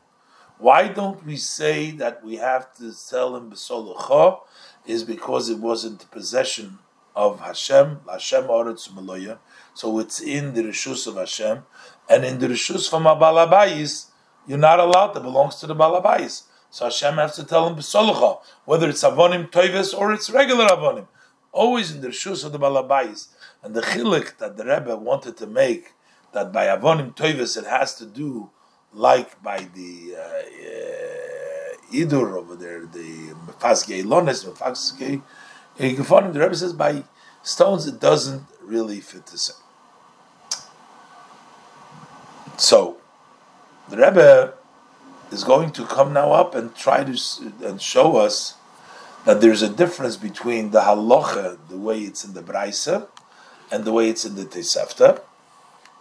Why 0.58 0.88
don't 0.88 1.24
we 1.24 1.38
say 1.38 1.90
that 1.92 2.22
we 2.22 2.36
have 2.36 2.74
to 2.74 2.92
tell 3.08 3.34
him 3.34 3.50
Pesol 3.50 4.42
is 4.84 5.04
because 5.04 5.48
it 5.48 5.58
wasn't 5.58 6.00
the 6.00 6.06
possession 6.08 6.78
of 7.16 7.40
Hashem, 7.40 8.00
Hashem 8.10 8.44
Oretz 8.44 8.90
Meloya, 8.90 9.38
so 9.72 9.98
it's 10.00 10.20
in 10.20 10.52
the 10.52 10.64
Rishus 10.64 11.06
of 11.06 11.16
Hashem, 11.16 11.64
and 12.10 12.26
in 12.26 12.40
the 12.40 12.48
Rishus 12.48 12.90
from 12.90 13.04
Abalabayis, 13.04 14.10
you're 14.46 14.58
not 14.58 14.80
allowed. 14.80 15.14
That 15.14 15.22
belongs 15.22 15.56
to 15.56 15.66
the 15.66 15.74
balabais. 15.74 16.42
So 16.70 16.84
Hashem 16.84 17.14
has 17.14 17.34
to 17.36 17.44
tell 17.44 17.66
him 17.66 17.76
b'solucha, 17.76 18.40
whether 18.64 18.88
it's 18.88 19.02
avonim 19.02 19.50
toivis 19.50 19.96
or 19.96 20.12
it's 20.12 20.30
regular 20.30 20.66
avonim. 20.66 21.06
Always 21.52 21.92
in 21.92 22.02
the 22.02 22.12
shoes 22.12 22.44
of 22.44 22.52
the 22.52 22.58
balabais. 22.58 23.28
And 23.62 23.74
the 23.74 23.80
chilik 23.80 24.36
that 24.36 24.56
the 24.56 24.64
Rebbe 24.64 24.96
wanted 24.96 25.36
to 25.38 25.46
make, 25.46 25.92
that 26.32 26.52
by 26.52 26.66
avonim 26.66 27.14
toivis 27.14 27.56
it 27.56 27.66
has 27.66 27.94
to 27.96 28.06
do 28.06 28.50
like 28.92 29.42
by 29.42 29.66
the 29.74 30.14
uh, 30.14 30.20
uh, 30.20 31.92
idur 31.92 32.34
over 32.34 32.54
there, 32.54 32.86
the 32.86 33.34
mefasge 33.46 34.04
lones, 34.04 34.44
mefasge 34.44 35.22
gefonim. 35.78 36.32
The 36.32 36.40
Rebbe 36.40 36.54
says 36.54 36.74
by 36.74 37.04
stones 37.42 37.86
it 37.86 37.98
doesn't 37.98 38.44
really 38.62 39.00
fit 39.00 39.26
the 39.26 39.38
same. 39.38 39.56
So 42.58 42.98
the 43.88 43.96
Rebbe 43.96 44.54
is 45.30 45.44
going 45.44 45.70
to 45.72 45.84
come 45.84 46.12
now 46.12 46.32
up 46.32 46.54
and 46.54 46.74
try 46.74 47.04
to 47.04 47.18
and 47.62 47.80
show 47.80 48.16
us 48.16 48.54
that 49.24 49.40
there's 49.40 49.62
a 49.62 49.68
difference 49.68 50.16
between 50.16 50.70
the 50.70 50.80
halacha, 50.80 51.58
the 51.68 51.76
way 51.76 52.00
it's 52.00 52.24
in 52.24 52.34
the 52.34 52.42
Braisa, 52.42 53.08
and 53.70 53.84
the 53.84 53.92
way 53.92 54.08
it's 54.08 54.24
in 54.24 54.36
the 54.36 54.44
Tesefta. 54.44 55.20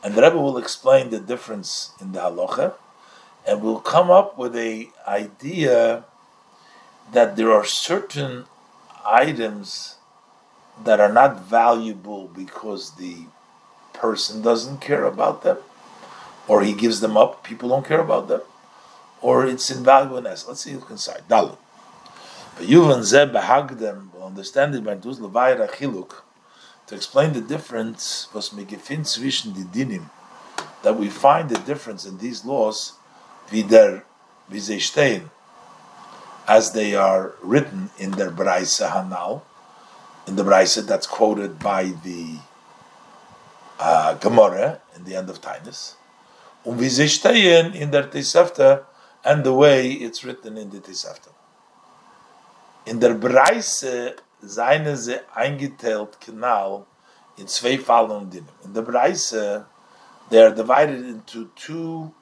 And 0.03 0.15
the 0.15 0.21
Rebbe 0.21 0.37
will 0.37 0.57
explain 0.57 1.09
the 1.09 1.19
difference 1.19 1.91
in 1.99 2.11
the 2.11 2.19
halacha, 2.19 2.73
and 3.45 3.61
will 3.61 3.79
come 3.79 4.09
up 4.09 4.37
with 4.37 4.55
a 4.55 4.89
idea 5.07 6.05
that 7.11 7.35
there 7.35 7.51
are 7.51 7.65
certain 7.65 8.45
items 9.05 9.95
that 10.83 10.99
are 10.99 11.11
not 11.11 11.41
valuable 11.41 12.27
because 12.27 12.95
the 12.95 13.25
person 13.93 14.41
doesn't 14.41 14.79
care 14.79 15.05
about 15.05 15.43
them, 15.43 15.57
or 16.47 16.61
he 16.61 16.73
gives 16.73 16.99
them 16.99 17.17
up, 17.17 17.43
people 17.43 17.69
don't 17.69 17.85
care 17.85 18.01
about 18.01 18.27
them, 18.27 18.41
or 19.21 19.45
it's 19.45 19.69
invaluable 19.69 20.17
in. 20.17 20.25
Let's 20.25 20.61
see 20.61 20.71
who 20.71 20.79
can 20.79 20.97
say. 20.97 21.17
Dalit. 21.29 21.57
But 22.57 22.67
Yuvan 22.67 23.03
Zeb 23.03 23.31
Behagdem 23.31 24.13
will 24.13 24.25
understand 24.25 24.75
it 24.75 24.83
by 24.83 24.95
Duz 24.95 25.19
Levayra 25.19 25.69
Chiluk 25.69 26.21
to 26.87 26.95
explain 26.95 27.33
the 27.33 27.41
difference 27.41 28.27
was 28.33 28.49
megefin 28.49 29.05
zwischen 29.05 29.53
the 29.53 29.63
Dinim 29.65 30.09
that 30.83 30.97
we 30.97 31.09
find 31.09 31.49
the 31.49 31.59
difference 31.59 32.05
in 32.05 32.17
these 32.17 32.45
laws 32.45 32.93
vider 33.49 34.03
wie 34.49 35.21
as 36.47 36.71
they 36.71 36.95
are 36.95 37.35
written 37.41 37.89
in 37.97 38.11
their 38.11 38.31
Braise 38.31 38.79
Hanal 38.79 39.41
in 40.25 40.35
the 40.35 40.43
Braise 40.43 40.75
that's 40.85 41.05
quoted 41.05 41.59
by 41.59 41.93
the 42.03 42.37
uh, 43.79 44.13
Gemara 44.15 44.79
in 44.95 45.03
the 45.03 45.15
end 45.15 45.29
of 45.29 45.41
Tainus 45.41 45.95
sie 46.65 47.07
stehen 47.07 47.73
in 47.73 47.91
der 47.91 48.03
Tisafta 48.03 48.85
and 49.23 49.43
the 49.43 49.53
way 49.53 49.91
it's 49.91 50.23
written 50.23 50.57
in 50.57 50.69
the 50.69 50.79
Tisafta. 50.79 51.29
In 52.85 52.99
der 52.99 53.15
Breise 53.15 54.15
seien 54.41 54.95
sie 54.95 55.19
eingeteilt 55.35 56.19
Kanal 56.19 56.85
in 57.37 57.47
zwei 57.47 57.77
Fallen 57.77 58.29
Dinnen. 58.29 58.49
In 58.63 58.73
der 58.73 58.81
Breise 58.83 59.65
they 60.29 60.41
are 60.41 60.53
divided 60.53 61.05
into 61.05 61.49
two 61.55 62.13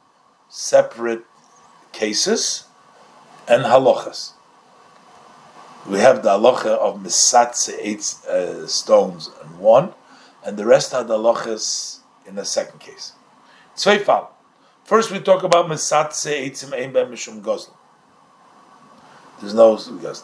separate 0.49 1.25
cases 1.91 2.65
and 3.47 3.65
halachas. 3.65 4.31
We 5.87 5.99
have 5.99 6.23
the 6.23 6.29
halacha 6.29 6.77
of 6.77 6.99
misatze 6.99 7.75
eight 7.79 8.15
uh, 8.27 8.65
stones 8.65 9.29
in 9.43 9.59
one, 9.59 9.93
and 10.43 10.57
the 10.57 10.65
rest 10.65 10.93
are 10.93 11.03
the 11.03 11.17
halachas 11.17 11.99
in 12.25 12.35
the 12.35 12.45
second 12.45 12.79
case. 12.79 13.13
Zwei 13.75 13.99
Fallen. 13.99 14.34
First, 14.86 15.09
we 15.09 15.19
talk 15.19 15.41
about 15.41 15.65
Mesatse 15.65 16.31
Eitzim 16.31 16.71
Ein 16.71 16.93
Ben 16.93 17.11
Mishum 17.11 17.41
Gozl. 17.41 17.71
There's 19.41 19.55
no 19.55 19.77
Gozl. 19.77 20.23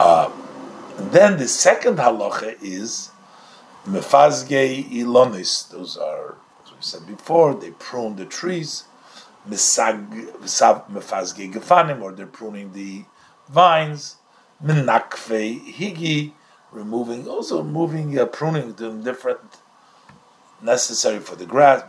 Uh, 0.00 0.30
then 0.96 1.36
the 1.36 1.46
second 1.46 1.98
halacha 1.98 2.56
is 2.62 3.10
Mefazge 3.84 4.90
Ilonis. 4.90 5.70
Those 5.70 5.98
are, 5.98 6.36
as 6.64 6.72
we 6.72 6.78
said 6.80 7.06
before, 7.06 7.54
they 7.54 7.72
prune 7.72 8.16
the 8.16 8.24
trees. 8.24 8.84
Mefazge 9.46 11.52
Gefanim, 11.52 12.00
or 12.00 12.12
they're 12.12 12.26
pruning 12.26 12.72
the 12.72 13.04
vines. 13.50 14.16
Menakfe 14.64 15.70
Higi, 15.70 16.32
removing, 16.72 17.28
also 17.28 17.62
moving, 17.62 18.18
uh, 18.18 18.24
pruning 18.24 18.72
them 18.72 19.02
different 19.02 19.58
necessary 20.62 21.18
for 21.20 21.36
the 21.36 21.46
grass. 21.46 21.84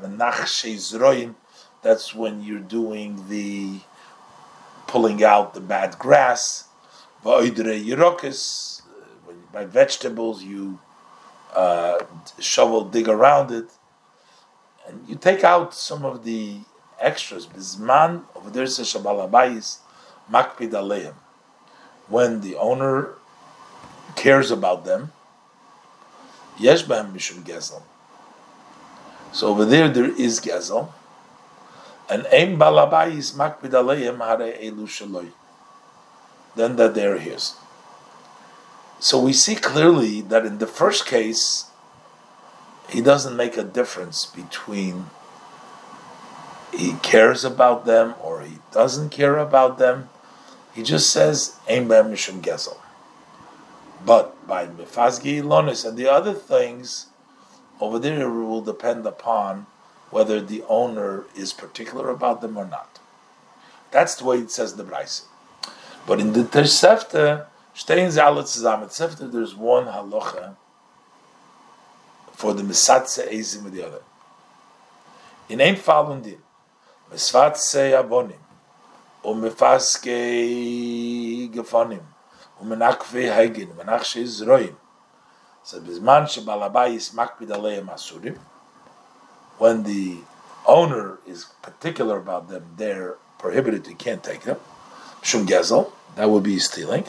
That's 1.81 2.15
when 2.15 2.43
you're 2.43 2.59
doing 2.59 3.29
the 3.29 3.79
pulling 4.87 5.23
out 5.23 5.53
the 5.53 5.61
bad 5.61 5.97
grass. 5.99 6.65
By 7.23 7.49
vegetables, 9.65 10.43
you 10.43 10.79
uh, 11.53 11.99
shovel, 12.39 12.85
dig 12.85 13.07
around 13.07 13.51
it, 13.51 13.69
and 14.87 15.07
you 15.07 15.15
take 15.15 15.43
out 15.43 15.73
some 15.73 16.05
of 16.05 16.23
the 16.23 16.59
extras. 16.99 17.47
Bizman 17.47 18.23
over 18.35 18.49
there 18.49 18.67
says 18.67 18.93
Shabalabayis 18.93 19.79
makpid 20.31 20.71
aleim. 20.71 21.13
When 22.07 22.41
the 22.41 22.55
owner 22.55 23.15
cares 24.15 24.51
about 24.51 24.85
them, 24.85 25.11
yesh 26.57 26.83
mishum 26.83 27.43
gezel 27.43 27.81
so 29.37 29.49
over 29.49 29.65
there, 29.65 29.87
there 29.87 30.09
is 30.19 30.39
Gezel. 30.39 30.89
And 32.09 32.25
Ein 32.33 32.57
Balabayis 32.57 33.35
Makbid 33.35 33.69
Aleim 33.69 34.17
Hare 34.17 34.57
Elu 34.57 34.87
Shaloi. 34.87 35.29
Then 36.55 36.75
that 36.77 36.95
they're 36.95 37.19
his. 37.19 37.53
So 38.99 39.21
we 39.21 39.33
see 39.33 39.53
clearly 39.53 40.21
that 40.21 40.43
in 40.43 40.57
the 40.57 40.65
first 40.65 41.05
case, 41.05 41.65
he 42.89 42.99
doesn't 42.99 43.37
make 43.37 43.57
a 43.57 43.63
difference 43.63 44.25
between 44.25 45.11
he 46.73 46.93
cares 47.03 47.43
about 47.43 47.85
them 47.85 48.15
or 48.19 48.41
he 48.41 48.57
doesn't 48.71 49.11
care 49.11 49.37
about 49.37 49.77
them. 49.77 50.09
He 50.73 50.81
just 50.81 51.11
says, 51.11 51.57
Ein 51.69 51.87
Mishum 51.87 52.41
Gezel. 52.41 52.77
But 54.03 54.47
by 54.47 54.65
mefazgi 54.65 55.43
lonis 55.43 55.87
and 55.87 55.95
the 55.95 56.11
other 56.11 56.33
things, 56.33 57.05
over 57.79 57.99
there 57.99 58.21
it 58.21 58.29
will 58.29 58.61
depend 58.61 59.05
upon 59.05 59.67
whether 60.09 60.41
the 60.41 60.63
owner 60.69 61.25
is 61.35 61.53
particular 61.53 62.09
about 62.09 62.41
them 62.41 62.57
or 62.57 62.65
not. 62.65 62.99
That's 63.91 64.15
the 64.15 64.25
way 64.25 64.37
it 64.37 64.51
says 64.51 64.75
the 64.75 64.83
Braise. 64.83 65.25
But 66.05 66.19
in 66.19 66.33
the 66.33 66.43
zusammen. 66.43 67.45
There's 69.31 69.55
one 69.55 69.85
halacha 69.85 70.55
for 72.31 72.53
the 72.53 72.63
Mesatze 72.63 73.27
Ezim 73.29 73.63
with 73.63 73.73
the 73.73 73.85
other. 73.85 74.01
In 75.49 75.59
ein 75.59 75.75
Fall 75.75 76.11
und 76.11 76.23
din, 76.23 76.41
Mesvatze 77.11 77.93
Abonim, 77.93 78.39
um 79.23 79.41
Mefaske 79.41 80.11
Gefonim, 81.51 82.01
um 82.61 82.69
Menakve 82.69 83.31
Hegin, 83.31 83.73
Menachshe 83.75 84.23
Zroim, 84.23 84.75
so 85.67 85.81
when 89.57 89.83
the 89.83 90.17
owner 90.65 91.17
is 91.27 91.45
particular 91.61 92.17
about 92.17 92.47
them, 92.47 92.63
they're 92.77 93.15
prohibited, 93.37 93.85
you 93.85 93.95
can't 93.95 94.23
take 94.23 94.43
them. 94.43 94.57
Shum 95.21 95.45
Gezel, 95.45 95.91
that 96.15 96.29
would 96.29 96.43
be 96.43 96.57
stealing. 96.57 97.03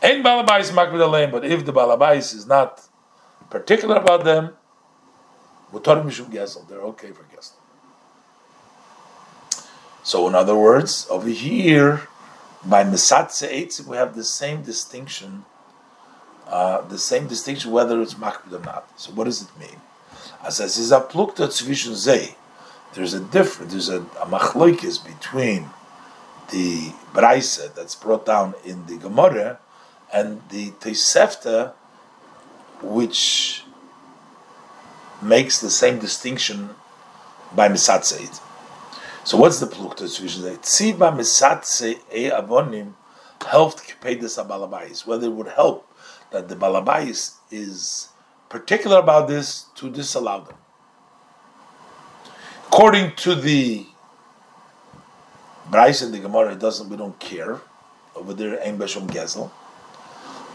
And 0.00 0.24
Balabais 0.24 0.70
Makbid 0.72 1.02
Aleim, 1.06 1.30
but 1.30 1.44
if 1.44 1.66
the 1.66 1.72
Balabais 1.74 2.34
is 2.34 2.46
not 2.46 2.88
particular 3.50 3.96
about 3.96 4.24
them, 4.24 4.54
Mutar 5.70 6.02
Mishum 6.02 6.30
Gezel, 6.32 6.66
they're 6.66 6.80
okay 6.80 7.10
for 7.10 7.24
Gezel. 7.24 7.56
So, 10.02 10.26
in 10.28 10.34
other 10.34 10.56
words, 10.56 11.06
over 11.10 11.28
here, 11.28 12.08
by 12.64 12.84
Mesatze 12.84 13.86
we 13.86 13.98
have 13.98 14.16
the 14.16 14.24
same 14.24 14.62
distinction, 14.62 15.44
uh, 16.48 16.80
the 16.82 16.98
same 16.98 17.26
distinction 17.26 17.70
whether 17.72 18.00
it's 18.00 18.14
Makbid 18.14 18.52
or 18.52 18.60
not. 18.60 18.88
So, 18.98 19.12
what 19.12 19.24
does 19.24 19.42
it 19.42 19.48
mean? 19.58 19.80
As 20.44 20.60
es 20.60 20.78
is 20.78 20.92
a 20.92 21.00
plukta 21.00 21.48
zei, 21.48 22.36
there's 22.94 23.14
a 23.14 23.20
difference, 23.20 23.72
there's 23.72 23.88
a, 23.88 24.00
a 24.00 24.26
machloikis 24.26 25.04
between 25.04 25.70
the 26.50 26.92
Braise 27.12 27.68
that's 27.74 27.96
brought 27.96 28.24
down 28.24 28.54
in 28.64 28.86
the 28.86 28.96
Gemara 28.96 29.58
and 30.12 30.40
the 30.50 30.70
Tosefta, 30.72 31.72
which 32.80 33.64
makes 35.20 35.60
the 35.60 35.70
same 35.70 35.98
distinction 35.98 36.70
by 37.54 37.68
Misatzeid. 37.68 38.40
So 39.24 39.36
what's 39.36 39.58
the 39.58 39.66
plukta 39.66 40.06
zei? 40.06 40.56
Tziba 40.58 41.12
Misatze 41.12 41.98
e 42.14 42.30
avonim 42.30 42.92
helped 43.44 44.00
pay 44.00 44.14
this 44.14 44.36
balabais, 44.36 45.04
whether 45.06 45.26
it 45.26 45.32
would 45.32 45.48
help 45.48 45.85
that 46.30 46.48
the 46.48 46.56
balabais 46.56 47.34
is 47.50 48.08
particular 48.48 48.98
about 48.98 49.28
this 49.28 49.66
to 49.76 49.90
disallow 49.90 50.44
them. 50.44 50.56
According 52.66 53.14
to 53.16 53.34
the 53.34 53.86
Braise 55.70 56.02
and 56.02 56.12
the 56.12 56.18
Gemara, 56.18 56.52
it 56.52 56.58
doesn't. 56.58 56.88
We 56.88 56.96
don't 56.96 57.18
care 57.18 57.60
over 58.14 58.32
there. 58.34 58.60
Ein 58.62 58.78
beshom 58.78 59.08
gezel. 59.08 59.50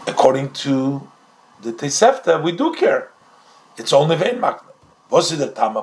According 0.06 0.52
to 0.64 1.08
the 1.60 1.72
Tesefta, 1.72 2.42
we 2.42 2.52
do 2.52 2.74
care. 2.74 3.10
It's 3.76 3.92
only 3.92 4.16
vein 4.16 4.38
makna. 4.38 4.72
What's 5.08 5.30
the 5.30 5.50
tama? 5.50 5.82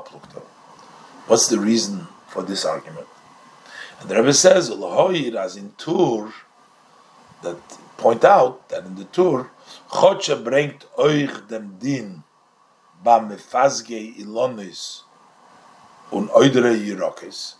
What's 1.28 1.48
the 1.48 1.60
reason 1.60 2.08
for 2.28 2.42
this 2.42 2.66
argument? 2.66 3.08
And 4.00 4.10
the 4.10 4.16
Rebbe 4.16 4.34
says, 4.34 4.70
"Lahoyir 4.70 5.36
as 5.36 5.56
in 5.56 5.74
Tur." 5.78 6.34
That 7.42 7.58
point 7.98 8.26
out 8.26 8.68
that 8.70 8.86
in 8.86 8.96
the 8.96 9.06
Tur 9.06 9.52
Chotsche 9.90 10.36
bringt 10.36 10.86
euch 10.98 11.32
dem 11.48 11.80
Din 11.80 12.24
ba 13.04 13.20
mefazge 13.20 13.98
ilonis 14.18 15.04
und 16.12 16.30
eudere 16.32 16.74
Yirokis. 16.74 17.56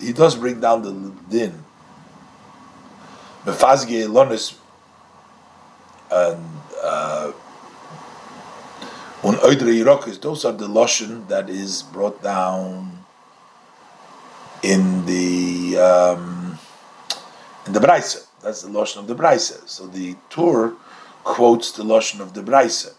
He 0.00 0.12
does 0.12 0.36
bring 0.36 0.60
down 0.60 0.82
the 0.82 0.92
Din. 1.28 1.64
Mefazge 3.44 4.04
ilonis 4.04 4.54
and 6.10 6.44
uh, 6.82 7.32
eudere 9.22 9.72
Yirokis, 9.72 10.20
those 10.20 10.44
are 10.44 10.52
the 10.52 10.68
lotion 10.68 11.26
that 11.28 11.50
is 11.50 11.82
brought 11.82 12.22
down 12.22 13.04
in 14.62 15.04
the 15.06 15.78
um, 15.78 16.58
in 17.66 17.72
the 17.72 17.80
Braisa. 17.80 18.27
That's 18.48 18.62
the 18.62 18.70
lotion 18.70 18.98
of 19.00 19.06
the 19.06 19.14
Braise. 19.14 19.60
So 19.66 19.86
the 19.86 20.16
Tur 20.30 20.72
quotes 21.22 21.70
the 21.70 21.84
lotion 21.84 22.22
of 22.22 22.32
the 22.32 22.42
Braise. 22.42 22.94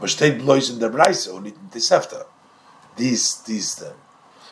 But 0.00 0.08
steht 0.08 0.40
bloß 0.40 0.72
in 0.72 0.80
the 0.80 0.88
Braise 0.88 1.28
und 1.28 1.44
nicht 1.44 1.54
in 1.54 1.68
Tisefta. 1.70 2.24
These, 2.96 3.42
these 3.44 3.76
them. 3.76 3.94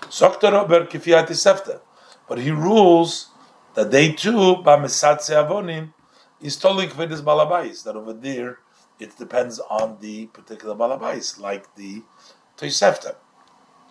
Sokta 0.02 0.52
Robert 0.52 0.88
kifiyat 0.88 1.26
Tisefta. 1.26 1.80
But 2.28 2.38
he 2.38 2.52
rules 2.52 3.30
that 3.74 3.90
they 3.90 4.12
too, 4.12 4.62
ba 4.62 4.76
mesatze 4.78 5.34
avonim, 5.34 5.92
is 6.40 6.56
totally 6.56 6.86
kvedis 6.86 7.20
balabais. 7.20 7.82
That 7.82 7.96
over 7.96 8.12
there, 8.12 8.58
it 9.00 9.18
depends 9.18 9.58
on 9.58 9.96
the 10.00 10.26
particular 10.26 10.76
balabais, 10.76 11.40
like 11.40 11.74
the 11.74 12.02
Tosefta. 12.56 13.16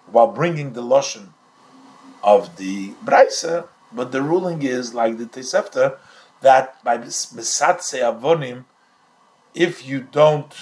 While 0.10 0.28
bringing 0.28 0.72
the 0.72 0.82
lotion 0.82 1.34
of 2.24 2.56
the 2.56 2.94
Braise, 3.04 3.66
but 3.92 4.14
the 4.14 4.22
ruling 4.22 4.62
is 4.62 4.94
like 4.94 5.18
the 5.18 5.26
Tosefta, 5.26 5.98
that 6.42 6.84
by 6.84 6.98
Mesatse 6.98 8.00
Avonim, 8.00 8.66
if 9.54 9.86
you 9.86 10.02
don't, 10.02 10.54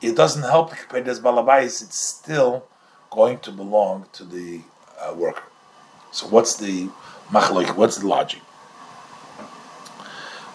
it 0.00 0.16
doesn't 0.16 0.42
help 0.42 0.72
Kepedes 0.72 1.20
Balabais, 1.20 1.82
it's 1.82 2.00
still 2.00 2.64
going 3.10 3.38
to 3.40 3.52
belong 3.52 4.06
to 4.12 4.24
the 4.24 4.60
uh, 5.00 5.14
worker. 5.14 5.44
So 6.10 6.26
what's 6.26 6.56
the 6.56 6.88
machloik? 7.30 7.76
What's 7.76 7.98
the 7.98 8.06
logic? 8.06 8.40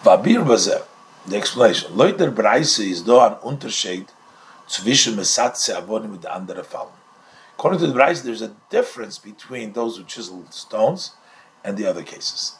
Vabir 0.02 0.44
Bazeh, 0.44 0.84
the 1.26 1.36
explanation. 1.36 1.92
Leuter 1.92 2.34
Breise 2.34 2.80
is 2.80 3.02
do 3.02 3.18
an 3.20 3.36
Unterschied 3.36 4.08
zwischen 4.68 5.14
Mesatze 5.14 5.76
Avonim 5.76 6.12
und 6.12 6.24
andere 6.24 6.64
Fallen. 6.64 6.92
According 7.56 7.80
to 7.80 7.86
the 7.86 7.94
Breise, 7.94 8.22
there's 8.24 8.42
a 8.42 8.54
difference 8.68 9.18
between 9.18 9.72
those 9.72 9.96
who 9.96 10.04
chisel 10.04 10.44
stones 10.50 11.12
and 11.62 11.76
the 11.76 11.86
other 11.86 12.02
cases 12.02 12.58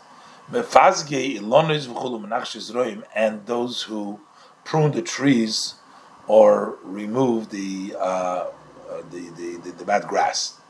and 3.15 3.47
those 3.47 3.83
who 3.83 4.21
prune 4.65 4.93
the 4.93 5.03
trees 5.03 5.75
or 6.27 6.79
remove 6.83 7.51
the 7.51 7.95
uh, 7.99 8.47
the, 9.11 9.21
the, 9.37 9.61
the, 9.65 9.73
the, 9.73 9.85
bad 9.85 10.07
grass. 10.07 10.61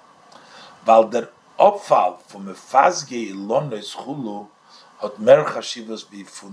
Der 0.86 1.28
Mefazge 1.58 3.32
Ilonis 3.32 3.94
Chulu 3.96 4.48
Chashivas 5.44 6.04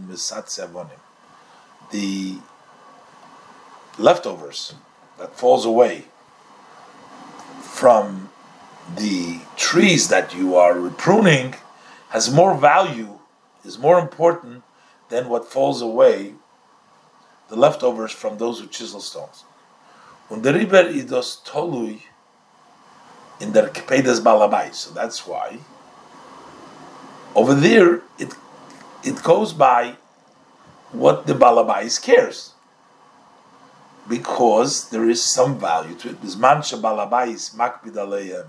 Mesatze 0.07 0.67
Avonim. 0.67 0.99
The 1.91 2.37
leftovers 3.97 4.75
that 5.17 5.35
falls 5.35 5.65
away 5.65 6.05
from 7.61 8.29
the 8.95 9.39
trees 9.55 10.09
that 10.09 10.33
you 10.35 10.55
are 10.55 10.89
pruning 10.89 11.55
has 12.11 12.31
more 12.31 12.55
value, 12.55 13.19
is 13.63 13.79
more 13.79 13.97
important 13.99 14.63
than 15.09 15.29
what 15.29 15.45
falls 15.45 15.81
away, 15.81 16.33
the 17.47 17.55
leftovers 17.55 18.11
from 18.11 18.37
those 18.37 18.59
who 18.59 18.67
chisel 18.67 18.99
stones. 18.99 19.45
Und 20.29 20.43
der 20.43 20.53
Riber 20.53 20.83
idos 20.91 21.41
tolui 21.43 22.01
in 23.39 23.53
der 23.53 23.69
Kepedes 23.69 24.21
Balabai. 24.21 24.73
So 24.73 24.91
that's 24.91 25.25
why 25.25 25.59
over 27.33 27.53
there 27.53 28.01
it 28.19 28.35
it 29.03 29.23
goes 29.23 29.53
by 29.53 29.95
what 30.91 31.27
the 31.27 31.33
Balabais 31.33 32.01
cares. 32.01 32.53
Because 34.07 34.89
there 34.89 35.09
is 35.09 35.23
some 35.23 35.57
value 35.57 35.95
to 35.95 36.09
it. 36.09 36.21
Bisman 36.21 36.59
Balabais 36.81 37.55
makbid 37.55 37.95
aleim 37.95 38.47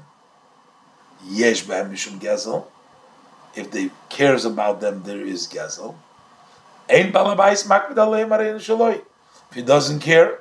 yesh 1.24 1.64
behem 1.64 1.90
mishum 1.90 2.18
gezel 2.18 2.66
if 3.54 3.70
they 3.70 3.90
cares 4.08 4.44
about 4.44 4.80
them, 4.80 5.02
there 5.04 5.20
is 5.20 5.46
gezel. 5.46 5.94
If 6.88 7.14
he 9.54 9.62
doesn't 9.62 10.00
care, 10.00 10.40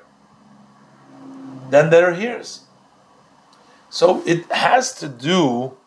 then 1.70 1.89
there 1.89 2.14
hears. 2.14 2.62
So 3.89 4.24
it 4.26 4.51
has 4.51 4.93
to 4.95 5.07
do 5.07 5.78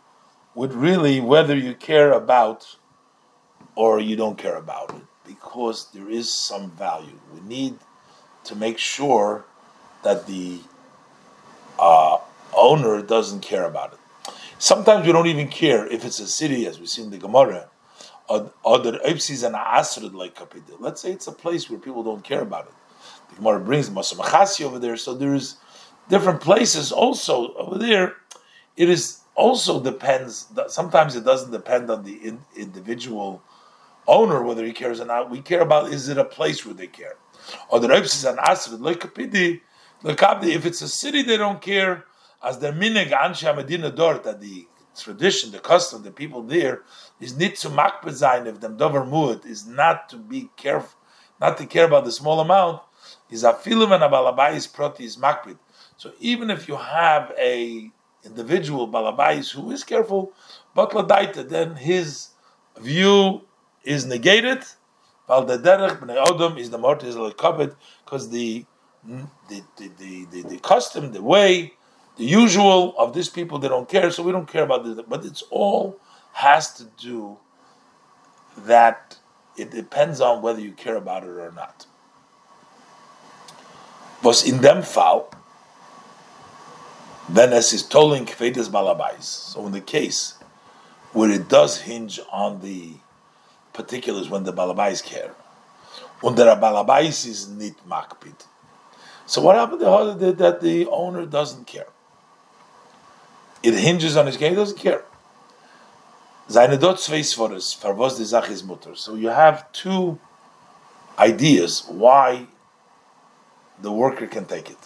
with 0.55 0.73
really 0.73 1.21
whether 1.21 1.57
you 1.57 1.75
care 1.75 2.13
about 2.13 2.77
or 3.75 3.99
you 3.99 4.17
don't 4.17 4.39
care 4.39 4.57
about 4.57 4.95
it, 4.95 5.03
because 5.27 5.91
there 5.93 6.09
is 6.09 6.31
some 6.31 6.71
value. 6.71 7.19
We 7.35 7.41
need 7.41 7.79
to 8.45 8.55
make 8.55 8.79
sure 8.79 9.45
that 10.03 10.27
the 10.27 10.61
uh, 11.79 12.19
owner 12.57 13.03
doesn't 13.03 13.41
care 13.41 13.65
about 13.65 13.95
it. 13.95 13.99
Sometimes 14.59 15.07
we 15.07 15.13
don't 15.13 15.27
even 15.27 15.49
care 15.49 15.87
if 15.87 16.05
it's 16.05 16.21
a 16.21 16.27
city, 16.27 16.67
as 16.67 16.79
we 16.79 16.87
see 16.87 17.03
in 17.03 17.11
the 17.11 17.19
Gemara, 17.19 17.69
other 18.29 18.99
Ipsis 19.05 19.45
and 19.45 19.55
Asrid 19.55 20.15
like 20.15 20.35
Kapid. 20.35 20.63
Let's 20.79 21.01
say 21.03 21.13
it's 21.13 21.27
a 21.27 21.33
place 21.33 21.69
where 21.69 21.79
people 21.79 22.03
don't 22.03 22.25
care 22.25 22.41
about 22.41 22.67
it. 22.67 22.73
The 23.31 23.37
Gemara 23.37 23.61
brings 23.61 23.91
Masamachasi 23.91 24.65
over 24.65 24.79
there, 24.79 24.97
so 24.97 25.15
there's 25.15 25.57
different 26.09 26.41
places 26.41 26.93
also 26.93 27.55
over 27.55 27.77
there. 27.79 28.17
It 28.77 28.89
is 28.89 29.21
also 29.35 29.83
depends. 29.83 30.47
Sometimes 30.69 31.17
it 31.17 31.25
doesn't 31.25 31.51
depend 31.51 31.91
on 31.91 32.05
the 32.05 32.15
in, 32.15 32.39
individual 32.57 33.43
owner 34.07 34.43
whether 34.43 34.65
he 34.65 34.73
cares 34.73 35.01
or 35.01 35.07
not. 35.07 35.31
We 35.31 35.41
care 35.41 35.61
about 35.61 35.93
is 35.93 36.09
it 36.09 36.19
a 36.19 36.25
place 36.25 36.65
where 36.65 36.75
they 36.75 36.87
care. 36.87 37.17
Or 37.69 37.81
the 37.81 37.89
Ipsis 37.89 38.29
and 38.29 38.39
Asrid 38.39 38.81
like 38.81 39.01
Kapidi. 39.01 39.61
If 40.07 40.67
it's 40.67 40.83
a 40.83 40.89
city, 40.89 41.23
they 41.23 41.37
don't 41.37 41.61
care. 41.61 42.05
As 42.45 42.59
the 42.59 42.73
minig 42.73 43.11
ansha 43.11 43.57
medina 43.57 43.91
dort 43.91 44.25
that 44.25 44.41
the 44.41 44.69
tradition, 44.95 45.51
the 45.51 45.59
custom, 45.59 46.03
the 46.03 46.11
people 46.11 46.43
there 46.43 46.83
is 47.19 47.37
nit 47.37 47.57
to 47.57 47.71
makbet 47.71 48.47
if 48.47 48.61
them 48.61 48.77
dover 48.77 49.01
muad 49.01 49.47
is 49.47 49.67
not 49.67 50.11
to 50.11 50.17
be 50.17 50.51
careful, 50.57 50.99
not 51.41 51.57
to 51.57 51.67
care 51.67 51.87
about 51.87 52.05
the 52.05 52.13
small 52.13 52.41
amount. 52.41 52.83
Is 53.31 53.45
a 53.45 53.53
filim 53.55 53.93
and 53.93 54.03
a 54.03 54.09
balabais 54.09 54.73
proti 54.73 55.05
is 55.05 55.17
makbet. 55.17 55.57
So 55.97 56.13
even 56.21 56.51
if 56.51 56.69
you 56.69 56.77
have 56.77 57.33
a 57.39 57.91
individual 58.25 58.89
balabais 58.89 59.51
who 59.51 59.71
is 59.71 59.83
careful, 59.83 60.33
but 60.75 60.91
ladaita, 60.91 61.49
then 61.49 61.77
his 61.77 62.29
view 62.79 63.43
is 63.83 64.05
negated. 64.07 64.65
Val 65.27 65.45
the 65.45 65.59
derech 65.59 65.99
bnei 65.99 66.23
odom 66.25 66.59
is 66.59 66.71
the 66.71 66.79
mortis 66.79 67.15
is 67.15 67.35
because 68.05 68.29
the, 68.31 68.65
the, 69.05 69.63
the, 69.77 70.27
the, 70.31 70.43
the 70.43 70.59
custom, 70.59 71.13
the 71.13 71.23
way, 71.23 71.75
the 72.17 72.25
usual 72.25 72.95
of 72.97 73.13
these 73.13 73.29
people, 73.29 73.59
they 73.59 73.69
don't 73.69 73.89
care, 73.89 74.11
so 74.11 74.23
we 74.23 74.33
don't 74.33 74.47
care 74.47 74.63
about 74.63 74.85
this. 74.85 74.99
But 75.09 75.25
it's 75.25 75.43
all 75.51 75.99
has 76.33 76.73
to 76.75 76.85
do 76.99 77.39
that 78.59 79.19
it 79.57 79.71
depends 79.71 80.21
on 80.21 80.43
whether 80.43 80.61
you 80.61 80.73
care 80.73 80.97
about 80.97 81.25
it 81.25 81.31
or 81.31 81.53
not. 81.53 81.87
Was 84.23 84.49
in 84.49 84.59
them 84.59 84.83
fall, 84.83 85.31
then 87.29 87.53
as 87.53 87.73
is 87.73 87.83
tolling 87.83 88.27
kvedes 88.27 88.69
balabais. 88.69 89.23
So 89.23 89.67
in 89.67 89.73
the 89.73 89.81
case 89.81 90.35
where 91.13 91.31
it 91.31 91.49
does 91.49 91.83
hinge 91.83 92.19
on 92.33 92.61
the 92.61 92.95
particulars 93.73 94.29
when 94.29 94.45
the 94.45 94.53
balabais 94.53 95.03
care, 95.05 95.35
when 96.21 96.35
the 96.35 96.45
balabais 96.45 97.27
is 97.27 97.49
nit 97.49 97.75
makpid, 97.89 98.47
so 99.27 99.41
what 99.41 99.57
happened 99.57 99.81
that 100.39 100.61
the 100.61 100.87
owner 100.87 101.27
doesn't 101.27 101.67
care? 101.67 101.87
It 103.65 103.75
hinges 103.75 104.17
on 104.17 104.27
his 104.27 104.37
game, 104.37 104.51
he 104.51 104.57
doesn't 104.57 104.79
care. 104.79 105.03
Seine 106.47 106.79
dort 106.79 107.01
zwei 107.01 107.23
Svores, 107.23 107.75
for 107.75 107.95
was 107.95 108.19
die 108.19 108.25
Sache 108.25 108.53
ist 108.53 108.65
Mutter. 108.65 108.95
So 108.95 109.15
you 109.15 109.31
have 109.31 109.73
two 109.73 110.19
ideas 111.19 111.87
why 111.89 112.47
the 113.81 113.91
worker 113.91 114.27
can 114.27 114.45
take 114.45 114.69
it. 114.69 114.79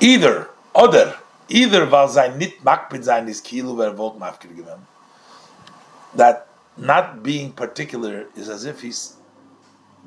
Either, 0.00 0.48
oder, 0.74 1.18
either 1.48 1.86
weil 1.86 2.08
sein 2.08 2.38
nicht 2.38 2.62
makbid 2.64 3.04
sein 3.04 3.26
ist 3.28 3.44
Kilo, 3.44 3.76
wer 3.76 3.98
wollt 3.98 4.18
mafkir 4.18 4.54
gewinnen. 4.54 4.86
That 6.14 6.46
not 6.76 7.22
being 7.24 7.52
particular 7.52 8.26
is 8.36 8.48
as 8.48 8.64
if 8.64 8.80
he 8.80 8.92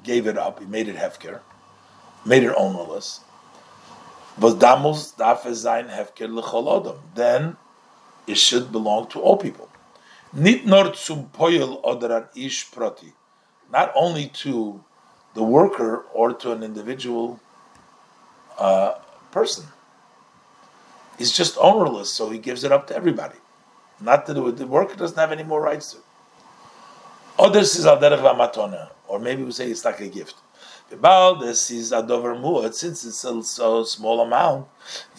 gave 0.04 0.28
it 0.28 0.38
up, 0.38 0.60
he 0.60 0.66
made 0.66 0.88
it 0.88 0.96
hefker 0.96 1.42
made 2.26 2.44
it 2.44 2.54
ownerless. 2.58 2.66
But 2.66 2.74
damos 2.74 2.74
daf 2.74 2.74
sein 2.76 3.22
hefker 4.06 4.24
lecholodom. 4.24 4.25
Then 7.16 7.58
it 8.28 8.38
should 8.38 8.72
belong 8.72 9.08
to 9.08 9.20
all 9.20 9.38
people. 9.38 9.70
Nit 10.34 10.66
nor 10.66 10.94
zum 10.94 11.30
poil 11.30 11.80
oder 11.84 12.30
ish 12.36 12.72
proti. 12.72 13.14
Not 13.72 13.92
only 13.96 14.28
to 14.44 14.84
the 15.34 15.44
worker 15.44 16.06
or 16.14 16.34
to 16.34 16.52
an 16.52 16.64
individual 16.64 17.40
uh, 18.58 18.96
person. 19.32 19.66
He's 21.18 21.32
just 21.32 21.58
ownerless, 21.60 22.10
so 22.12 22.30
he 22.30 22.40
gives 22.40 22.64
it 22.64 22.72
up 22.72 22.88
to 22.88 22.96
everybody. 22.96 23.38
Not 24.02 24.26
to 24.26 24.48
it. 24.48 24.58
The 24.58 24.68
worker 24.68 24.96
doesn't 24.96 25.18
have 25.18 25.32
any 25.32 25.44
more 25.44 25.62
rights 25.62 25.94
to. 25.94 26.00
Others 27.38 27.76
is 27.76 27.86
al 27.86 27.98
derech 27.98 28.90
or 29.08 29.20
maybe 29.20 29.44
we 29.44 29.52
say 29.52 29.70
it's 29.70 29.86
like 29.86 30.00
a 30.00 30.08
gift. 30.08 30.36
This 30.90 31.72
is 31.72 31.92
a 31.92 32.04
dover 32.04 32.36
muad, 32.36 32.76
since 32.76 33.04
it's 33.06 33.24
a 33.24 33.44
so 33.44 33.84
small 33.84 34.22
amount, 34.22 34.68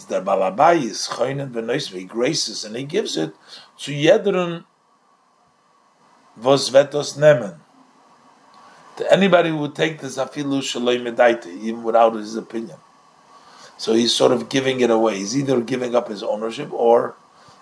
the 0.09 0.21
balabai 0.23 0.85
is 0.85 1.09
choinen 1.11 1.51
v'noisve, 1.51 1.93
he 1.93 2.05
graces 2.05 2.65
and 2.65 2.77
he 2.77 2.85
gives 2.85 3.17
it 3.17 3.35
to 3.79 3.93
yedrun 3.93 4.65
vos 6.37 6.71
vetos 6.71 7.19
nemen. 7.19 7.59
To 8.99 9.13
anybody 9.13 9.51
who 9.51 9.57
would 9.59 9.75
take 9.75 10.01
this 10.01 10.17
afilu 10.17 10.63
shaloi 10.63 11.03
medaite, 11.03 11.49
even 11.49 11.83
without 11.83 12.15
his 12.15 12.37
opinion. 12.37 12.79
So 13.77 13.93
he's 13.93 14.15
sort 14.15 14.33
of 14.33 14.49
giving 14.49 14.81
it 14.81 14.91
away. 14.91 15.17
He's 15.17 15.37
either 15.37 15.61
giving 15.61 15.95
up 15.97 16.09
his 16.09 16.23
ownership 16.23 16.73
or 16.73 17.17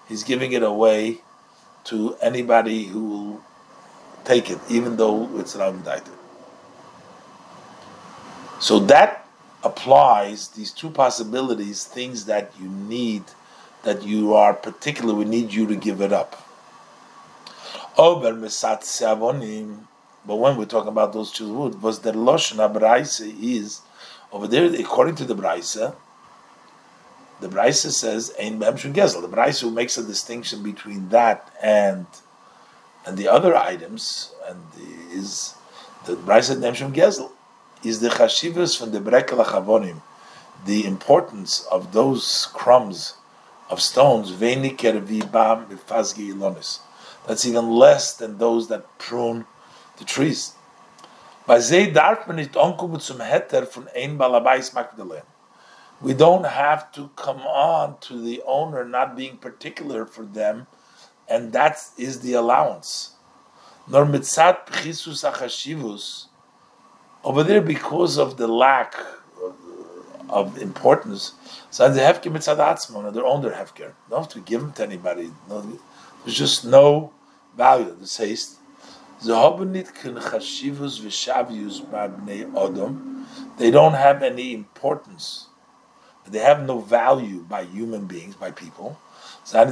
he's 0.08 0.22
giving 0.22 0.52
it 0.52 0.62
away 0.62 1.22
to 1.84 2.16
anybody 2.20 2.84
who 2.84 3.08
will 3.08 3.40
take 4.24 4.50
it, 4.50 4.58
even 4.68 4.96
though 4.96 5.28
it's 5.40 5.56
not 5.56 5.70
indicted. 5.70 6.14
So 8.64 8.78
that 8.78 9.26
applies 9.62 10.48
these 10.48 10.70
two 10.70 10.88
possibilities, 10.88 11.84
things 11.84 12.24
that 12.24 12.50
you 12.58 12.66
need, 12.66 13.24
that 13.82 14.04
you 14.04 14.32
are 14.32 14.54
particular, 14.54 15.12
we 15.12 15.26
need 15.26 15.52
you 15.52 15.66
to 15.66 15.76
give 15.76 16.00
it 16.00 16.14
up. 16.14 16.42
But 17.94 18.22
when 18.24 18.40
we're 20.56 20.64
talking 20.64 20.88
about 20.88 21.12
those 21.12 21.30
two 21.30 21.52
words, 21.52 21.76
was 21.76 21.98
the 21.98 22.12
Loshna 22.12 22.72
Braise 22.72 23.20
is 23.20 23.82
over 24.32 24.48
there, 24.48 24.64
according 24.80 25.16
to 25.16 25.26
the 25.26 25.34
Braise, 25.34 25.76
the 27.40 27.48
Braise 27.50 27.94
says 27.94 28.32
Ein 28.40 28.60
Gezel. 28.60 29.20
The 29.20 29.28
Braise 29.28 29.60
who 29.60 29.70
makes 29.70 29.98
a 29.98 30.02
distinction 30.02 30.62
between 30.62 31.10
that 31.10 31.52
and 31.62 32.06
and 33.04 33.18
the 33.18 33.28
other 33.28 33.54
items, 33.54 34.32
and 34.48 34.58
the, 34.74 35.18
is 35.18 35.54
the 36.06 36.16
Braise 36.16 36.48
Nemshun 36.48 36.94
Gezel 36.94 37.33
is 37.84 38.00
the 38.00 38.08
chashivas 38.08 38.78
from 38.78 38.92
the 38.92 39.00
brekel 39.00 39.44
chavonim, 39.44 40.00
the 40.64 40.86
importance 40.86 41.66
of 41.70 41.92
those 41.92 42.48
crumbs 42.54 43.16
of 43.70 43.80
stones, 43.80 44.32
that's 47.26 47.46
even 47.46 47.70
less 47.70 48.14
than 48.14 48.38
those 48.38 48.68
that 48.68 48.98
prune 48.98 49.46
the 49.98 50.04
trees. 50.04 50.54
We 51.46 51.56
don't 56.14 56.44
have 56.44 56.92
to 56.92 57.10
come 57.16 57.40
on 57.40 57.98
to 58.00 58.20
the 58.20 58.42
owner 58.46 58.84
not 58.84 59.16
being 59.16 59.36
particular 59.36 60.06
for 60.06 60.24
them, 60.24 60.66
and 61.28 61.52
that 61.52 61.78
is 61.96 62.20
the 62.20 62.34
allowance. 62.34 63.12
Nor 63.86 64.06
mitzat 64.06 64.66
pchisus 64.66 65.30
achashivus, 65.30 66.26
over 67.24 67.42
there, 67.42 67.60
because 67.62 68.18
of 68.18 68.36
the 68.36 68.46
lack 68.46 68.94
of 70.28 70.58
importance, 70.58 71.32
so 71.70 71.88
the 71.88 72.00
hefker 72.00 72.30
mitzad 72.32 72.58
atzmon, 72.58 73.12
they 73.12 73.20
own 73.20 73.42
their 73.42 73.52
hefker. 73.52 73.94
Don't 74.10 74.20
have 74.20 74.28
to 74.30 74.40
give 74.40 74.60
them 74.60 74.72
to 74.72 74.82
anybody. 74.82 75.30
No, 75.48 75.62
there's 76.24 76.36
just 76.36 76.64
no 76.64 77.12
value. 77.56 77.96
The 77.98 78.06
says, 78.06 78.58
they 79.20 79.30
don't 83.70 83.94
have 83.94 84.22
any 84.22 84.52
importance. 84.52 85.48
They 86.26 86.40
have 86.40 86.66
no 86.66 86.78
value 86.80 87.40
by 87.40 87.64
human 87.64 88.06
beings, 88.06 88.34
by 88.36 88.50
people. 88.50 88.98
Therefore, 89.50 89.70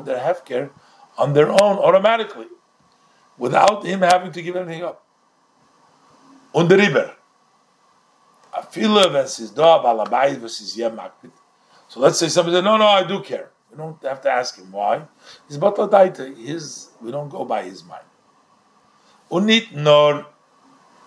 they're 0.00 0.18
hefker 0.18 0.70
on 1.16 1.32
their 1.32 1.50
own 1.50 1.78
automatically, 1.78 2.48
without 3.38 3.84
him 3.84 4.00
having 4.00 4.32
to 4.32 4.42
give 4.42 4.56
anything 4.56 4.82
up 4.82 5.03
und 6.54 6.68
der 6.70 6.78
Riber. 6.78 7.10
A 8.52 8.62
viele, 8.62 9.12
wenn 9.12 9.24
es 9.24 9.38
ist 9.40 9.58
da, 9.58 9.78
Balabait, 9.78 10.40
was 10.40 10.60
ist 10.60 10.74
hier 10.74 10.88
makbid. 10.88 11.32
So 11.88 12.00
let's 12.00 12.18
say 12.18 12.28
somebody 12.28 12.56
said, 12.56 12.64
no, 12.64 12.76
no, 12.76 12.86
I 12.86 13.02
do 13.02 13.20
care. 13.20 13.50
We 13.70 13.76
don't 13.76 14.00
have 14.04 14.20
to 14.20 14.30
ask 14.30 14.56
him 14.56 14.70
why. 14.70 15.02
He's 15.48 15.58
batadaita. 15.58 16.36
His, 16.36 16.90
we 17.00 17.10
don't 17.10 17.28
go 17.28 17.44
by 17.44 17.64
his 17.64 17.82
mind. 17.84 18.04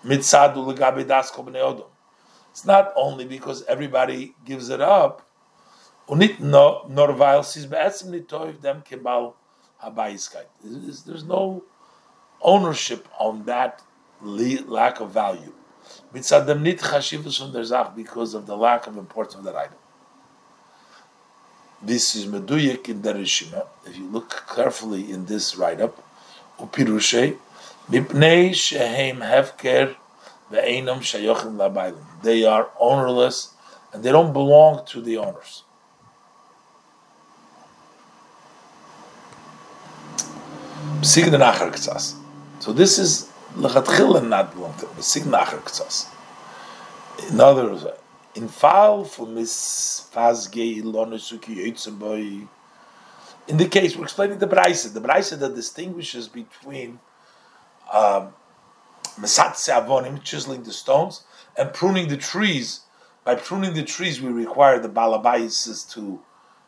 Legabe 0.04 1.06
das. 1.06 1.32
It's 2.50 2.64
not 2.66 2.92
only 2.94 3.24
because 3.24 3.64
everybody 3.64 4.34
gives 4.44 4.68
it 4.68 4.82
up. 4.82 5.22
Kebal 6.08 6.92
habayiskeit. 9.82 10.46
There's 10.62 11.24
no 11.24 11.64
ownership 12.42 13.08
on 13.18 13.44
that 13.46 13.82
lack 14.20 15.00
of 15.00 15.10
value. 15.10 15.52
Mitzadem 16.14 16.62
nit 16.62 16.78
chashivus 16.78 17.38
from 17.38 17.64
zach 17.64 17.94
because 17.94 18.34
of 18.34 18.46
the 18.46 18.56
lack 18.56 18.86
of 18.86 18.96
importance 18.96 19.36
of 19.36 19.44
that 19.44 19.56
item. 19.56 19.78
this 21.82 22.14
is 22.14 22.26
meduyik 22.26 22.88
in 22.88 23.02
Derishima. 23.02 23.66
If 23.86 23.96
you 23.96 24.08
look 24.08 24.44
carefully 24.54 25.10
in 25.10 25.26
this 25.26 25.56
write-up, 25.56 26.02
upirushe 26.58 27.36
mipnei 27.90 28.54
shehem 28.54 29.18
hefker 29.18 29.94
ve'enam 30.50 31.00
shayochim 31.00 31.56
labaylim. 31.56 32.04
They 32.22 32.44
are 32.44 32.70
ownerless 32.80 33.54
and 33.92 34.02
they 34.02 34.10
don't 34.10 34.32
belong 34.32 34.84
to 34.86 35.00
the 35.00 35.16
owners. 35.18 35.62
So 41.00 42.72
this 42.72 42.98
is 42.98 43.30
lechatchila 43.58 44.26
not 44.26 44.54
belong 44.54 44.74
to 44.78 44.86
them. 44.86 44.96
In 47.28 47.40
other 47.40 47.64
words, 47.70 47.86
in 48.34 48.48
fall 48.48 49.04
for 49.04 49.26
Miss 49.26 50.08
Fazge 50.12 50.80
Ilona 50.80 52.48
In 53.48 53.56
the 53.56 53.66
case, 53.66 53.96
we're 53.96 54.04
explaining 54.04 54.38
the 54.38 54.46
Braisa. 54.46 54.92
The 54.92 55.00
Braisa 55.00 55.38
that 55.40 55.54
distinguishes 55.54 56.28
between 56.28 57.00
um, 57.92 58.32
Mesatse 59.18 59.68
Avonim, 59.68 60.22
chiseling 60.22 60.62
the 60.62 60.72
stones, 60.72 61.24
and 61.56 61.72
pruning 61.72 62.08
the 62.08 62.16
trees. 62.16 62.82
By 63.24 63.34
pruning 63.34 63.74
the 63.74 63.82
trees, 63.82 64.22
we 64.22 64.30
require 64.30 64.78
the 64.78 64.88
Balabais 64.88 65.90
to 65.94 66.20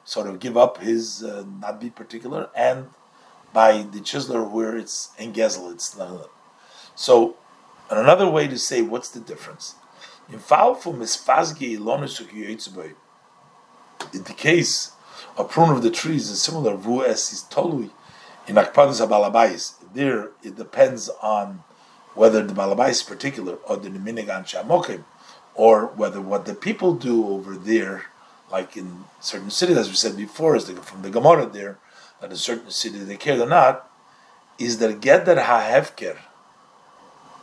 sort 0.04 0.26
of 0.26 0.40
give 0.40 0.56
up 0.56 0.78
his, 0.78 1.22
uh, 1.22 1.44
not 1.60 1.80
be 1.80 1.90
particular, 1.90 2.50
and 2.56 2.88
by 3.52 3.82
the 3.82 4.00
chiseler 4.00 4.50
where 4.50 4.76
it's 4.76 5.10
engezel, 5.18 5.72
it's 5.72 5.96
not. 5.96 6.28
So, 6.94 7.36
another 7.90 8.28
way 8.28 8.48
to 8.48 8.58
say 8.58 8.82
what's 8.82 9.08
the 9.08 9.20
difference? 9.20 9.74
In 10.30 10.38
the 14.22 14.34
case 14.36 14.92
of 15.36 15.50
prune 15.50 15.70
of 15.70 15.82
the 15.82 15.90
trees 15.90 16.30
is 16.30 16.40
similar 16.40 16.76
vu 16.76 17.04
es 17.04 17.32
is 17.32 17.42
tolui 17.50 17.90
in 18.46 18.56
akpadus 18.56 19.00
balabais. 19.06 19.74
There 19.92 20.30
it 20.42 20.56
depends 20.56 21.08
on 21.22 21.64
whether 22.14 22.42
the 22.46 22.54
balabais 22.54 22.90
is 22.90 23.02
particular 23.02 23.54
or 23.66 23.76
the 23.76 23.90
minigan 23.90 24.44
shamokim, 24.44 25.04
or 25.54 25.86
whether 25.86 26.20
what 26.20 26.46
the 26.46 26.54
people 26.54 26.94
do 26.94 27.26
over 27.28 27.56
there, 27.56 28.06
like 28.50 28.76
in 28.76 29.04
certain 29.20 29.50
cities, 29.50 29.76
as 29.76 29.88
we 29.88 29.94
said 29.94 30.16
before, 30.16 30.56
is 30.56 30.70
from 30.70 31.02
the 31.02 31.10
Gemara 31.10 31.46
there, 31.46 31.78
that 32.20 32.32
a 32.32 32.36
certain 32.36 32.70
city 32.70 32.98
they 32.98 33.16
care 33.16 33.40
or 33.40 33.46
not, 33.46 33.90
is 34.58 34.78
that 34.78 35.00
geder 35.00 35.42
ha'hefker 35.44 36.18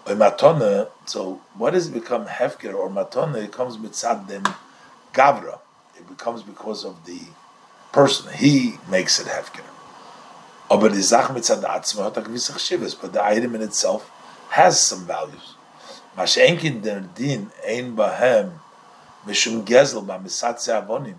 so 0.07 1.41
what 1.57 1.73
does 1.73 1.87
it 1.87 1.93
become 1.93 2.27
hefker 2.27 2.73
or 2.73 2.89
matone? 2.89 3.43
It 3.43 3.51
comes 3.51 3.77
mitzad 3.77 4.27
dem 4.27 4.43
gavra. 5.13 5.59
It 5.97 6.07
becomes 6.07 6.43
because 6.43 6.85
of 6.85 7.05
the 7.05 7.19
person. 7.91 8.31
He 8.33 8.75
makes 8.89 9.19
it 9.19 9.27
hefker. 9.27 9.65
Oh, 10.69 10.79
but 10.79 10.93
the 10.93 13.21
item 13.23 13.55
in 13.55 13.61
itself 13.61 14.09
has 14.49 14.79
some 14.79 15.05
values. 15.05 15.55
Der 16.15 17.03
din 17.15 17.51
ein 17.67 17.95
bahem 17.95 18.51
mishum 19.25 19.65
gezel. 19.65 21.15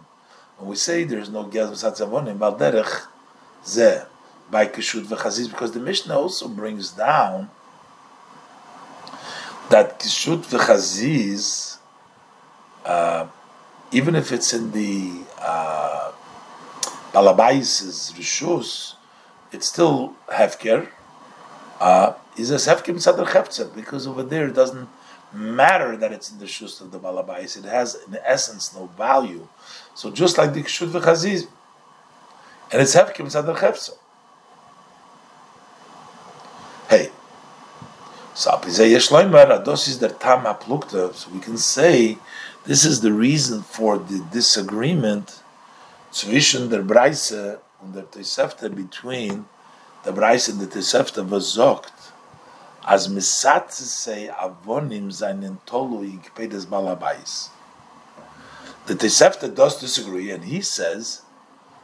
When 0.57 0.69
we 0.69 0.77
say 0.77 1.05
there 1.05 1.19
is 1.19 1.29
no 1.29 1.45
gezel 1.45 1.73
misatze 1.73 2.07
avonim, 2.07 2.39
balderech 2.39 3.07
ze 3.65 4.03
by 4.51 4.67
kishut 4.67 5.09
because 5.51 5.73
the 5.73 5.81
Mishnah 5.81 6.19
also 6.19 6.49
brings 6.49 6.93
down 6.93 7.51
that 9.71 10.01
kishut 10.01 10.45
v'chaziz, 10.47 11.79
uh, 12.85 13.27
even 13.93 14.15
if 14.15 14.33
it's 14.33 14.53
in 14.53 14.73
the 14.73 15.23
uh, 15.41 16.13
balabais' 17.13 18.13
rishus, 18.15 18.95
it's 19.53 19.69
still 19.69 20.15
hefker. 20.29 20.89
Uh, 21.81 22.15
is 22.37 22.51
a 22.51 22.55
hefker 22.55 22.95
mitzad 22.95 23.25
cheftzeh 23.27 23.75
because 23.75 24.07
over 24.07 24.23
there 24.23 24.49
it 24.49 24.55
doesn't 24.55 24.89
matter 25.33 25.97
that 25.97 26.13
it's 26.13 26.31
in 26.33 26.39
the 26.39 26.47
shus 26.47 26.81
of 26.81 26.91
the 26.91 26.99
balabais. 26.99 27.57
It 27.57 27.65
has 27.65 27.97
in 28.07 28.17
essence 28.25 28.75
no 28.75 28.87
value. 28.97 29.49
So 29.95 30.11
just 30.11 30.39
like 30.39 30.55
the 30.55 30.63
kishut 30.63 30.89
v'chaziz, 30.91 31.47
and 32.73 32.81
it's 32.81 32.95
hefker 32.95 33.17
mitzad 33.17 33.45
cheftzeh. 33.57 33.97
Hey, 36.89 37.11
so 38.39 38.53
Ados 38.53 39.89
is 39.89 39.99
der 39.99 40.11
Tam 40.11 40.45
haplukta. 40.45 41.13
So 41.13 41.29
we 41.31 41.41
can 41.41 41.59
say 41.59 42.19
this 42.67 42.85
is 42.85 43.01
the 43.01 43.13
reason 43.13 43.63
for 43.63 43.99
the 43.99 44.25
disagreement 44.31 45.43
zwischen 46.13 46.71
der 46.71 46.85
Breise 46.85 47.59
und 47.83 47.95
der 47.95 48.05
Tosefta 48.05 48.69
between 48.73 49.47
the 50.05 50.13
Breise 50.13 50.51
and 50.51 50.61
the 50.61 50.69
Tosefta 50.69 51.27
versorgt, 51.27 52.13
as 52.87 53.09
misatze 53.09 53.83
say 53.83 54.31
avonim 54.33 55.11
seinen 55.11 55.59
tolu 55.67 56.05
in 56.05 56.21
Kpedes 56.21 56.65
Balabais. 56.65 57.49
The 58.87 58.95
Tosefta 58.95 59.53
does 59.53 59.81
disagree, 59.81 60.31
and 60.31 60.45
he 60.45 60.61
says, 60.61 61.23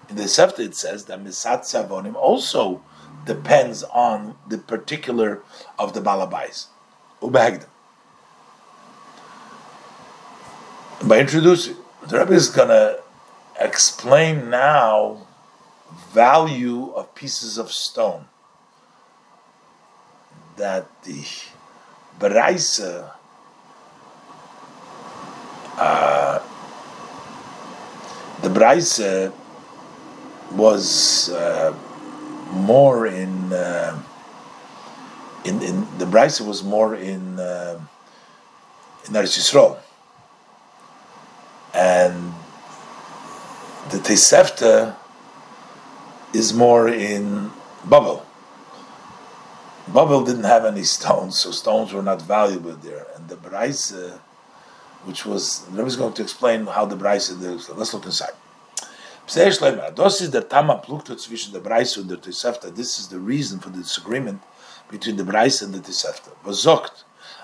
in 0.09 0.15
the 0.15 0.23
Tosefta 0.23 0.61
it 0.61 0.77
says 0.77 1.07
that 1.07 1.19
misatze 1.19 1.75
avonim 1.85 2.15
also 2.15 2.81
depends 3.25 3.83
on 3.85 4.37
the 4.49 4.59
particular 4.59 5.43
of 5.79 5.95
the 5.95 6.01
balabais. 6.01 6.67
Ubehegdim. 7.23 7.67
By 11.05 11.21
introducing, 11.21 11.77
the 12.09 12.19
Rebbe 12.19 12.33
is 12.33 12.49
going 12.49 12.69
to 12.69 13.01
explain 13.61 14.51
now 14.51 15.27
value 16.13 16.91
of 16.93 17.15
pieces 17.15 17.59
of 17.59 17.73
stone 17.73 18.27
that 20.57 20.87
the 21.03 21.25
Baraisa 22.19 23.13
uh, 25.77 26.39
the 28.43 28.49
Braisa 28.49 29.33
was 30.53 31.31
uh, 31.31 31.75
more 32.55 33.07
in 33.07 33.53
uh, 33.53 34.01
in 35.45 35.63
in 35.63 35.87
the 35.99 36.07
Brisa 36.07 36.47
was 36.47 36.63
more 36.63 36.95
in 36.95 37.39
uh, 37.39 37.81
in 39.07 39.15
Eretz 39.15 39.39
Yisrael, 39.39 39.79
and 41.75 42.33
the 43.91 43.99
Tosefta 43.99 44.97
is 46.33 46.53
more 46.53 46.89
in 46.89 47.51
Babel. 47.85 48.25
Babel 49.89 50.25
didn't 50.25 50.45
have 50.45 50.65
any 50.65 50.83
stones, 50.83 51.39
so 51.39 51.51
stones 51.51 51.93
were 51.93 52.03
not 52.03 52.23
valuable 52.23 52.73
there. 52.73 53.07
And 53.15 53.29
the 53.29 53.37
Braisa, 53.37 54.19
which 55.05 55.27
was, 55.27 55.67
I 55.77 55.83
was 55.83 55.97
going 55.97 56.15
to 56.15 56.23
explain 56.23 56.67
how 56.67 56.87
the 56.87 56.97
Braisa, 56.97 57.77
let's 57.77 57.93
look 57.93 58.07
inside. 58.07 58.33
This 59.27 60.21
is 60.21 60.31
the 60.31 60.43
Tama 60.43 60.83
Plukta 60.85 61.17
zwischen 61.17 61.55
der 61.55 61.61
Breise 61.61 61.99
und 62.01 62.09
der 62.09 62.19
Tosefta. 62.19 62.75
This 62.75 62.99
is 62.99 63.09
the 63.09 63.19
reason 63.19 63.59
for 63.59 63.71
the 63.71 63.79
disagreement 63.79 64.43
between 64.91 65.17
the 65.17 65.25
Breise 65.25 65.63
and 65.63 65.73
the 65.73 65.81
Tosefta. 65.81 66.31
Was 66.45 66.67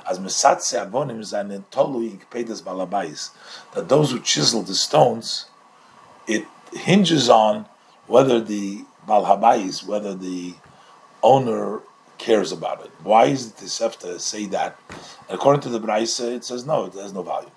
as 0.07 0.19
Mesatze 0.19 0.79
Avonim 0.79 1.25
seinen 1.25 1.65
Tolu 1.71 2.03
in 2.03 2.19
Kpedes 2.19 2.63
Balabais, 2.63 3.31
that 3.73 3.89
those 3.89 4.11
who 4.11 4.21
chisel 4.21 4.61
the 4.61 4.75
stones, 4.75 5.47
it 6.27 6.45
hinges 6.75 7.31
on 7.31 7.65
whether 8.07 8.41
the 8.41 8.85
Balhabais, 9.09 9.87
whether 9.87 10.15
the 10.15 10.55
owner 11.23 11.81
cares 12.19 12.53
about 12.53 12.85
it. 12.85 12.91
Why 13.03 13.25
is 13.27 13.53
the 13.53 13.65
Tosefta 13.65 14.21
say 14.21 14.45
that? 14.47 14.79
According 15.31 15.63
to 15.63 15.71
the 15.71 15.81
Breise, 15.81 16.21
it 16.21 16.45
says 16.45 16.67
no, 16.67 16.85
it 16.85 16.95
has 16.95 17.15
no 17.15 17.23
value. 17.23 17.51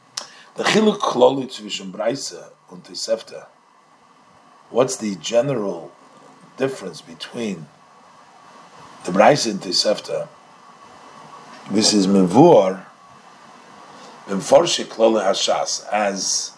The 0.55 0.63
Chiluk 0.63 0.99
Kloli 0.99 1.49
zwischen 1.49 1.91
Breise 1.91 2.51
und 2.71 2.85
Tosefta 2.85 3.47
what's 4.69 4.97
the 4.97 5.15
general 5.15 5.91
difference 6.57 7.01
between 7.01 7.67
the 9.05 9.11
Braisa 9.11 9.51
and 9.51 9.61
Tosefta? 9.61 10.27
This 11.71 11.93
is 11.93 12.07
Mivur, 12.07 12.85
Mimforshe 14.27 14.85
Klole 14.85 15.21
Hashas, 15.21 15.87
as 15.91 16.51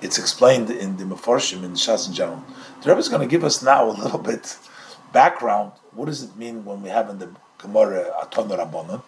it's 0.00 0.18
explained 0.18 0.68
in 0.70 0.96
the 0.96 1.04
Meforshim 1.04 1.62
in 1.62 1.72
Shas 1.72 2.08
in 2.08 2.14
general. 2.14 2.42
The 2.82 2.88
Rebbe 2.88 2.98
is 2.98 3.08
going 3.08 3.22
to 3.22 3.28
give 3.28 3.44
us 3.44 3.62
now 3.62 3.88
a 3.88 3.92
little 3.92 4.18
bit 4.30 4.58
background. 5.12 5.72
What 5.92 6.06
does 6.06 6.22
it 6.22 6.36
mean 6.36 6.64
when 6.64 6.82
we 6.82 6.88
have 6.88 7.08
in 7.08 7.18
the 7.18 7.30
Gemara 7.58 8.12
Aton 8.20 8.48
Rabbanon? 8.48 9.02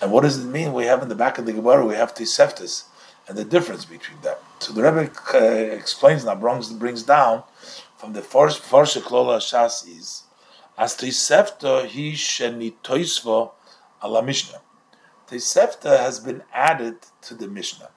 And 0.00 0.10
what 0.10 0.22
does 0.22 0.42
it 0.42 0.48
mean 0.48 0.72
we 0.72 0.86
have 0.86 1.02
in 1.02 1.10
the 1.10 1.14
back 1.14 1.36
of 1.36 1.44
the 1.44 1.52
Gemara 1.52 1.84
we 1.84 1.94
have 1.94 2.14
Toseftas 2.14 2.84
and 3.28 3.36
the 3.36 3.44
difference 3.44 3.84
between 3.84 4.20
them? 4.22 4.36
So 4.60 4.74
the 4.74 4.82
Rebbe 4.82 5.10
uh, 5.32 5.38
explains 5.38 6.26
now, 6.26 6.34
brings, 6.34 6.70
brings 6.70 7.02
down 7.02 7.44
from 7.96 8.12
the 8.12 8.20
first 8.20 8.60
first 8.60 8.94
klola 8.98 9.38
shas 9.38 9.88
is 9.88 10.24
as 10.76 10.96
Tosefta 10.96 11.86
he 11.86 12.12
shenitoisva 12.12 13.52
ala 14.04 14.22
Mishnah. 14.22 14.60
Tosefta 15.28 15.98
has 15.98 16.20
been 16.20 16.42
added 16.52 16.96
to 17.22 17.34
the 17.34 17.48
Mishnah. 17.48 17.88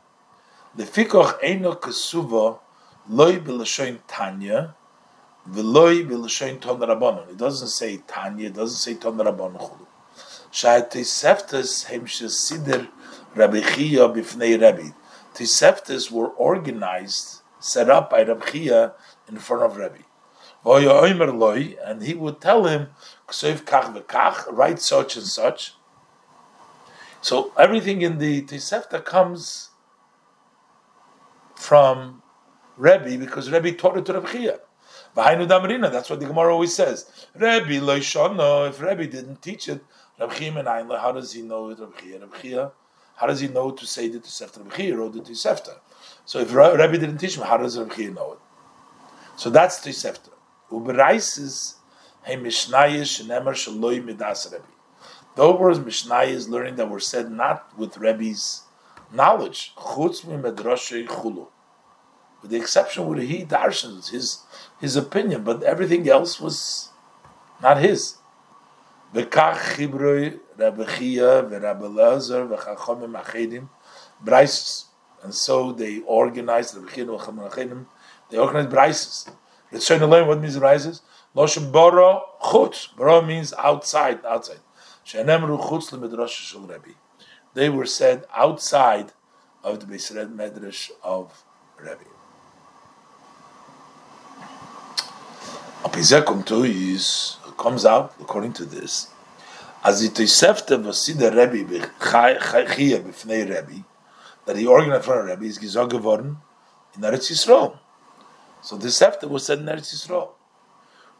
The 0.74 0.86
fikoch 0.86 1.42
eino 1.42 1.78
kesuva 1.78 2.60
loy 3.10 3.40
b'lashoin 3.40 4.00
Tanya, 4.08 4.74
v'loy 5.50 6.08
b'lashoin 6.08 6.62
Ton 6.62 6.80
Rabbanon. 6.80 7.30
It 7.30 7.38
doesn't 7.38 7.68
say 7.68 8.02
Tanya, 8.08 8.48
it 8.48 8.54
doesn't 8.54 8.78
say 8.78 8.94
Ton 8.94 9.18
Rabbanon 9.18 9.60
chulu. 9.60 9.86
Shai 10.50 10.80
Toseftas 10.80 11.88
hem 11.88 12.06
shesider 12.06 12.88
Rabbi 13.36 13.60
Chia 13.60 14.08
b'fnei 14.08 14.62
Rabbi. 14.62 14.92
Toseftas 15.34 16.12
were 16.12 16.30
organized, 16.30 17.42
set 17.60 17.90
up 17.90 18.10
by 18.10 18.24
Rabbi 18.24 18.46
Chia 18.52 18.94
in 19.28 19.38
front 19.38 19.64
of 19.64 19.78
Rabbi. 19.78 20.02
And 20.66 22.02
he 22.04 22.14
would 22.14 22.40
tell 22.40 22.66
him, 22.66 22.90
write 24.52 24.80
such 24.80 25.16
and 25.18 25.26
such. 25.26 25.74
So 27.22 27.52
everything 27.58 28.02
in 28.02 28.18
the 28.18 28.44
Tosefta 28.44 29.04
comes 29.04 29.72
from 31.56 32.22
Rebbe 32.78 33.18
because 33.18 33.50
Rebbe 33.52 33.72
taught 33.74 33.98
it 33.98 34.06
to 34.06 34.14
Rebbe 34.14 34.30
Chia. 34.32 34.60
That's 35.16 36.10
what 36.10 36.20
the 36.20 36.26
Gemara 36.26 36.54
always 36.54 36.76
says. 36.76 37.28
Rebbe. 37.36 37.74
If 37.74 38.82
Rebbe 38.82 39.08
didn't 39.08 39.42
teach 39.42 39.68
it, 39.70 39.84
Rebbe 40.20 40.98
how 41.00 41.12
does 41.12 41.34
he 41.34 41.42
know 41.42 41.70
it? 41.70 41.80
Rebbe 41.80 42.30
Chia. 42.42 42.72
How 43.16 43.28
does 43.28 43.40
he 43.40 43.48
know 43.48 43.72
to 43.72 43.86
say 43.86 44.08
the 44.08 44.20
Tosefta? 44.20 44.78
Rebbe 44.78 44.98
wrote 44.98 45.14
the 45.14 45.20
Tosefta. 45.20 45.80
So 46.26 46.40
if 46.40 46.54
Rebbe 46.54 46.98
didn't 46.98 47.18
teach 47.18 47.38
him, 47.38 47.44
how 47.44 47.58
does 47.58 47.78
Rebbe 47.78 47.94
Chia 47.94 48.12
know 48.12 48.34
it? 48.34 48.40
So 49.36 49.50
that's 49.50 49.80
Tosefta. 49.80 50.30
Uberaises 50.72 51.76
hey 52.24 52.38
mishnayis 52.38 53.22
shenemer 53.22 53.54
shaloi 53.54 54.04
midas 54.04 54.50
Rebbe. 54.52 54.66
Those 55.36 55.60
were 55.60 55.74
mishnayis 55.74 56.50
learning 56.50 56.76
that 56.76 56.90
were 56.90 57.00
said 57.00 57.32
not 57.32 57.78
with 57.78 57.98
Rebbe's 57.98 58.64
knowledge. 59.12 59.74
Chutz 59.76 60.24
chulu 60.24 61.48
with 62.44 62.52
the 62.52 62.58
exception 62.58 63.08
where 63.08 63.20
he 63.20 63.46
darshans 63.46 64.12
his 64.12 64.40
his 64.80 64.96
opinion, 64.96 65.44
but 65.44 65.64
everything 65.64 66.08
else 66.08 66.40
was 66.40 66.90
not 67.62 67.78
his. 67.78 68.18
V'kach 69.16 69.56
chibroi 69.76 70.40
Rabbi 70.58 70.84
Chia 70.98 71.44
v'Rabbi 71.44 71.96
Lazar 71.96 72.46
v'chachomim 72.48 73.22
achedim 73.22 73.70
brises, 74.24 74.86
and 75.24 75.34
so 75.34 75.72
they 75.72 76.00
organized 76.02 76.76
Rabbi 76.76 76.92
Chia 76.94 77.06
v'chachomim 77.06 77.52
achedim. 77.52 77.86
They 78.30 78.38
organized 78.38 78.70
brises. 78.70 79.30
Let's 79.72 79.88
try 79.88 79.98
to 79.98 80.08
learn 80.08 80.28
what 80.28 80.40
means 80.40 80.58
brises. 80.58 81.02
Loshem 81.36 81.72
boro 81.72 82.24
chutz. 82.42 82.96
Boro 82.96 83.22
means 83.22 83.54
outside, 83.54 84.26
outside. 84.26 84.60
Shenemru 85.06 85.60
chutz 85.60 85.92
lemedrash 85.92 86.30
shel 86.30 86.62
Rabbi. 86.62 86.92
They 87.54 87.70
were 87.70 87.86
said 87.86 88.26
outside 88.36 89.12
of 89.64 89.80
the 89.80 89.86
Beis 89.86 90.12
Medrash 90.12 90.92
of 91.04 91.44
Rabbi. 91.80 92.04
to 96.46 96.64
is 96.64 97.38
comes 97.58 97.86
out 97.86 98.14
according 98.20 98.52
to 98.52 98.66
this 98.66 99.13
as 99.84 100.04
it 100.04 100.20
is 100.20 100.32
sefte 100.32 100.82
vasida 100.82 101.30
Rebbe 101.36 101.80
b'chaya 102.00 103.02
b'fnei 103.04 103.44
Rebbe 103.44 103.86
that 104.46 104.58
he 104.58 104.66
organized 104.66 105.06
for 105.06 105.26
Rebbe 105.26 105.46
is 105.46 105.58
gizog 105.60 105.90
geworden 105.90 106.38
in 106.96 107.02
Eretz 107.02 107.32
Yisrael. 107.32 107.78
So 108.62 108.78
the 108.78 108.88
sefte 108.88 109.30
was 109.30 109.46
said 109.46 109.60
in 109.60 109.66
Eretz 109.66 109.94
Yisrael. 109.94 110.30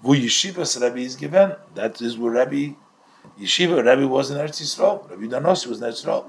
Wo 0.02 0.14
yeshivas 0.14 0.82
Rebbe 0.82 1.00
is 1.00 1.16
given, 1.16 1.56
that 1.76 2.02
is 2.02 2.18
where 2.18 2.46
Rebbe 2.46 2.76
yeshiva 3.40 3.78
Rebbe 3.78 4.08
was 4.08 4.32
in 4.32 4.38
Eretz 4.38 4.62
Yisrael. 4.62 5.10
Rebbe 5.10 5.36
Danos 5.36 5.68
was 5.68 5.82
in 5.82 5.90
Eretz 5.90 6.06
Yisrael. 6.06 6.26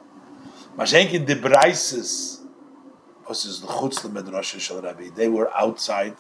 Mashenkin 0.76 1.26
the 1.26 1.37
Braises 1.37 2.41
was 3.28 3.45
is 3.45 3.61
the 3.61 3.68
chutz 3.68 4.01
medrash 4.09 4.59
shel 4.59 4.82
Rebbe. 4.82 5.14
They 5.14 5.28
were 5.28 5.55
outside 5.57 6.16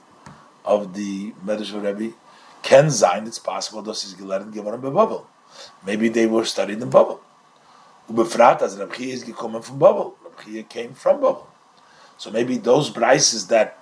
of 0.64 0.94
the 0.94 1.32
Medrash 1.44 1.74
Rebbe 1.74 2.14
can 2.62 2.90
sein, 2.90 3.26
it's 3.26 3.38
possible 3.38 3.82
that 3.82 3.92
is 3.92 4.14
gelernt 4.14 4.52
geworden 4.52 4.80
by 4.80 4.88
Babel. 4.88 5.26
Maybe 5.86 6.08
they 6.08 6.26
were 6.26 6.44
studied 6.44 6.80
in 6.80 6.90
Babel. 6.90 7.20
Ubefrat 8.10 8.62
as 8.62 8.76
Rabbi 8.78 8.94
Chia 8.96 9.14
is 9.14 9.24
gekommen 9.24 9.64
from 9.64 9.78
Babel. 9.78 10.16
Rabbi 10.24 10.62
came 10.62 10.94
from 10.94 11.16
Babel. 11.16 11.46
So 12.16 12.30
maybe 12.30 12.58
those 12.58 12.90
brises 12.90 13.48
that 13.48 13.78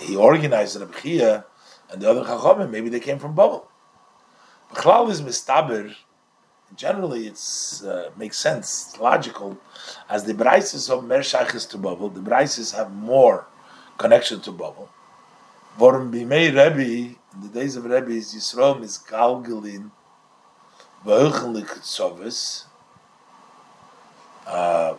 he 0.00 0.16
organized 0.16 0.78
Rabbi 0.78 0.98
Chia 1.00 1.44
and 1.90 2.02
the 2.02 2.10
other 2.10 2.22
Chachamim, 2.22 2.70
maybe 2.70 2.88
they 2.88 3.00
came 3.00 3.18
from 3.18 3.34
Babel. 3.34 3.68
Bechlal 4.72 5.10
is 5.10 5.22
mistaber. 5.22 5.94
Generally, 6.76 7.28
it 7.28 7.82
uh, 7.86 8.10
makes 8.16 8.38
sense, 8.38 8.88
it's 8.90 9.00
logical. 9.00 9.56
As 10.08 10.24
the 10.24 10.34
brises 10.34 10.90
of 10.90 11.02
Mer 11.02 11.22
to 11.22 11.78
Babel, 11.78 12.10
the 12.10 12.20
brises 12.20 12.76
have 12.76 12.92
more 12.92 13.46
connection 13.96 14.40
to 14.42 14.52
Babel. 14.52 14.90
Warum 15.78 16.12
bimei 16.12 16.48
Rebbe, 16.48 17.16
in 17.32 17.40
the 17.40 17.48
days 17.48 17.76
of 17.76 17.84
Rebbe, 17.84 18.10
is 18.10 18.34
misgalgelin, 18.34 19.90
tzovis, 21.04 22.64
uh, 24.46 24.94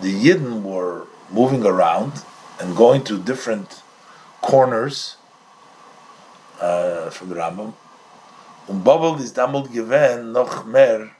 the 0.00 0.12
Yidden 0.12 0.62
were 0.62 1.06
moving 1.30 1.64
around 1.64 2.24
and 2.60 2.76
going 2.76 3.04
to 3.04 3.18
different 3.18 3.82
corners 4.40 5.16
uh, 6.60 7.10
from 7.10 7.28
the 7.28 7.34
Rambam. 7.34 7.74
Um 8.68 8.82
Babel 8.84 9.16
is 9.16 9.32
damals 9.32 9.68
gewen 9.68 10.32
noch 10.32 10.64
mehr 10.64 11.10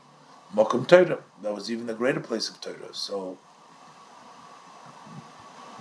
mokum 0.55 0.87
Torah. 0.87 1.19
That 1.43 1.53
was 1.53 1.71
even 1.71 1.91
a 1.91 1.95
greater 1.95 2.21
place 2.21 2.49
of 2.49 2.61
Torah. 2.61 2.93
So, 2.93 3.37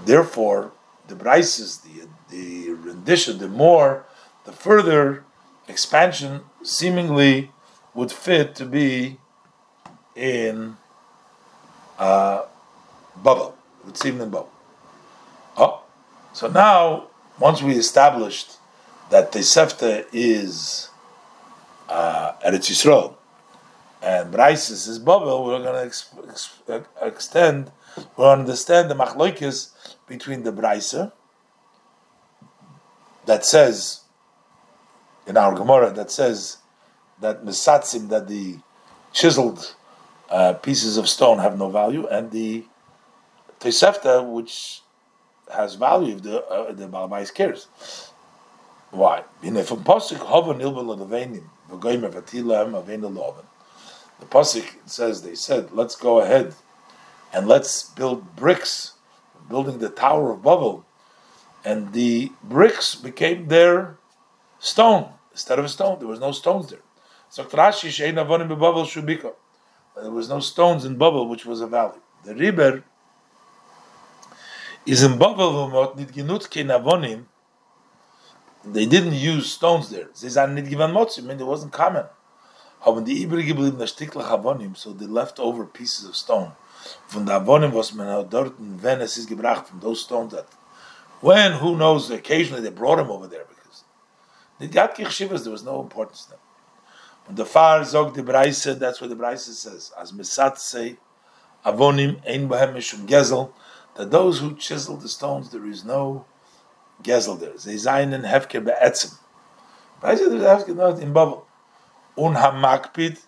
therefore, 0.04 0.72
the 1.08 1.16
brises, 1.16 1.84
the 1.84 2.08
the 2.30 2.74
rendition, 2.74 3.38
the 3.38 3.48
more, 3.48 4.06
the 4.46 4.52
further 4.52 5.24
expansion 5.68 6.42
seemingly 6.64 7.52
would 7.94 8.12
fit 8.12 8.56
to 8.56 8.66
be 8.66 9.18
in 10.16 10.78
uh, 11.98 12.44
bubble. 13.24 13.58
It 13.80 13.86
would 13.86 13.98
seem 13.98 14.22
in 14.22 14.30
bubble. 14.30 14.52
Oh, 15.58 15.84
so 16.34 16.48
now 16.48 17.08
once 17.40 17.62
we 17.62 17.74
established 17.74 18.58
that 19.10 19.32
the 19.32 19.40
Sefta 19.40 20.06
is 20.14 20.90
uh, 21.90 22.34
Eretz 22.46 22.70
Yisrael 22.72 23.16
and 24.02 24.34
Brises 24.34 24.88
is 24.88 25.00
bubble, 25.00 25.46
we're 25.46 25.60
going 25.60 25.74
to 25.74 25.86
ex- 25.86 26.10
ex- 26.30 26.88
extend, 27.02 27.72
we 28.18 28.26
understand 28.26 28.90
the 28.90 28.96
machloikis 28.96 29.72
between 30.08 30.44
the 30.44 30.52
Brisa 30.52 31.12
that 33.26 33.46
says 33.46 34.01
in 35.32 35.38
our 35.38 35.56
Gemara 35.56 35.92
that 35.92 36.12
says 36.12 36.58
that 37.22 37.46
Misatzim, 37.46 38.10
that 38.10 38.28
the 38.28 38.58
chiseled 39.14 39.76
uh, 40.30 40.54
pieces 40.54 40.98
of 40.98 41.08
stone 41.08 41.40
have 41.40 41.58
no 41.58 41.70
value, 41.70 42.06
and 42.08 42.32
the 42.32 42.66
Tosefta, 43.62 44.30
which 44.30 44.82
has 45.54 45.76
value 45.76 46.16
if 46.16 46.24
the 46.24 46.44
uh, 46.46 46.74
the 46.74 46.88
Balabais 46.88 47.34
cares. 47.34 47.68
Why? 48.90 49.24
The 49.42 49.64
pasuk 54.36 54.68
says 54.86 55.22
they 55.22 55.36
said, 55.36 55.72
"Let's 55.72 55.96
go 55.96 56.20
ahead 56.20 56.56
and 57.34 57.48
let's 57.48 57.90
build 58.00 58.36
bricks 58.36 58.94
building 59.48 59.78
the 59.80 59.90
Tower 59.90 60.32
of 60.32 60.44
Babel, 60.44 60.86
and 61.64 61.94
the 61.94 62.34
bricks 62.44 62.96
became 62.96 63.48
their 63.48 63.98
stone 64.60 65.14
instead 65.32 65.60
of 65.60 65.66
a 65.66 65.70
stone. 65.70 66.00
There 66.00 66.08
was 66.08 66.20
no 66.20 66.32
stones 66.32 66.70
there. 66.70 66.80
So 67.30 67.44
there 67.44 67.72
was 70.12 70.30
no 70.30 70.40
stones 70.40 70.86
in 70.86 70.98
Babel, 70.98 71.28
which 71.28 71.46
was 71.46 71.62
a 71.62 71.68
valley. 71.68 72.00
The 72.24 72.34
river 72.36 72.84
is 74.86 75.04
in 75.04 75.18
Babel, 75.18 75.96
they 78.64 78.86
didn't 78.86 79.14
use 79.14 79.52
stones 79.52 79.90
there. 79.90 80.08
I 80.38 80.46
mean, 80.48 80.66
it 80.66 81.46
wasn't 81.46 81.74
common. 81.74 82.06
So 82.84 83.00
the 84.94 85.08
leftover 85.10 85.66
pieces 85.66 86.06
of 86.06 86.16
stone 86.16 86.54
von 87.08 87.26
der 87.26 87.40
Avonim, 87.40 87.72
was 87.72 87.94
man 87.94 88.28
dort 88.30 88.58
in 88.60 88.78
Venice 88.78 89.18
is 89.18 89.28
gebracht, 89.28 89.68
from 89.68 89.80
those 89.80 90.02
stones 90.02 90.34
that, 90.34 90.46
when, 91.20 91.54
who 91.54 91.78
knows, 91.78 92.10
occasionally 92.10 92.62
they 92.62 92.70
brought 92.70 93.00
him 93.00 93.12
over 93.12 93.28
there, 93.28 93.46
the 94.62 94.68
Gatki 94.68 95.06
Shivas, 95.06 95.44
there 95.44 95.52
was 95.52 95.64
no 95.64 95.82
importance 95.82 96.26
to 96.26 96.32
them. 96.32 96.40
When 97.26 97.36
the 97.36 97.46
far 97.46 97.84
zog 97.84 98.16
the 98.16 98.24
Braise, 98.24 98.64
that's 98.64 99.02
what 99.02 99.10
the 99.10 99.16
Braise 99.16 99.46
says, 99.46 99.92
as 100.00 100.12
Mesat 100.12 100.58
say, 100.58 100.98
Avonim 101.66 102.22
ein 102.28 102.48
bahem 102.50 102.74
mishum 102.74 103.08
gezel, 103.08 103.54
that 103.96 104.12
those 104.12 104.40
who 104.40 104.56
chisel 104.56 104.98
the 104.98 105.10
stones, 105.10 105.50
there 105.52 105.66
is 105.68 105.84
no 105.86 106.26
gezel 107.04 107.40
there. 107.40 107.52
They 107.52 107.76
zayin 107.76 108.26
hefker 108.26 108.64
be'etzim. 108.64 109.18
Braise, 110.00 110.20
there's 110.20 110.42
hefker 110.42 110.76
not 110.76 111.00
in 111.00 111.14
bubble. 111.14 111.46
Un 112.18 112.36
hamakpid 112.36 113.20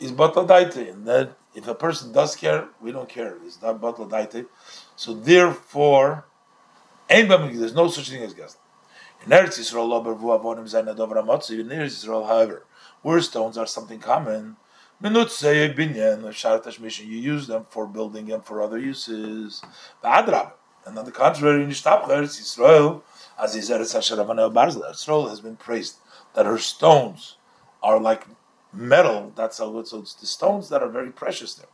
is 0.00 0.12
batadaita, 0.12 0.92
and 0.92 1.06
that 1.06 1.36
if 1.54 1.66
a 1.68 1.74
person 1.74 2.12
does 2.12 2.34
care, 2.36 2.68
we 2.80 2.92
don't 2.92 3.08
care. 3.08 3.36
It's 3.44 3.60
not 3.62 3.80
battle 3.80 4.06
daite. 4.06 4.46
So 4.96 5.14
therefore, 5.14 6.24
There's 7.08 7.74
no 7.74 7.88
such 7.88 8.10
thing 8.10 8.22
as 8.22 8.34
Gesel. 8.34 8.56
In 9.24 9.30
Eretz 9.30 9.58
Yisrael, 9.58 9.88
in 11.58 11.68
Eretz 11.68 12.04
Yisrael, 12.04 12.26
however, 12.26 12.66
where 13.00 13.22
stones 13.22 13.56
are 13.56 13.66
something 13.66 13.98
common, 13.98 14.56
minutzei 15.02 15.74
binyan 15.74 16.24
shartash 16.24 16.78
mission. 16.78 17.08
you 17.08 17.16
use 17.16 17.46
them 17.46 17.64
for 17.70 17.86
building 17.86 18.30
and 18.30 18.44
for 18.44 18.60
other 18.60 18.78
uses. 18.78 19.62
And 20.02 20.98
on 20.98 21.04
the 21.06 21.10
contrary, 21.10 21.62
in 21.62 21.70
Eretz 21.70 22.38
Yisrael, 22.38 23.00
as 23.38 23.56
Israel 23.56 25.28
has 25.28 25.40
been 25.40 25.56
praised 25.56 25.96
that 26.34 26.44
her 26.44 26.58
stones 26.58 27.38
are 27.82 27.98
like 27.98 28.26
metal. 28.74 29.32
That's 29.34 29.56
how 29.56 29.78
it's, 29.78 29.92
so 29.92 30.00
it's 30.00 30.14
the 30.14 30.26
stones 30.26 30.68
that 30.68 30.82
are 30.82 30.90
very 30.90 31.10
precious 31.10 31.54
there, 31.54 31.68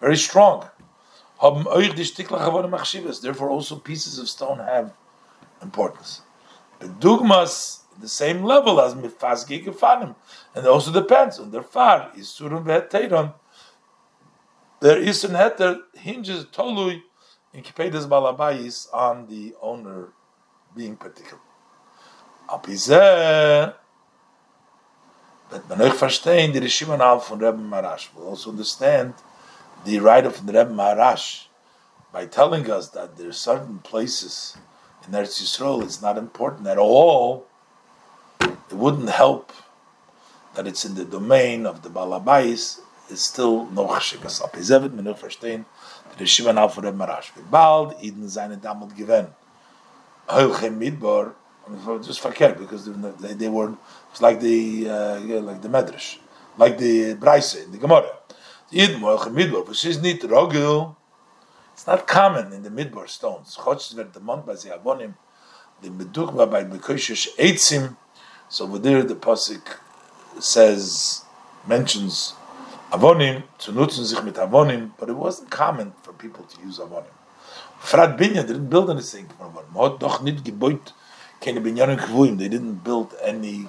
very 0.00 0.16
strong. 0.16 0.70
Therefore, 1.42 3.50
also 3.50 3.76
pieces 3.76 4.18
of 4.18 4.30
stone 4.30 4.60
have 4.60 4.94
importance. 5.60 6.22
The 6.84 6.90
dugmas, 6.90 7.78
the 7.98 8.08
same 8.08 8.44
level 8.44 8.78
as 8.78 8.92
mifazgi 8.94 9.64
gefanim, 9.64 10.14
and 10.54 10.66
it 10.66 10.68
also 10.68 10.92
depends 10.92 11.38
on 11.38 11.50
their 11.50 11.62
far 11.62 12.12
is 12.14 12.26
surun 12.26 12.62
ve'eteiron. 12.62 13.32
Their 14.80 15.00
eastern 15.00 15.30
heter 15.30 15.78
hinges 15.94 16.44
tolui 16.44 17.00
in 17.54 17.62
kipedes 17.62 18.06
balabais 18.06 18.88
on 18.92 19.28
the 19.28 19.54
owner 19.62 20.12
being 20.76 20.96
particular. 20.96 21.40
Apizeh, 22.50 23.72
but 25.48 25.66
man 25.66 25.78
euch 25.78 25.94
verstehen 25.94 26.52
die 26.52 26.60
Rishimanal 26.60 27.18
von 27.26 27.38
Rebbe 27.38 27.56
Maharash 27.56 28.14
will 28.14 28.28
also 28.28 28.50
understand 28.50 29.14
the 29.86 30.00
right 30.00 30.26
of 30.26 30.44
the 30.44 30.52
Rebbe 30.52 30.70
Maharash 30.70 31.46
by 32.12 32.26
telling 32.26 32.70
us 32.70 32.90
that 32.90 33.16
there 33.16 33.30
are 33.30 33.32
certain 33.32 33.78
places 33.78 34.58
in 35.06 35.12
Eretz 35.12 35.40
Yisrael 35.42 35.82
it's 35.82 36.00
not 36.02 36.18
important 36.18 36.66
at 36.66 36.78
all. 36.78 37.46
It 38.40 38.72
wouldn't 38.72 39.10
help 39.10 39.52
that 40.54 40.66
it's 40.66 40.84
in 40.84 40.94
the 40.94 41.04
domain 41.04 41.66
of 41.66 41.82
the 41.82 41.88
Balabais. 41.88 42.80
It's 43.10 43.22
still 43.22 43.66
no 43.66 43.86
chashivas. 43.88 44.42
Ab 44.42 44.52
Izevet 44.52 44.92
men 44.92 45.04
nur 45.04 45.14
verstehen 45.14 45.64
the 46.16 46.24
Rishiva 46.24 46.54
now 46.54 46.68
for 46.68 46.80
Rebbe 46.80 46.96
Maharash. 46.96 47.30
Bald 47.50 47.94
Eden 48.00 48.28
seine 48.28 48.56
damals 48.56 48.92
given. 48.94 49.28
Heulchem 50.28 50.78
Midbar 50.78 51.34
just 52.02 52.22
verkehrt 52.22 52.58
because 52.58 52.86
they, 53.20 53.34
they 53.34 53.48
were 53.48 53.74
it's 54.10 54.20
like 54.20 54.40
the 54.40 54.88
uh, 54.88 55.20
like 55.40 55.62
the 55.62 55.68
Medrash, 55.68 56.18
like 56.58 56.78
the 56.78 57.14
Braise 57.14 57.54
in 57.54 57.72
the 57.72 57.78
Gemara. 57.78 58.10
Yid 58.70 58.96
moich 59.00 59.26
midbar, 59.32 59.64
but 59.64 59.76
she's 59.76 59.98
not 60.02 60.20
rogil. 60.30 60.96
It's 61.74 61.88
not 61.88 62.06
common 62.06 62.52
in 62.52 62.62
the 62.62 62.70
midbar 62.70 63.08
stones. 63.08 63.56
Chotz 63.56 63.92
ver 63.92 64.04
the 64.04 64.20
mont 64.20 64.46
by 64.46 64.54
the 64.54 64.78
by. 66.46 66.68
So 68.48 68.64
over 68.64 68.78
the 68.78 69.14
pasuk 69.16 69.78
says 70.38 71.24
mentions 71.66 72.34
avonim 72.92 73.42
to 73.58 73.72
nutzen 73.72 74.04
sich 74.04 74.22
mit 74.22 74.34
avonim, 74.34 74.92
but 75.00 75.08
it 75.08 75.14
wasn't 75.14 75.50
common 75.50 75.94
for 76.02 76.12
people 76.12 76.44
to 76.44 76.60
use 76.62 76.78
avonim. 76.78 77.10
Frat 77.80 78.16
Binya 78.16 78.46
didn't 78.46 78.70
build 78.70 78.88
anything 78.88 79.26
from 79.26 79.52
avonim. 79.52 79.90
Hat 79.90 79.98
doch 79.98 80.22
nicht 80.22 80.44
gebaut 80.44 80.92
keine 81.40 81.60
binyanim 81.60 81.98
kvuim. 81.98 82.38
They 82.38 82.48
didn't 82.48 82.84
build 82.84 83.16
any 83.20 83.66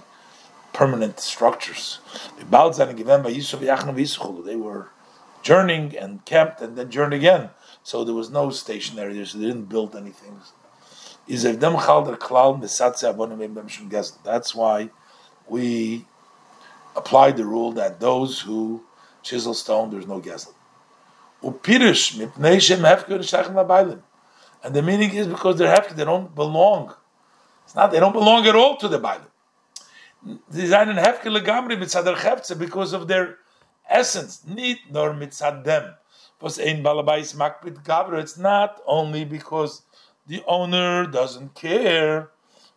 permanent 0.74 1.20
structures. 1.20 2.00
They 2.38 2.46
were 4.56 4.90
journeying 5.42 5.98
and 5.98 6.26
camped 6.26 6.62
and 6.62 6.78
then 6.78 6.92
journeyed 6.92 7.18
again. 7.18 7.50
So 7.86 8.04
there 8.04 8.16
was 8.16 8.32
no 8.32 8.50
stationary 8.50 9.14
there, 9.14 9.28
so 9.28 9.38
they 9.38 9.46
didn't 9.46 9.70
build 9.70 9.96
anything. 9.96 10.42
That's 14.24 14.56
why 14.56 14.90
we 15.48 16.06
applied 16.96 17.38
the 17.38 17.46
rule 17.46 17.72
that 17.74 18.00
those 18.00 18.40
who 18.40 18.84
chisel 19.22 19.54
stone, 19.54 19.92
there's 19.92 20.08
no 20.08 20.20
gezel. 20.20 20.56
And 24.64 24.74
the 24.74 24.82
meaning 24.82 25.14
is 25.14 25.28
because 25.28 25.58
they're 25.60 25.72
hefker, 25.72 25.96
they 25.96 26.06
don't 26.06 26.34
belong. 26.34 26.96
It's 27.66 27.76
not, 27.76 27.92
they 27.92 28.00
don't 28.00 28.14
belong 28.14 28.48
at 28.48 28.56
all 28.56 28.78
to 28.78 28.88
the 28.88 28.98
Bible. 28.98 29.28
They 30.50 30.74
are 30.74 30.90
in 30.90 30.98
hefker 30.98 31.30
legamri 31.40 31.78
mitzad 31.78 32.58
because 32.58 32.94
of 32.94 33.08
their 33.08 33.38
essence, 33.88 34.42
need 34.48 34.80
nor 34.90 35.12
mitzad 35.14 35.64
them. 35.64 35.94
Was 36.42 36.60
ein 36.60 36.84
balabais 36.84 37.34
makbit 37.36 37.84
gavra. 37.84 38.20
It's 38.20 38.38
not 38.38 38.82
only 38.86 39.26
because 39.26 39.84
the 40.28 40.44
owner 40.48 41.06
doesn't 41.06 41.56
care, 41.56 42.30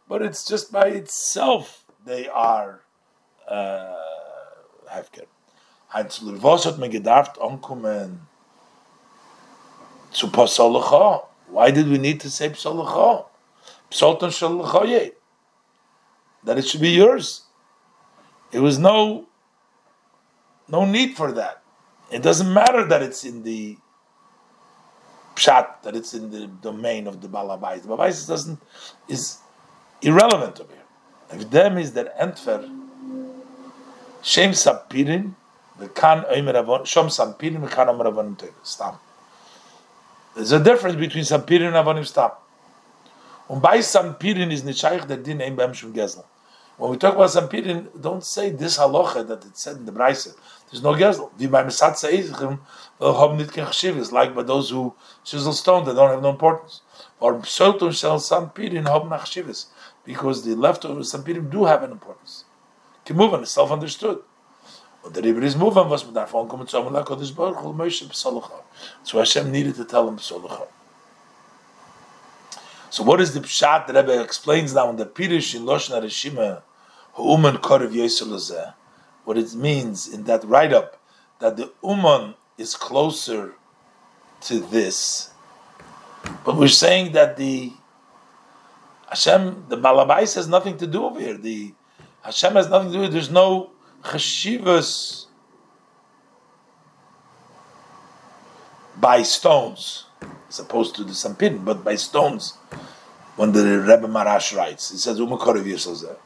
but 0.09 0.23
it's 0.23 0.47
just 0.47 0.73
by 0.73 0.89
itself 0.89 1.85
they 2.05 2.29
are 2.29 2.81
uh, 3.49 3.95
hefker. 4.91 5.27
Heinz 5.89 6.21
Lurvos 6.21 6.65
hat 6.65 6.79
mir 6.79 6.89
gedacht, 6.89 7.39
ankommen 7.39 8.21
zu 10.11 10.29
Pasolacha. 10.29 11.25
Why 11.49 11.71
did 11.71 11.89
we 11.89 11.99
need 11.99 12.21
to 12.21 12.31
say 12.31 12.51
Psolacha? 12.51 13.27
Psalton 13.91 14.31
Shalachaye 14.31 15.13
that 16.45 16.59
it 16.59 16.67
should 16.67 16.81
be 16.81 16.91
yours. 16.91 17.43
It 18.53 18.61
was 18.61 18.79
no 18.79 19.27
no 20.69 20.85
need 20.85 21.17
for 21.17 21.33
that. 21.33 21.63
It 22.11 22.23
doesn't 22.23 22.53
matter 22.53 22.85
that 22.85 23.03
it's 23.03 23.25
in 23.25 23.43
the 23.43 23.77
pshat, 25.35 25.83
that 25.83 25.95
it's 25.95 26.15
in 26.15 26.31
the 26.31 26.47
domain 26.47 27.07
of 27.07 27.21
the 27.21 27.29
balabais. 27.29 27.83
The 27.83 27.89
balabais 27.89 28.27
doesn't 28.27 28.59
is 29.09 29.39
irrelevant 30.03 30.61
over 30.61 30.73
here. 30.73 30.83
If 31.31 31.51
them 31.51 31.79
is 31.79 31.93
that 31.93 32.19
entfer 32.19 32.63
shem 34.23 34.51
sapirin 34.51 35.35
v'kan 35.79 36.31
oimer 36.33 36.55
avon 36.55 36.81
shom 36.81 37.07
sapirin 37.07 37.69
v'kan 37.69 37.89
oimer 37.89 38.13
avonim 38.13 38.53
stam. 38.63 38.99
There's 40.35 40.53
a 40.53 40.63
difference 40.63 40.97
between 40.97 41.25
sapirin 41.25 41.69
and 41.69 41.77
avonim 41.77 42.07
stam. 42.07 42.31
Um, 42.31 42.37
Und 43.49 43.63
bei 43.63 43.81
Sampirin 43.81 44.51
is 44.51 44.63
nicht 44.63 44.83
der 44.83 45.17
Din 45.17 45.41
ein 45.41 45.57
beim 45.57 45.73
Shum 45.73 45.93
Gesel. 45.93 46.23
When 46.79 46.93
we 46.93 46.97
talk 46.97 47.17
about 47.17 47.31
Sampirin, 47.31 47.89
don't 48.01 48.25
say 48.25 48.51
this 48.51 48.79
halacha 48.79 49.27
that 49.27 49.45
it 49.45 49.59
said 49.59 49.79
in 49.79 49.85
the 49.85 49.91
Braise. 49.91 50.33
There's 50.71 50.83
no 50.83 50.95
Gesel. 50.95 51.31
Wie 51.37 51.49
beim 51.49 51.67
Satz 51.67 52.09
Eizchim, 52.09 52.61
they'll 53.01 53.19
have 53.19 53.37
nicht 53.37 53.53
kein 53.53 53.67
Chashivas, 53.67 54.13
like 54.13 54.33
by 54.33 54.45
those 54.45 54.71
who 54.71 54.95
chisel 55.25 55.53
stone, 55.53 55.85
they 55.85 55.93
don't 55.93 56.11
have 56.11 56.23
no 56.23 56.31
importance. 56.31 56.83
Or 57.19 57.35
Psoltum 57.41 57.93
shall 57.93 58.19
Sampirin 58.19 58.87
have 58.89 59.09
nach 59.09 59.27
because 60.05 60.45
the 60.45 60.55
leftover 60.55 61.01
Sampirin 61.01 61.51
do 61.51 61.65
have 61.65 61.83
an 61.83 61.91
importance. 61.91 62.45
Kimuvan 63.05 63.43
is 63.43 63.51
self-understood. 63.51 64.23
Und 65.03 65.15
der 65.15 65.25
Rebbe 65.25 65.45
is 65.45 65.57
Muvan, 65.57 65.89
was 65.91 66.05
man 66.05 66.15
davon 66.15 66.49
kommen 66.49 66.69
zu 66.69 66.79
Amalek 66.79 67.07
Kodesh 67.07 67.35
Baruch 67.35 67.61
Hu, 67.61 67.73
Moshe 67.73 68.07
Psolocha. 68.09 68.63
So 69.03 69.19
Hashem 69.19 69.51
needed 69.51 69.75
to 69.77 69.85
tell 69.85 70.09
him 70.09 70.17
Psolocha. 70.17 70.69
So 72.91 73.03
what 73.03 73.21
is 73.21 73.35
the 73.35 73.41
pshat 73.41 73.87
that 73.87 73.97
Rebbe 73.97 74.23
explains 74.23 74.75
now 74.75 74.89
in 74.91 74.97
the 74.97 75.07
Pirish 75.07 75.55
in 75.55 75.63
Loshen 75.63 76.01
Arishima, 76.01 76.63
Uman 77.23 77.57
what 79.25 79.37
it 79.37 79.55
means 79.55 80.09
in 80.09 80.25
that 80.25 80.45
write-up, 80.45 81.01
that 81.41 81.57
the 81.57 81.73
Uman 81.83 82.35
is 82.57 82.75
closer 82.75 83.55
to 84.43 84.59
this. 84.59 85.31
But 86.45 86.57
we're 86.57 86.69
saying 86.69 87.13
that 87.13 87.37
the 87.37 87.73
Hashem, 89.09 89.67
the 89.69 89.77
Balabais 89.77 90.35
has 90.35 90.49
nothing 90.49 90.77
to 90.79 90.87
do 90.87 91.05
over 91.05 91.21
here. 91.21 91.37
The 91.37 91.75
Hashem 92.23 92.55
has 92.55 92.69
nothing 92.69 92.89
to 92.89 92.95
do 92.95 93.01
with 93.01 93.11
it. 93.11 93.13
There's 93.13 93.31
no 93.31 93.71
chashivas 94.03 95.27
by 98.97 99.23
stones, 99.23 100.07
as 100.49 100.59
opposed 100.59 100.95
to 100.97 101.05
the 101.05 101.15
some 101.15 101.37
pin, 101.37 101.65
but 101.65 101.85
by 101.85 101.95
stones 101.95 102.55
when 103.37 103.53
the 103.53 103.81
Rebbe 103.81 104.09
Maharash 104.09 104.57
writes. 104.57 104.91
He 104.91 104.99
says, 104.99 105.19
Umakorev 105.21 105.65
Yisrael. 105.65 106.17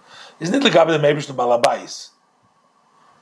It 0.42 0.50
like 0.50 0.72
the 0.72 0.98
Mebish 0.98 1.26
to 1.26 1.34
Balabais? 1.34 2.10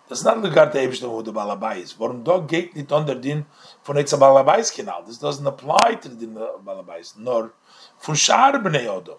Das 0.09 0.21
ist 0.21 0.25
nicht 0.25 0.43
legar 0.43 0.67
der 0.67 0.81
Eibishter, 0.81 1.09
wo 1.09 1.21
der 1.21 1.33
Balabais. 1.33 1.95
Warum 1.99 2.25
da 2.25 2.39
geht 2.39 2.75
nicht 2.75 2.91
unter 2.91 3.15
den 3.15 3.45
von 3.83 3.97
jetzt 3.99 4.19
Balabais 4.19 4.75
Kanal? 4.75 5.05
This 5.05 5.19
doesn't 5.21 5.47
apply 5.47 5.97
to 5.97 6.09
the 6.09 6.27
Balabais, 6.65 7.15
nor 7.17 7.53
von 7.99 8.17
Shar 8.17 8.59
Bnei 8.59 8.89
Odom. 8.89 9.19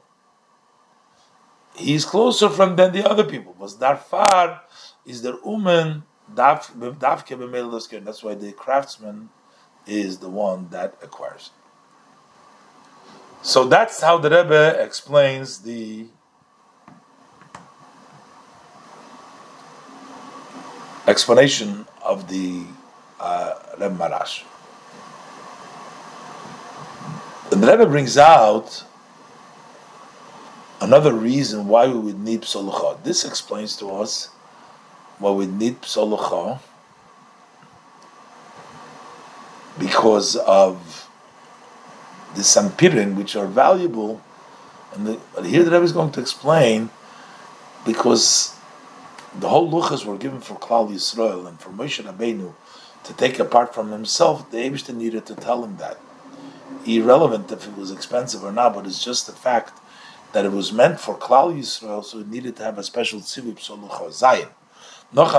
He 1.75 1.93
is 1.93 2.03
closer 2.03 2.49
from 2.49 2.75
than 2.75 2.91
the 2.91 3.07
other 3.07 3.23
people. 3.23 3.53
Was 3.59 3.77
dar 3.77 3.97
far 3.97 4.63
is 5.05 5.21
der 5.21 5.37
Umen 5.45 6.01
davke 6.33 7.37
b'meil 7.37 8.03
That's 8.03 8.23
why 8.23 8.33
the 8.33 8.51
craftsman 8.51 9.29
is 9.85 10.17
the 10.17 10.29
one 10.29 10.69
that 10.71 10.95
acquires. 11.03 11.51
So 13.43 13.65
that's 13.65 14.01
how 14.01 14.17
the 14.17 14.29
Rebbe 14.29 14.75
explains 14.83 15.59
the 15.59 16.07
explanation 21.07 21.85
of 22.03 22.27
the 22.29 22.63
uh, 23.19 23.53
Rebbe 23.79 23.95
Maharash. 23.95 24.43
And 27.51 27.61
the 27.61 27.71
Rebbe 27.71 27.85
brings 27.85 28.17
out 28.17 28.85
Another 30.81 31.13
reason 31.13 31.67
why 31.67 31.87
we 31.87 31.99
would 31.99 32.19
need 32.19 32.41
psolucha. 32.41 33.03
This 33.03 33.23
explains 33.23 33.77
to 33.77 33.91
us 33.91 34.29
why 35.19 35.29
we 35.29 35.45
need 35.45 35.79
psolucha 35.83 36.59
because 39.77 40.35
of 40.37 41.07
the 42.33 42.41
sampirin, 42.41 43.15
which 43.15 43.35
are 43.35 43.45
valuable. 43.45 44.23
And 44.95 45.05
the, 45.05 45.43
here 45.43 45.63
the 45.63 45.69
Rebbe 45.69 45.83
is 45.83 45.91
going 45.91 46.11
to 46.13 46.19
explain 46.19 46.89
because 47.85 48.55
the 49.39 49.49
whole 49.49 49.71
luchas 49.71 50.05
were 50.05 50.17
given 50.17 50.41
for 50.41 50.55
Klal 50.55 50.89
Yisrael 50.91 51.47
and 51.47 51.59
for 51.59 51.69
Moshe 51.69 52.03
Rabbeinu 52.03 52.53
to 53.03 53.13
take 53.13 53.39
apart 53.39 53.73
from 53.73 53.91
himself. 53.91 54.49
The 54.51 54.57
Eibushter 54.57 54.95
needed 54.95 55.25
to 55.27 55.35
tell 55.35 55.63
him 55.63 55.77
that. 55.77 55.99
Irrelevant 56.85 57.51
if 57.51 57.67
it 57.67 57.77
was 57.77 57.91
expensive 57.91 58.43
or 58.43 58.51
not, 58.51 58.73
but 58.73 58.85
it's 58.85 59.03
just 59.03 59.27
the 59.27 59.33
fact 59.33 59.79
that 60.33 60.45
it 60.45 60.51
was 60.51 60.71
meant 60.71 60.99
for 60.99 61.17
Klal 61.17 61.57
Yisrael, 61.57 62.03
so 62.03 62.19
it 62.19 62.27
needed 62.27 62.55
to 62.57 62.63
have 62.63 62.77
a 62.77 62.83
special 62.83 63.19
tzivip 63.19 63.59
solucha 63.59 64.07
zayin. 64.09 64.49
Noch. 65.13 65.33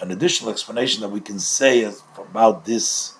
An 0.00 0.10
additional 0.12 0.50
explanation 0.50 1.00
that 1.00 1.08
we 1.08 1.20
can 1.20 1.40
say 1.40 1.92
about 2.16 2.64
this 2.64 3.14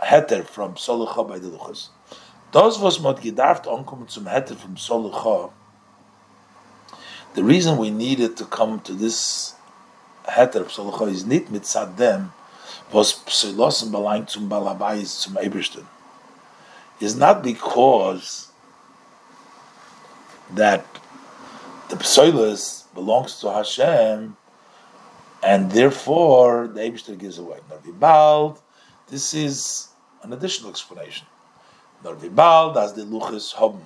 heter 0.00 0.44
from 0.44 0.74
solucha 0.74 1.28
badeluchas. 1.28 1.88
Das 2.52 2.78
was 2.80 2.98
mod 3.00 3.20
gedarft 3.20 3.66
ankommen 3.66 4.08
zum 4.08 4.24
heter 4.24 4.56
from 4.56 4.76
solucha. 4.76 5.50
The 7.36 7.44
reason 7.44 7.76
we 7.76 7.90
needed 7.90 8.38
to 8.38 8.46
come 8.46 8.80
to 8.80 8.94
this 8.94 9.54
heter 10.26 10.62
of 10.62 10.68
solucha 10.68 11.08
is 11.08 11.26
nit 11.26 11.50
mit 11.50 11.62
sadem 11.62 12.30
was 12.90 13.12
psilosen 13.12 13.90
belang 13.90 14.26
zum 14.26 14.48
balabayis 14.48 15.20
zum 15.20 15.34
ebersten 15.34 15.84
is 16.98 17.14
not 17.14 17.42
because 17.42 18.50
that 20.54 20.86
the 21.90 21.96
psoilus 21.96 22.84
belongs 22.94 23.38
to 23.40 23.52
Hashem, 23.52 24.36
and 25.42 25.70
therefore 25.70 26.68
the 26.68 26.80
Eibishter 26.80 27.18
gives 27.18 27.38
away. 27.38 27.58
Narvibald, 27.70 28.60
this 29.08 29.34
is 29.34 29.88
an 30.22 30.32
additional 30.32 30.70
explanation. 30.70 31.26
Narvibald, 32.02 32.76
as 32.76 32.94
the 32.94 33.02
luchas 33.02 33.52
hom, 33.52 33.82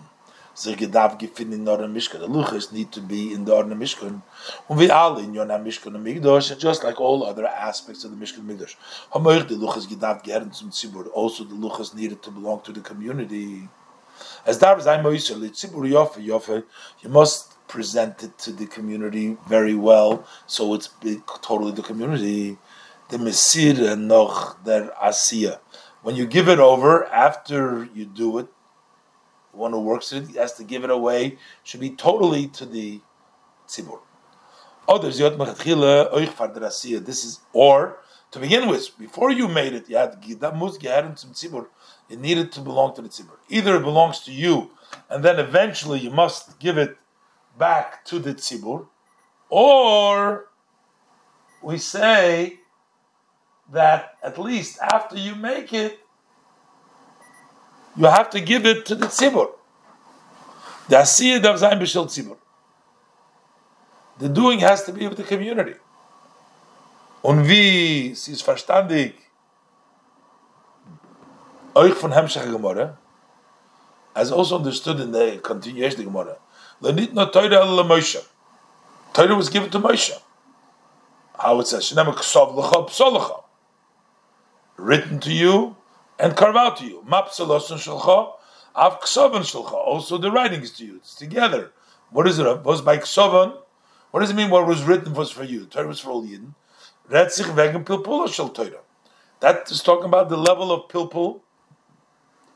in 0.55 1.95
Mishkan. 1.95 2.21
The 2.21 2.29
luchas 2.29 2.73
need 2.73 2.93
to 2.93 3.01
be 3.01 3.33
in 3.33 3.45
the 3.45 3.55
Orna 3.55 3.75
Mishkan. 3.75 4.23
Und 4.69 4.79
wir 4.79 4.95
alle 4.95 5.21
in 5.21 5.35
Yonah 5.35 5.59
Mishkan 5.59 5.95
and 5.95 6.07
Migdosh, 6.07 6.59
just 6.59 6.85
like 6.85 7.01
all 7.01 7.25
other 7.25 7.47
aspects 7.47 8.05
of 8.05 8.11
the 8.11 8.17
Mishkan 8.17 8.45
Migdosh. 8.45 8.77
Hamoich, 9.13 9.49
zum 10.55 10.71
Tzibur. 10.71 11.09
Also 11.13 11.45
the 11.45 11.55
luchas 11.55 11.95
needed 11.95 12.23
to 12.23 12.31
belong 12.31 12.61
to 12.63 12.73
the 12.73 12.81
community. 12.81 13.69
As 14.45 14.59
dar 14.59 14.79
is 14.79 14.87
I'm 14.87 15.05
Moishe, 15.05 15.35
Tzibur 15.35 15.89
Yofe, 15.89 16.25
Yofe, 16.25 16.65
you 17.01 17.09
must 17.09 17.55
present 17.69 18.23
it 18.23 18.37
to 18.39 18.53
the 18.53 18.67
community 18.67 19.37
very 19.49 19.75
well, 19.75 20.27
so 20.47 20.75
it's 20.75 20.89
totally 21.43 21.73
the 21.73 21.83
community. 21.83 22.59
The 23.09 23.19
Mesir 23.19 23.99
Noch 23.99 24.63
der 24.65 24.93
Asiya. 25.03 25.59
When 26.03 26.17
you 26.17 26.27
give 26.27 26.49
it 26.49 26.59
over, 26.59 27.07
after 27.07 27.89
you 27.95 28.07
do 28.07 28.39
it, 28.39 28.49
one 29.53 29.73
who 29.73 29.81
works 29.81 30.13
it 30.13 30.29
has 30.37 30.53
to 30.55 30.65
give 30.65 30.85
it 30.85 30.91
away, 30.91 31.39
should 31.65 31.81
be 31.81 31.91
totally 31.91 32.47
to 32.49 32.67
the 32.67 33.01
tzibur. 33.69 34.01
Others, 34.89 35.21
yot 35.21 35.39
this 35.39 37.25
is, 37.25 37.41
or 37.53 37.99
to 38.31 38.39
begin 38.39 38.69
with, 38.69 38.99
before 38.99 39.31
you 39.31 39.49
made 39.49 39.73
it, 39.73 39.89
you 39.89 39.97
had 39.97 40.21
tzibur, 40.23 41.67
it 42.09 42.19
needed 42.19 42.53
to 42.53 42.61
belong 42.61 42.95
to 42.95 43.03
the 43.03 43.09
tzibur. 43.09 43.39
Either 43.49 43.77
it 43.77 43.83
belongs 43.83 44.21
to 44.21 44.33
you, 44.33 44.71
and 45.09 45.25
then 45.25 45.39
eventually 45.39 46.01
you 46.01 46.11
must 46.11 46.59
give 46.59 46.79
it 46.79 46.97
back 47.59 48.05
to 48.07 48.19
the 48.19 48.35
tzibur, 48.35 48.87
or 49.49 50.47
we 51.63 51.79
say 51.79 52.61
that 53.73 54.17
at 54.23 54.39
least 54.39 54.79
after 54.81 55.17
you 55.17 55.35
make 55.35 55.73
it, 55.73 55.99
you 57.97 58.07
have 58.07 58.31
to 58.31 58.41
give 58.41 58.67
it 58.67 58.87
to 58.87 58.95
the 58.95 59.07
tzibur. 59.07 59.51
The 60.89 60.97
asiyah 60.97 61.43
darf 61.43 61.59
sein 61.59 61.79
b'shel 61.79 62.07
tzibur. 62.07 62.37
The 64.19 64.29
doing 64.29 64.59
has 64.61 64.85
to 64.85 64.93
be 64.93 65.09
with 65.09 65.17
the 65.17 65.25
community. 65.25 65.75
Und 67.23 67.47
wie 67.47 68.15
sie 68.15 68.33
ist 68.33 68.43
verstandig, 68.43 69.15
euch 71.75 71.95
von 71.95 72.13
Hemshach 72.13 72.45
Gemorre, 72.45 72.97
as 74.15 74.33
also 74.33 74.57
understood 74.57 75.01
in 75.01 75.13
the 75.13 75.39
continuation 75.43 76.01
of 76.01 76.07
Gemorre, 76.07 76.37
lenit 76.83 77.13
no 77.13 77.27
Torah 77.27 77.61
el 77.61 77.85
Moshe. 77.85 78.25
Torah 79.13 79.35
was 79.35 79.49
given 79.49 79.71
to 79.71 79.79
Moshe. 79.79 80.19
How 81.39 81.61
it 81.61 81.67
says, 81.67 81.85
Shnema 81.91 82.15
ksov 82.15 82.55
l'cha 82.55 82.87
psolacha. 82.87 83.45
Written 84.77 85.21
to 85.21 85.33
you 85.33 85.77
and 86.21 86.37
carve 86.37 86.57
out 86.57 86.77
to 86.77 86.85
you. 86.85 87.03
Mapsalosun 87.09 87.79
shalcha, 87.79 88.33
av 88.75 89.01
ksovan 89.01 89.41
shalcha. 89.41 89.73
Also 89.73 90.19
the 90.19 90.31
writings 90.31 90.71
to 90.73 90.85
you. 90.85 90.97
It's 90.97 91.15
together. 91.15 91.73
What 92.11 92.29
is 92.29 92.39
it? 92.39 92.63
Was 92.63 92.83
by 92.83 92.99
ksovan? 92.99 93.57
What 94.11 94.21
does 94.21 94.31
it 94.31 94.35
mean? 94.35 94.51
What 94.51 94.67
was 94.67 94.83
written 94.83 95.15
was 95.15 95.31
for 95.31 95.45
you. 95.45 95.67
Torah 95.67 95.89
was 95.89 96.01
for 96.01 96.11
all 96.11 96.25
Yidden. 96.25 96.55
Retzich 97.09 97.55
wegen 97.55 97.85
pilpula 97.85 98.33
shel 98.33 98.51
Torah. 98.51 98.81
That 99.41 99.71
is 99.71 99.83
talking 99.83 100.07
about 100.07 100.29
the 100.29 100.37
level 100.37 100.71
of 100.71 100.89
pilpul 100.89 101.41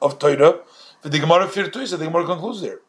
of 0.03 0.19
Torah. 0.19 0.61
For 1.01 1.09
the 1.09 1.19
Gemara 1.19 1.47
Firtuisa, 1.47 1.99
the 1.99 2.05
Gemara 2.07 2.27
concludes 2.27 2.61
there. 2.61 2.81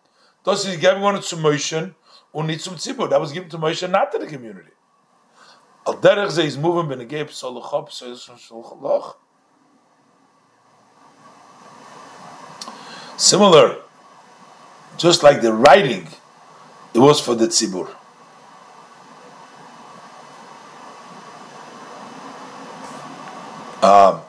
Thus 0.43 0.65
is 0.65 0.77
given 0.77 1.01
one 1.01 1.15
to 1.15 1.35
Moshe 1.37 1.93
und 2.33 2.47
nicht 2.47 2.61
zum. 2.61 2.75
That 3.09 3.19
was 3.19 3.31
given 3.31 3.49
to 3.49 3.57
Moshe, 3.57 3.89
not 3.89 4.11
to 4.11 4.17
the 4.19 4.27
community. 4.27 4.71
Al 5.87 5.95
derech 5.95 6.31
ze 6.31 6.45
is 6.45 6.57
moving 6.57 6.89
ben 6.89 7.01
a 7.01 7.05
geib 7.05 7.29
solachop, 7.29 7.91
so 7.91 8.11
is 8.11 8.29
solachop. 8.49 9.15
Similar, 13.17 13.77
just 14.97 15.23
like 15.23 15.41
the 15.41 15.53
writing, 15.53 16.07
it 16.93 16.99
was 16.99 17.19
for 17.21 17.35
the 17.35 17.47
tzibur. 17.47 17.89
Um, 23.81 24.21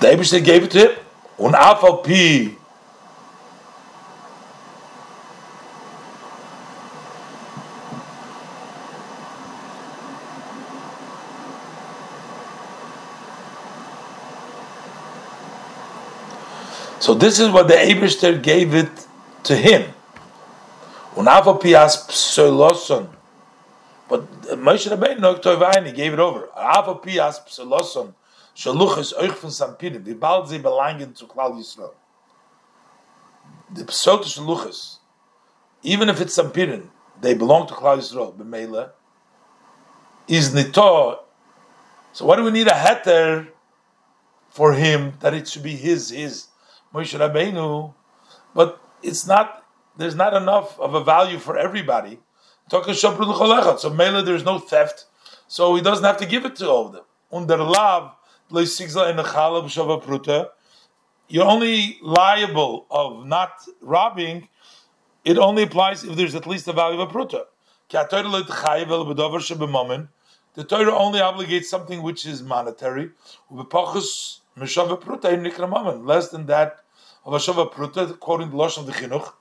the 0.00 0.12
Abishai 0.12 0.40
gave 0.40 0.64
it 0.64 0.70
to 0.72 0.78
him, 0.78 0.98
un 1.38 1.52
afal 1.52 2.04
pi 2.04 2.61
So 17.02 17.14
this 17.14 17.40
is 17.40 17.50
what 17.50 17.66
the 17.66 17.74
Abishter 17.74 18.40
gave 18.40 18.76
it 18.76 19.08
to 19.42 19.56
him. 19.56 19.92
Unafapias 21.16 22.08
psoloson. 22.08 23.08
But 24.08 24.30
Moshe 24.60 24.88
Rabbeinu 24.88 25.42
Tovaini 25.42 25.92
gave 25.92 26.12
it 26.12 26.20
over. 26.20 26.48
Unafapias 26.56 27.44
psoloson. 27.44 28.14
Shaluchas 28.54 29.12
euch 29.14 29.32
von 29.32 29.50
Sampirim. 29.50 30.04
Wie 30.06 30.14
bald 30.14 30.48
sie 30.48 30.60
belangen 30.60 31.12
zu 31.16 31.26
Klal 31.26 31.54
Yisrael. 31.54 31.92
The 33.74 33.82
psot 33.82 34.22
shaluchas, 34.22 34.98
even 35.82 36.08
if 36.08 36.20
it's 36.20 36.38
Sampirim, 36.38 36.86
they 37.20 37.34
belong 37.34 37.66
to 37.66 37.74
Klal 37.74 37.98
Yisrael. 37.98 38.32
B'meila 38.32 38.90
is 40.28 40.54
nito. 40.54 41.18
So 42.12 42.26
why 42.26 42.36
do 42.36 42.44
we 42.44 42.52
need 42.52 42.68
a 42.68 42.70
heter 42.70 43.48
for 44.50 44.74
him 44.74 45.14
that 45.18 45.34
it 45.34 45.48
should 45.48 45.64
be 45.64 45.74
his 45.74 46.10
his? 46.10 46.46
Moshe 46.94 47.18
Rabbeinu, 47.18 47.94
but 48.54 48.80
it's 49.02 49.26
not. 49.26 49.64
There's 49.96 50.14
not 50.14 50.34
enough 50.34 50.78
of 50.80 50.94
a 50.94 51.04
value 51.04 51.38
for 51.38 51.58
everybody. 51.58 52.18
So 52.70 52.80
Mela, 53.90 54.22
there's 54.22 54.44
no 54.44 54.58
theft, 54.58 55.04
so 55.46 55.74
he 55.74 55.82
doesn't 55.82 56.04
have 56.04 56.16
to 56.16 56.26
give 56.26 56.46
it 56.46 56.56
to 56.56 56.68
all 56.70 56.86
of 56.86 56.92
them. 56.92 57.04
Under 57.30 57.58
lav 57.58 58.12
you're 61.28 61.44
only 61.44 61.98
liable 62.02 62.86
of 62.90 63.26
not 63.26 63.52
robbing. 63.80 64.48
It 65.24 65.38
only 65.38 65.62
applies 65.62 66.04
if 66.04 66.16
there's 66.16 66.34
at 66.34 66.46
least 66.46 66.68
a 66.68 66.74
value 66.74 67.00
of 67.00 67.08
a 67.08 67.12
pruta. 67.12 67.44
The 67.88 68.04
Torah 70.64 70.94
only 70.94 71.20
obligates 71.20 71.64
something 71.64 72.02
which 72.02 72.26
is 72.26 72.42
monetary. 72.42 73.10
Less 74.56 76.28
than 76.28 76.46
that 76.46 76.80
of 77.24 77.32
a 77.32 77.36
Shava 77.36 77.72
Pruta, 77.72 78.18
quoting 78.18 78.50
the 78.50 78.56
Lashon 78.56 78.78
of 78.78 78.86
the 78.86 78.92
Chinuch, 78.92 79.32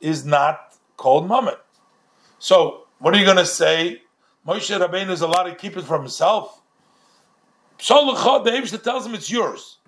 is 0.00 0.24
not 0.24 0.74
called 0.96 1.28
Mammon. 1.28 1.54
So, 2.38 2.86
what 2.98 3.14
are 3.14 3.18
you 3.18 3.24
going 3.24 3.36
to 3.36 3.46
say? 3.46 4.02
Moshe 4.46 4.78
Rabbeinu 4.78 5.10
is 5.10 5.20
allowed 5.20 5.44
to 5.44 5.54
keep 5.54 5.76
it 5.76 5.84
for 5.84 5.98
himself. 5.98 6.62
Psalacha, 7.78 8.44
the 8.44 8.50
Abish 8.50 8.82
tells 8.82 9.06
him 9.06 9.14
it's 9.14 9.30
yours. 9.30 9.78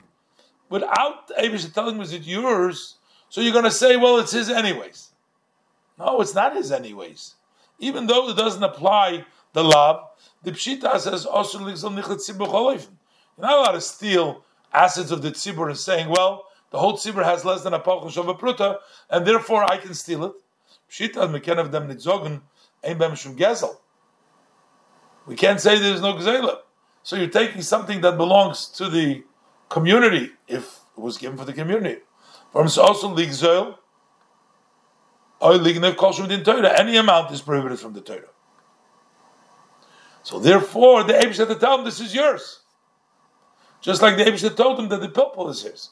Without 0.68 1.28
the 1.28 1.34
Abish 1.34 1.72
telling 1.72 1.96
him 1.96 2.02
it's 2.02 2.12
yours, 2.12 2.96
so 3.28 3.40
you're 3.40 3.52
going 3.52 3.64
to 3.64 3.70
say, 3.70 3.96
well, 3.96 4.18
it's 4.18 4.32
his 4.32 4.48
anyways. 4.50 5.10
No, 5.98 6.20
it's 6.20 6.34
not 6.34 6.56
his 6.56 6.72
anyways. 6.72 7.34
Even 7.78 8.06
though 8.06 8.28
it 8.28 8.36
doesn't 8.36 8.62
apply 8.62 9.24
the 9.52 9.64
love, 9.64 10.08
the 10.42 10.52
Pshita 10.52 10.98
says, 10.98 11.24
you're 13.38 13.48
not 13.48 13.58
allowed 13.58 13.72
to 13.72 13.80
steal 13.80 14.44
assets 14.72 15.10
of 15.10 15.22
the 15.22 15.30
tzibur 15.30 15.68
and 15.68 15.76
saying, 15.76 16.08
well, 16.08 16.44
the 16.70 16.78
whole 16.78 16.94
tzibur 16.94 17.24
has 17.24 17.44
less 17.44 17.62
than 17.62 17.74
a 17.74 17.80
pachush 17.80 18.16
of 18.16 18.28
a 18.28 18.34
pruta, 18.34 18.78
and 19.10 19.26
therefore 19.26 19.64
I 19.64 19.76
can 19.76 19.94
steal 19.94 20.24
it. 20.24 20.32
We 25.26 25.36
can't 25.36 25.60
say 25.60 25.78
there 25.78 25.94
is 25.94 26.00
no 26.00 26.14
gzela. 26.14 26.58
So 27.02 27.16
you're 27.16 27.28
taking 27.28 27.62
something 27.62 28.00
that 28.00 28.16
belongs 28.16 28.68
to 28.68 28.88
the 28.88 29.24
community 29.68 30.30
if 30.48 30.80
it 30.96 31.00
was 31.00 31.18
given 31.18 31.36
for 31.36 31.44
the 31.44 31.52
community. 31.52 32.00
From 32.52 32.66
also 32.66 33.14
ligzel, 33.14 33.76
or 35.40 35.52
lignev 35.52 36.14
shum 36.14 36.28
din 36.28 36.44
Torah. 36.44 36.78
Any 36.78 36.96
amount 36.96 37.32
is 37.32 37.40
prohibited 37.40 37.80
from 37.80 37.92
the 37.92 38.00
Torah. 38.00 38.28
So 40.22 40.38
therefore, 40.38 41.02
the 41.02 41.14
Abish 41.14 41.38
had 41.38 41.48
to 41.48 41.56
tell 41.56 41.78
him, 41.78 41.84
this 41.84 42.00
is 42.00 42.14
yours. 42.14 42.61
Just 43.82 44.00
like 44.00 44.16
the 44.16 44.24
Abish 44.24 44.56
told 44.56 44.78
him 44.78 44.88
that 44.88 45.00
the 45.00 45.08
pilpul 45.08 45.50
is 45.50 45.62
his. 45.62 45.90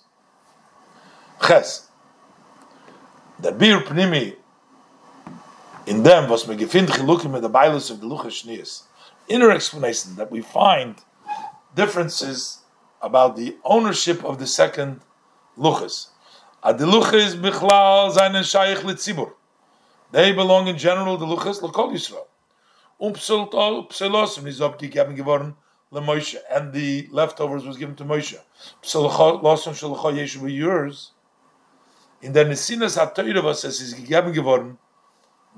Ches. 1.44 1.88
The 3.40 3.50
bir 3.50 3.80
pnimi 3.80 4.36
in 5.86 6.04
them 6.04 6.30
was 6.30 6.46
me 6.46 6.56
gefind 6.56 6.86
chilukim 6.86 7.34
in 7.34 7.42
the 7.42 7.50
bailus 7.50 7.90
of 7.90 8.00
the 8.00 8.06
luchas 8.06 8.44
shnias. 8.44 8.82
Inner 9.28 9.50
explanation 9.50 10.14
that 10.16 10.30
we 10.30 10.40
find 10.40 10.96
differences 11.74 12.58
about 13.02 13.36
the 13.36 13.56
ownership 13.64 14.24
of 14.24 14.38
the 14.38 14.46
second 14.46 15.00
luchas. 15.58 16.10
Ad 16.62 16.78
the 16.78 16.86
luchas 16.86 17.34
bichlal 17.34 18.12
seinen 18.12 18.44
shaykh 18.44 18.84
litzibur. 18.84 19.32
They 20.12 20.30
belong 20.32 20.68
in 20.68 20.78
general 20.78 21.16
the 21.16 21.26
luchas 21.26 21.60
lekol 21.60 21.92
Yisrael. 21.92 22.26
Um 23.00 23.14
pselosim 23.14 24.46
is 24.46 24.60
abgegeben 24.60 25.16
geworden 25.16 25.56
Moshe, 25.92 26.36
and 26.50 26.72
the 26.72 27.08
leftovers 27.10 27.64
was 27.64 27.76
given 27.76 27.96
to 27.96 28.04
Moshe. 28.04 28.38
Yeshu 28.82 30.56
yours. 30.56 31.12
In 32.22 32.32
the 32.32 32.44
Nesinas 32.44 32.96
HaTorah 32.96 33.54
says 33.56 33.80
is 33.80 33.94
gegeben 33.94 34.32
geworden, 34.32 34.78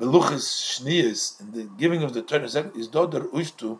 Beluchis 0.00 0.80
Shnias, 0.80 1.40
in 1.40 1.50
the 1.52 1.64
giving 1.76 2.02
of 2.02 2.14
the 2.14 2.22
Torah, 2.22 2.44
is 2.44 2.88
Doder 2.88 3.30
Ushtu. 3.32 3.78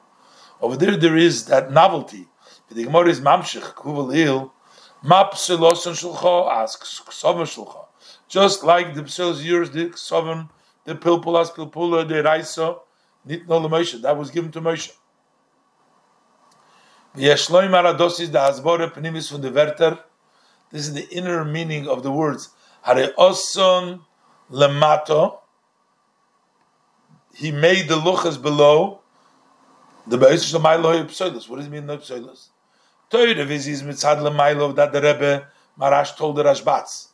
Over 0.61 0.77
there, 0.77 0.97
there 0.97 1.17
is 1.17 1.47
that 1.47 1.73
novelty. 1.73 2.27
The 2.69 2.85
Gemara 2.85 3.09
is 3.09 3.21
Mamshech, 3.21 3.75
Kuval 3.75 4.15
Il, 4.15 4.53
Map 5.03 5.33
Pseloson 5.33 5.93
Shulcha, 5.93 6.53
asks 6.53 7.01
Ksovan 7.01 7.47
Shulcha. 7.47 7.87
Just 8.29 8.63
like 8.63 8.95
the 8.95 9.03
Pselos 9.03 9.43
yours, 9.45 9.71
the 9.71 9.87
Ksovan, 9.87 10.51
the 10.85 10.95
Pilpulas, 10.95 11.51
Pilpula, 11.53 12.07
the 12.07 12.23
Raisa, 12.23 12.77
Nitno 13.27 13.69
Moshe, 13.69 14.01
that 14.03 14.17
was 14.17 14.31
given 14.31 14.51
to 14.53 14.61
Moshe. 14.61 14.93
Wie 17.15 17.29
er 17.29 17.37
schloi 17.37 17.69
mara 17.69 17.93
dos 17.93 18.19
ist 18.21 18.33
der 18.33 18.43
Hasbore 18.43 18.89
Pnimis 18.89 19.29
von 19.29 19.43
der 19.43 19.55
Werther. 19.55 19.99
This 20.71 20.89
is 20.89 20.95
the 20.95 21.05
inner 21.15 21.45
meaning 21.45 21.87
of 21.87 22.03
the 22.03 22.11
words. 22.11 22.55
Hare 22.81 23.13
osson 23.19 24.01
lemato. 24.51 25.41
He 27.35 27.53
made 27.53 27.89
the 27.89 27.97
luchas 27.97 28.41
below. 28.41 29.01
The 30.07 30.17
Beis 30.17 30.45
is 30.45 30.53
the 30.53 30.59
Milo 30.59 31.05
Pseudos. 31.05 31.51
What 31.51 31.57
does 31.57 31.67
it 31.67 31.71
mean 31.71 31.83
in 31.83 31.87
the 31.89 31.99
Pseudos? 31.99 32.49
Teure 33.11 33.47
viz 33.47 33.69
is 33.69 33.83
mitzad 33.83 34.23
lemailo 34.23 34.75
that 34.75 34.91
the 34.93 35.03
Rebbe 35.03 35.47
Marash 35.79 36.17
told 36.17 36.37
the 36.37 36.45
Rashbats. 36.45 37.09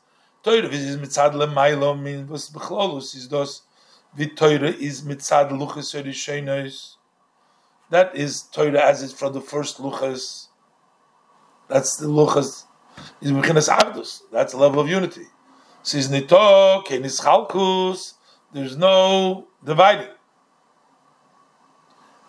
Teure 0.44 0.68
viz 0.70 0.84
is 0.84 0.96
mitzad 0.96 1.32
lemailo 1.32 2.00
means 2.00 2.30
what's 2.30 2.48
bechlolus 2.48 3.16
is 3.16 3.26
dos. 3.26 3.62
Wie 4.16 4.26
teure 4.26 4.72
is 4.78 5.02
mitzad 5.02 5.50
luchas 5.50 5.92
hoi 5.92 6.02
Teure 6.04 6.97
That 7.90 8.14
is 8.14 8.42
Torah 8.42 8.80
as 8.84 9.02
is 9.02 9.12
from 9.12 9.32
the 9.32 9.40
first 9.40 9.78
luchas. 9.78 10.48
That's 11.68 11.96
the 11.96 12.06
luchas. 12.06 12.64
Is 13.20 13.32
mechinas 13.32 13.68
avdus. 13.68 14.20
That's 14.32 14.52
the 14.52 14.58
level 14.58 14.80
of 14.80 14.88
unity. 14.88 15.26
Says 15.82 16.10
nito 16.10 16.82
kenis 16.82 17.22
chalkus. 17.22 18.14
There's 18.52 18.76
no 18.76 19.48
dividing. 19.64 20.10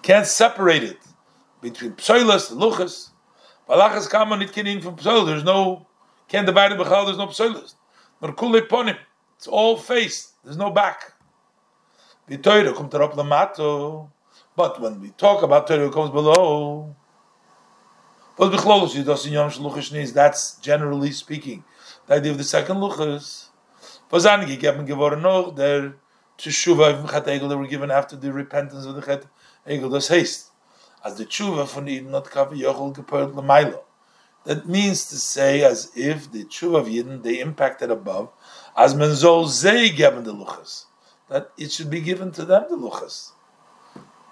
Can't 0.02 0.26
separate 0.26 0.84
it 0.84 1.00
between 1.62 1.94
psoilas 1.94 2.52
and 2.52 2.62
luchas. 2.62 3.10
Balachas 3.68 4.10
kama 4.10 4.38
nit 4.38 4.52
kinin 4.52 4.82
from 4.82 4.96
psoil. 4.96 5.26
There's 5.26 5.44
no 5.44 5.88
can't 6.28 6.46
divide 6.46 6.72
it 6.72 6.78
b'chal. 6.78 7.06
There's 7.06 7.18
no 7.18 7.28
psoilas. 7.28 7.76
But 8.22 8.38
kulei 8.38 8.62
ponim. 8.62 8.98
It's 9.36 9.48
all 9.48 9.78
face. 9.78 10.34
There's 10.44 10.58
no 10.58 10.70
back. 10.70 11.14
Torah 12.42 12.74
comes 12.74 12.94
up 12.94 13.14
lamato. 13.14 14.10
But 14.60 14.76
when 14.82 15.00
we 15.00 15.12
talk 15.12 15.42
about 15.42 15.68
Torah, 15.68 15.88
it 15.88 15.94
comes 15.94 16.10
below. 16.10 16.94
That's 18.38 20.56
generally 20.56 21.12
speaking 21.14 21.64
the 22.06 22.16
idea 22.16 22.34
of 22.34 22.38
the 22.38 22.44
second 22.44 22.76
luchas. 22.76 23.48
Egel 24.12 25.00
that 27.48 27.58
were 27.58 27.68
given 27.68 27.90
after 27.90 28.18
the 28.18 28.34
repentance 28.34 28.86
of 28.86 28.96
the 28.96 29.02
Chet 29.02 29.28
Egel 29.66 29.90
das 29.90 30.10
haste. 30.10 30.52
As 31.06 31.16
the 31.16 31.26
tshuva 31.26 31.88
Eden 31.88 32.12
not 32.12 32.26
gepert 32.26 33.34
lemailo. 33.34 33.84
That 34.44 34.68
means 34.68 35.06
to 35.06 35.16
say 35.16 35.64
as 35.64 35.90
if 35.96 36.30
the 36.34 36.44
tshuva 36.44 36.82
of 36.82 36.88
Yidden 36.88 37.24
they 37.24 37.40
impacted 37.40 37.92
above, 37.92 38.28
as 38.76 38.94
menzol 38.94 39.46
zei 39.46 39.96
given 39.96 40.26
the 40.26 40.34
luchas, 40.34 40.84
that 41.30 41.52
it 41.58 41.72
should 41.72 41.90
be 41.90 42.02
given 42.02 42.34
to 42.34 42.44
them 42.44 42.66
the 42.70 42.76
luchas. 42.76 43.32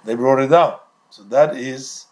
They 0.08 0.16
brought 0.16 0.40
it 0.40 0.48
down. 0.48 0.78
So 1.10 1.24
that 1.24 1.58
is 1.58 2.06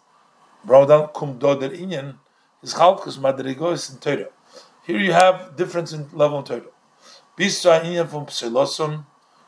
brought 0.66 0.90
down 0.90 1.08
kum 1.16 1.40
doder 1.40 1.70
inyan 1.70 2.16
is 2.62 2.74
chalkus 2.74 3.18
madrigos 3.18 3.90
in 3.90 4.00
Torah. 4.00 4.32
Here 4.86 5.00
you 5.00 5.14
have 5.14 5.56
difference 5.56 5.94
in 5.94 6.10
level 6.12 6.40
of 6.40 6.46
Torah. 6.46 6.74
Bisra 7.38 7.82
inyan 7.86 8.10
from 8.10 8.26
pseloson 8.26 9.06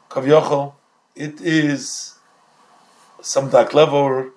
kavyochel. 0.09 0.75
It 1.13 1.41
is 1.41 2.15
some 3.21 3.49
dark 3.49 3.73
level, 3.73 4.31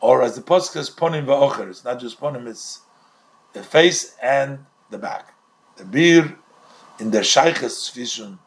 or 0.00 0.22
as 0.22 0.36
the 0.36 0.42
posuk 0.42 0.74
says, 0.74 0.88
ponim 0.88 1.26
va'ocher. 1.26 1.68
It's 1.68 1.84
not 1.84 1.98
just 1.98 2.20
ponim; 2.20 2.46
it's 2.46 2.82
the 3.52 3.64
face 3.64 4.14
and 4.22 4.64
the 4.90 4.98
back. 4.98 5.34
The 5.76 5.84
beer 5.84 6.38
in 7.00 7.10
der 7.10 7.22
shayches 7.22 7.90
zwischen 7.90 8.38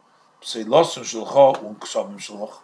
pseloson 0.42 1.04
shulcha 1.04 1.62
und 1.62 1.78
ksavim 1.82 2.20
shulcha 2.20 2.60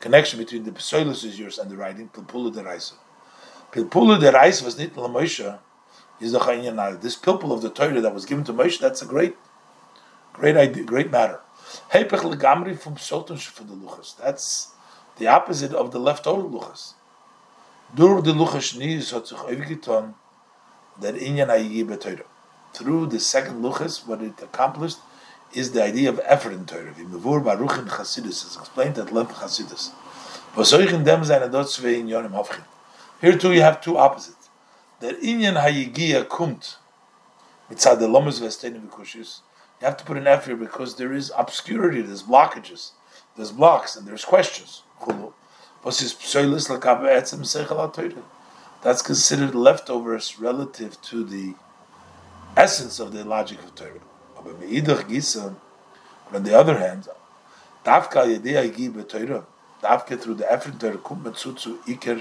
connection 0.00 0.38
between 0.38 0.64
the 0.64 0.72
Psoilus 0.72 1.24
is 1.24 1.38
yours 1.38 1.58
and 1.58 1.70
the 1.70 1.76
writing, 1.76 2.08
Pilpula 2.08 2.52
de 2.52 2.64
Raisa. 2.64 2.94
Pilpula 3.70 4.18
de 4.18 4.32
Raisa 4.32 4.64
was 4.64 4.78
not 4.78 4.92
Moshe, 4.94 5.58
is 6.20 6.32
the 6.32 6.38
Chayin 6.38 7.00
This 7.00 7.16
Pilpul 7.16 7.52
of 7.52 7.62
the 7.62 7.70
Torah 7.70 8.00
that 8.00 8.14
was 8.14 8.24
given 8.24 8.44
to 8.44 8.52
Moshe, 8.52 8.78
that's 8.78 9.02
a 9.02 9.06
great, 9.06 9.36
great 10.32 10.56
idea, 10.56 10.84
great 10.84 11.10
matter. 11.10 11.40
Hepech 11.92 12.22
legamri 12.22 12.78
from 12.78 12.96
for 12.96 13.64
the 13.64 13.74
Luchas. 13.74 14.16
That's 14.16 14.68
the 15.18 15.28
opposite 15.28 15.72
of 15.72 15.92
the 15.92 16.00
leftover 16.00 16.42
Luchas. 16.42 16.94
Dur 17.94 18.22
the 18.22 18.32
Luchas 18.32 18.74
Shniz 18.76 19.12
hat 19.12 19.28
sich 19.28 19.38
aufgetan, 19.38 20.14
that 21.00 21.14
Inyan 21.14 21.48
Ayi 21.48 22.00
Torah. 22.00 22.24
Through 22.72 23.06
the 23.06 23.20
second 23.20 23.62
Luchas, 23.62 24.06
what 24.06 24.22
it 24.22 24.40
accomplished 24.42 24.98
is 25.52 25.72
the 25.72 25.82
idea 25.82 26.08
of 26.08 26.20
effort 26.24 26.52
in 26.52 26.66
Torah. 26.66 26.92
V'mevur 26.92 27.44
baruch 27.44 27.78
in 27.78 27.86
Chassidus 27.86 28.58
explained 28.58 28.98
at 28.98 29.12
length 29.12 29.34
Chassidus. 29.34 29.90
Here 33.20 33.38
too 33.38 33.52
you 33.52 33.60
have 33.60 33.80
two 33.80 33.96
opposites. 33.96 34.48
That 35.00 35.20
inyan 35.20 35.56
hayigia 35.62 36.24
kumt 36.24 36.76
mitzad 37.70 37.98
the 37.98 38.08
lomas 38.08 38.40
v'estenim 38.40 38.88
v'kushis. 38.88 39.40
You 39.80 39.86
have 39.86 39.96
to 39.96 40.04
put 40.04 40.16
an 40.16 40.26
effort 40.26 40.56
because 40.56 40.96
there 40.96 41.12
is 41.12 41.32
obscurity, 41.38 42.02
there's 42.02 42.22
blockages, 42.22 42.90
there's 43.36 43.52
blocks, 43.52 43.96
and 43.96 44.06
there's 44.06 44.24
questions. 44.24 44.82
That's 48.82 49.02
considered 49.02 49.54
leftovers 49.54 50.38
relative 50.38 51.00
to 51.02 51.24
the 51.24 51.54
essence 52.56 53.00
of 53.00 53.12
the 53.12 53.24
logic 53.24 53.58
of 53.60 53.74
Torah. 53.74 54.00
aber 54.40 54.52
mir 54.58 54.68
idach 54.68 55.06
gissen 55.08 55.56
on 56.32 56.44
the 56.44 56.54
other 56.54 56.78
hand 56.78 57.08
darf 57.84 58.08
ka 58.10 58.22
yede 58.22 58.58
ay 58.58 58.68
gib 58.68 58.96
darf 59.82 60.06
ke 60.06 60.16
through 60.20 60.34
the 60.34 60.50
effort 60.50 60.78
der 60.78 60.96
kommt 60.98 61.24
man 61.24 61.34
zu 61.34 61.52
zu 61.52 61.78
iker 61.86 62.20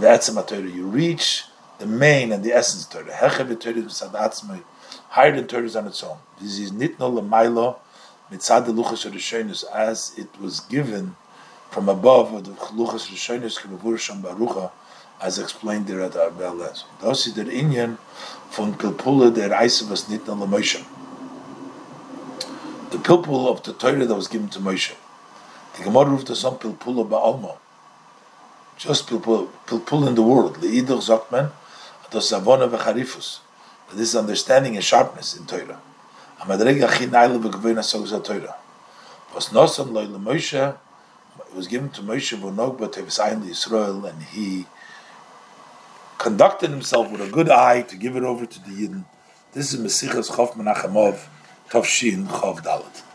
that's 0.00 0.28
a 0.28 0.32
matter 0.32 0.60
you 0.60 0.86
reach 0.86 1.44
the 1.78 1.86
main 1.86 2.32
and 2.32 2.44
the 2.44 2.52
essence 2.52 2.84
to 2.86 3.02
the 3.02 3.12
hege 3.12 3.44
betude 3.48 3.82
the 3.82 3.90
sadats 3.90 4.48
me 4.48 4.62
higher 5.10 5.34
than 5.34 5.46
turns 5.46 5.76
on 5.76 5.86
its 5.86 6.02
own 6.02 6.18
this 6.40 6.58
is 6.58 6.72
nit 6.72 6.98
no 6.98 7.08
le 7.08 7.22
mailo 7.22 7.76
mit 8.30 8.42
sad 8.42 8.64
de 8.64 8.72
luchas 8.72 9.04
of 9.04 9.14
as 9.74 10.12
it 10.16 10.28
was 10.40 10.60
given 10.60 11.16
from 11.70 11.88
above 11.88 12.32
of 12.32 12.44
the 12.44 12.52
luchas 12.74 13.06
of 13.06 13.10
the 13.10 13.22
shoynes 13.26 13.58
ke 13.58 13.66
bevor 13.66 13.98
barucha 14.22 14.70
as 15.20 15.38
explained 15.38 15.86
there 15.86 16.00
at 16.00 16.16
our 16.16 16.30
bellas 16.30 16.84
those 17.00 17.26
is 17.26 17.34
the 17.34 17.50
indian 17.50 17.98
von 18.50 18.74
kulpula 18.74 19.34
der 19.34 19.50
Reise, 19.50 19.82
was 19.88 20.08
nit 20.08 20.26
no 20.26 20.34
the 20.34 20.46
motion 20.46 20.84
The 22.90 22.96
Pilpul 22.96 23.50
of 23.50 23.62
the 23.64 23.74
Torah 23.74 24.06
that 24.06 24.14
was 24.14 24.28
given 24.28 24.48
to 24.48 24.60
Moshe. 24.60 24.94
The 25.76 25.84
Gemara 25.84 26.06
ruft 26.06 26.30
us 26.30 26.42
on 26.42 26.56
Pilpula 26.58 27.06
Ba'alma. 27.06 27.58
Just 28.78 29.06
Pilpul, 29.08 29.50
Pilpul 29.66 30.08
in 30.08 30.14
the 30.14 30.22
world. 30.22 30.56
Le'idach 30.56 31.02
sagt 31.02 31.30
man, 31.30 31.50
das 32.10 32.30
Savona 32.30 32.66
v'charifus. 32.66 33.40
This 33.92 34.08
is 34.08 34.16
understanding 34.16 34.74
and 34.74 34.82
sharpness 34.82 35.36
in 35.36 35.44
Torah. 35.44 35.82
Amadrega 36.40 36.88
chi 36.88 37.04
naila 37.04 37.38
v'gavena 37.38 37.80
sogza 37.80 38.24
Torah. 38.24 38.56
Was 39.34 39.50
nosan 39.50 39.92
loy 39.92 40.06
Moshe, 40.06 40.74
it 41.40 41.54
was 41.54 41.66
given 41.66 41.90
to 41.90 42.00
Moshe 42.00 42.38
v'nog 42.40 42.78
but 42.78 42.92
Tevisayin 42.94 43.42
Yisrael, 43.44 44.08
and 44.08 44.22
he 44.22 44.64
conducted 46.16 46.70
himself 46.70 47.10
with 47.12 47.20
a 47.20 47.30
good 47.30 47.50
eye 47.50 47.82
to 47.82 47.96
give 47.96 48.16
it 48.16 48.22
over 48.22 48.46
to 48.46 48.60
the 48.60 48.70
Yidden. 48.70 49.04
This 49.52 49.74
is 49.74 49.80
Mesichas 49.80 50.30
Chof 50.30 50.54
Menachemov, 50.54 51.20
תשכ"ד. 51.68 53.07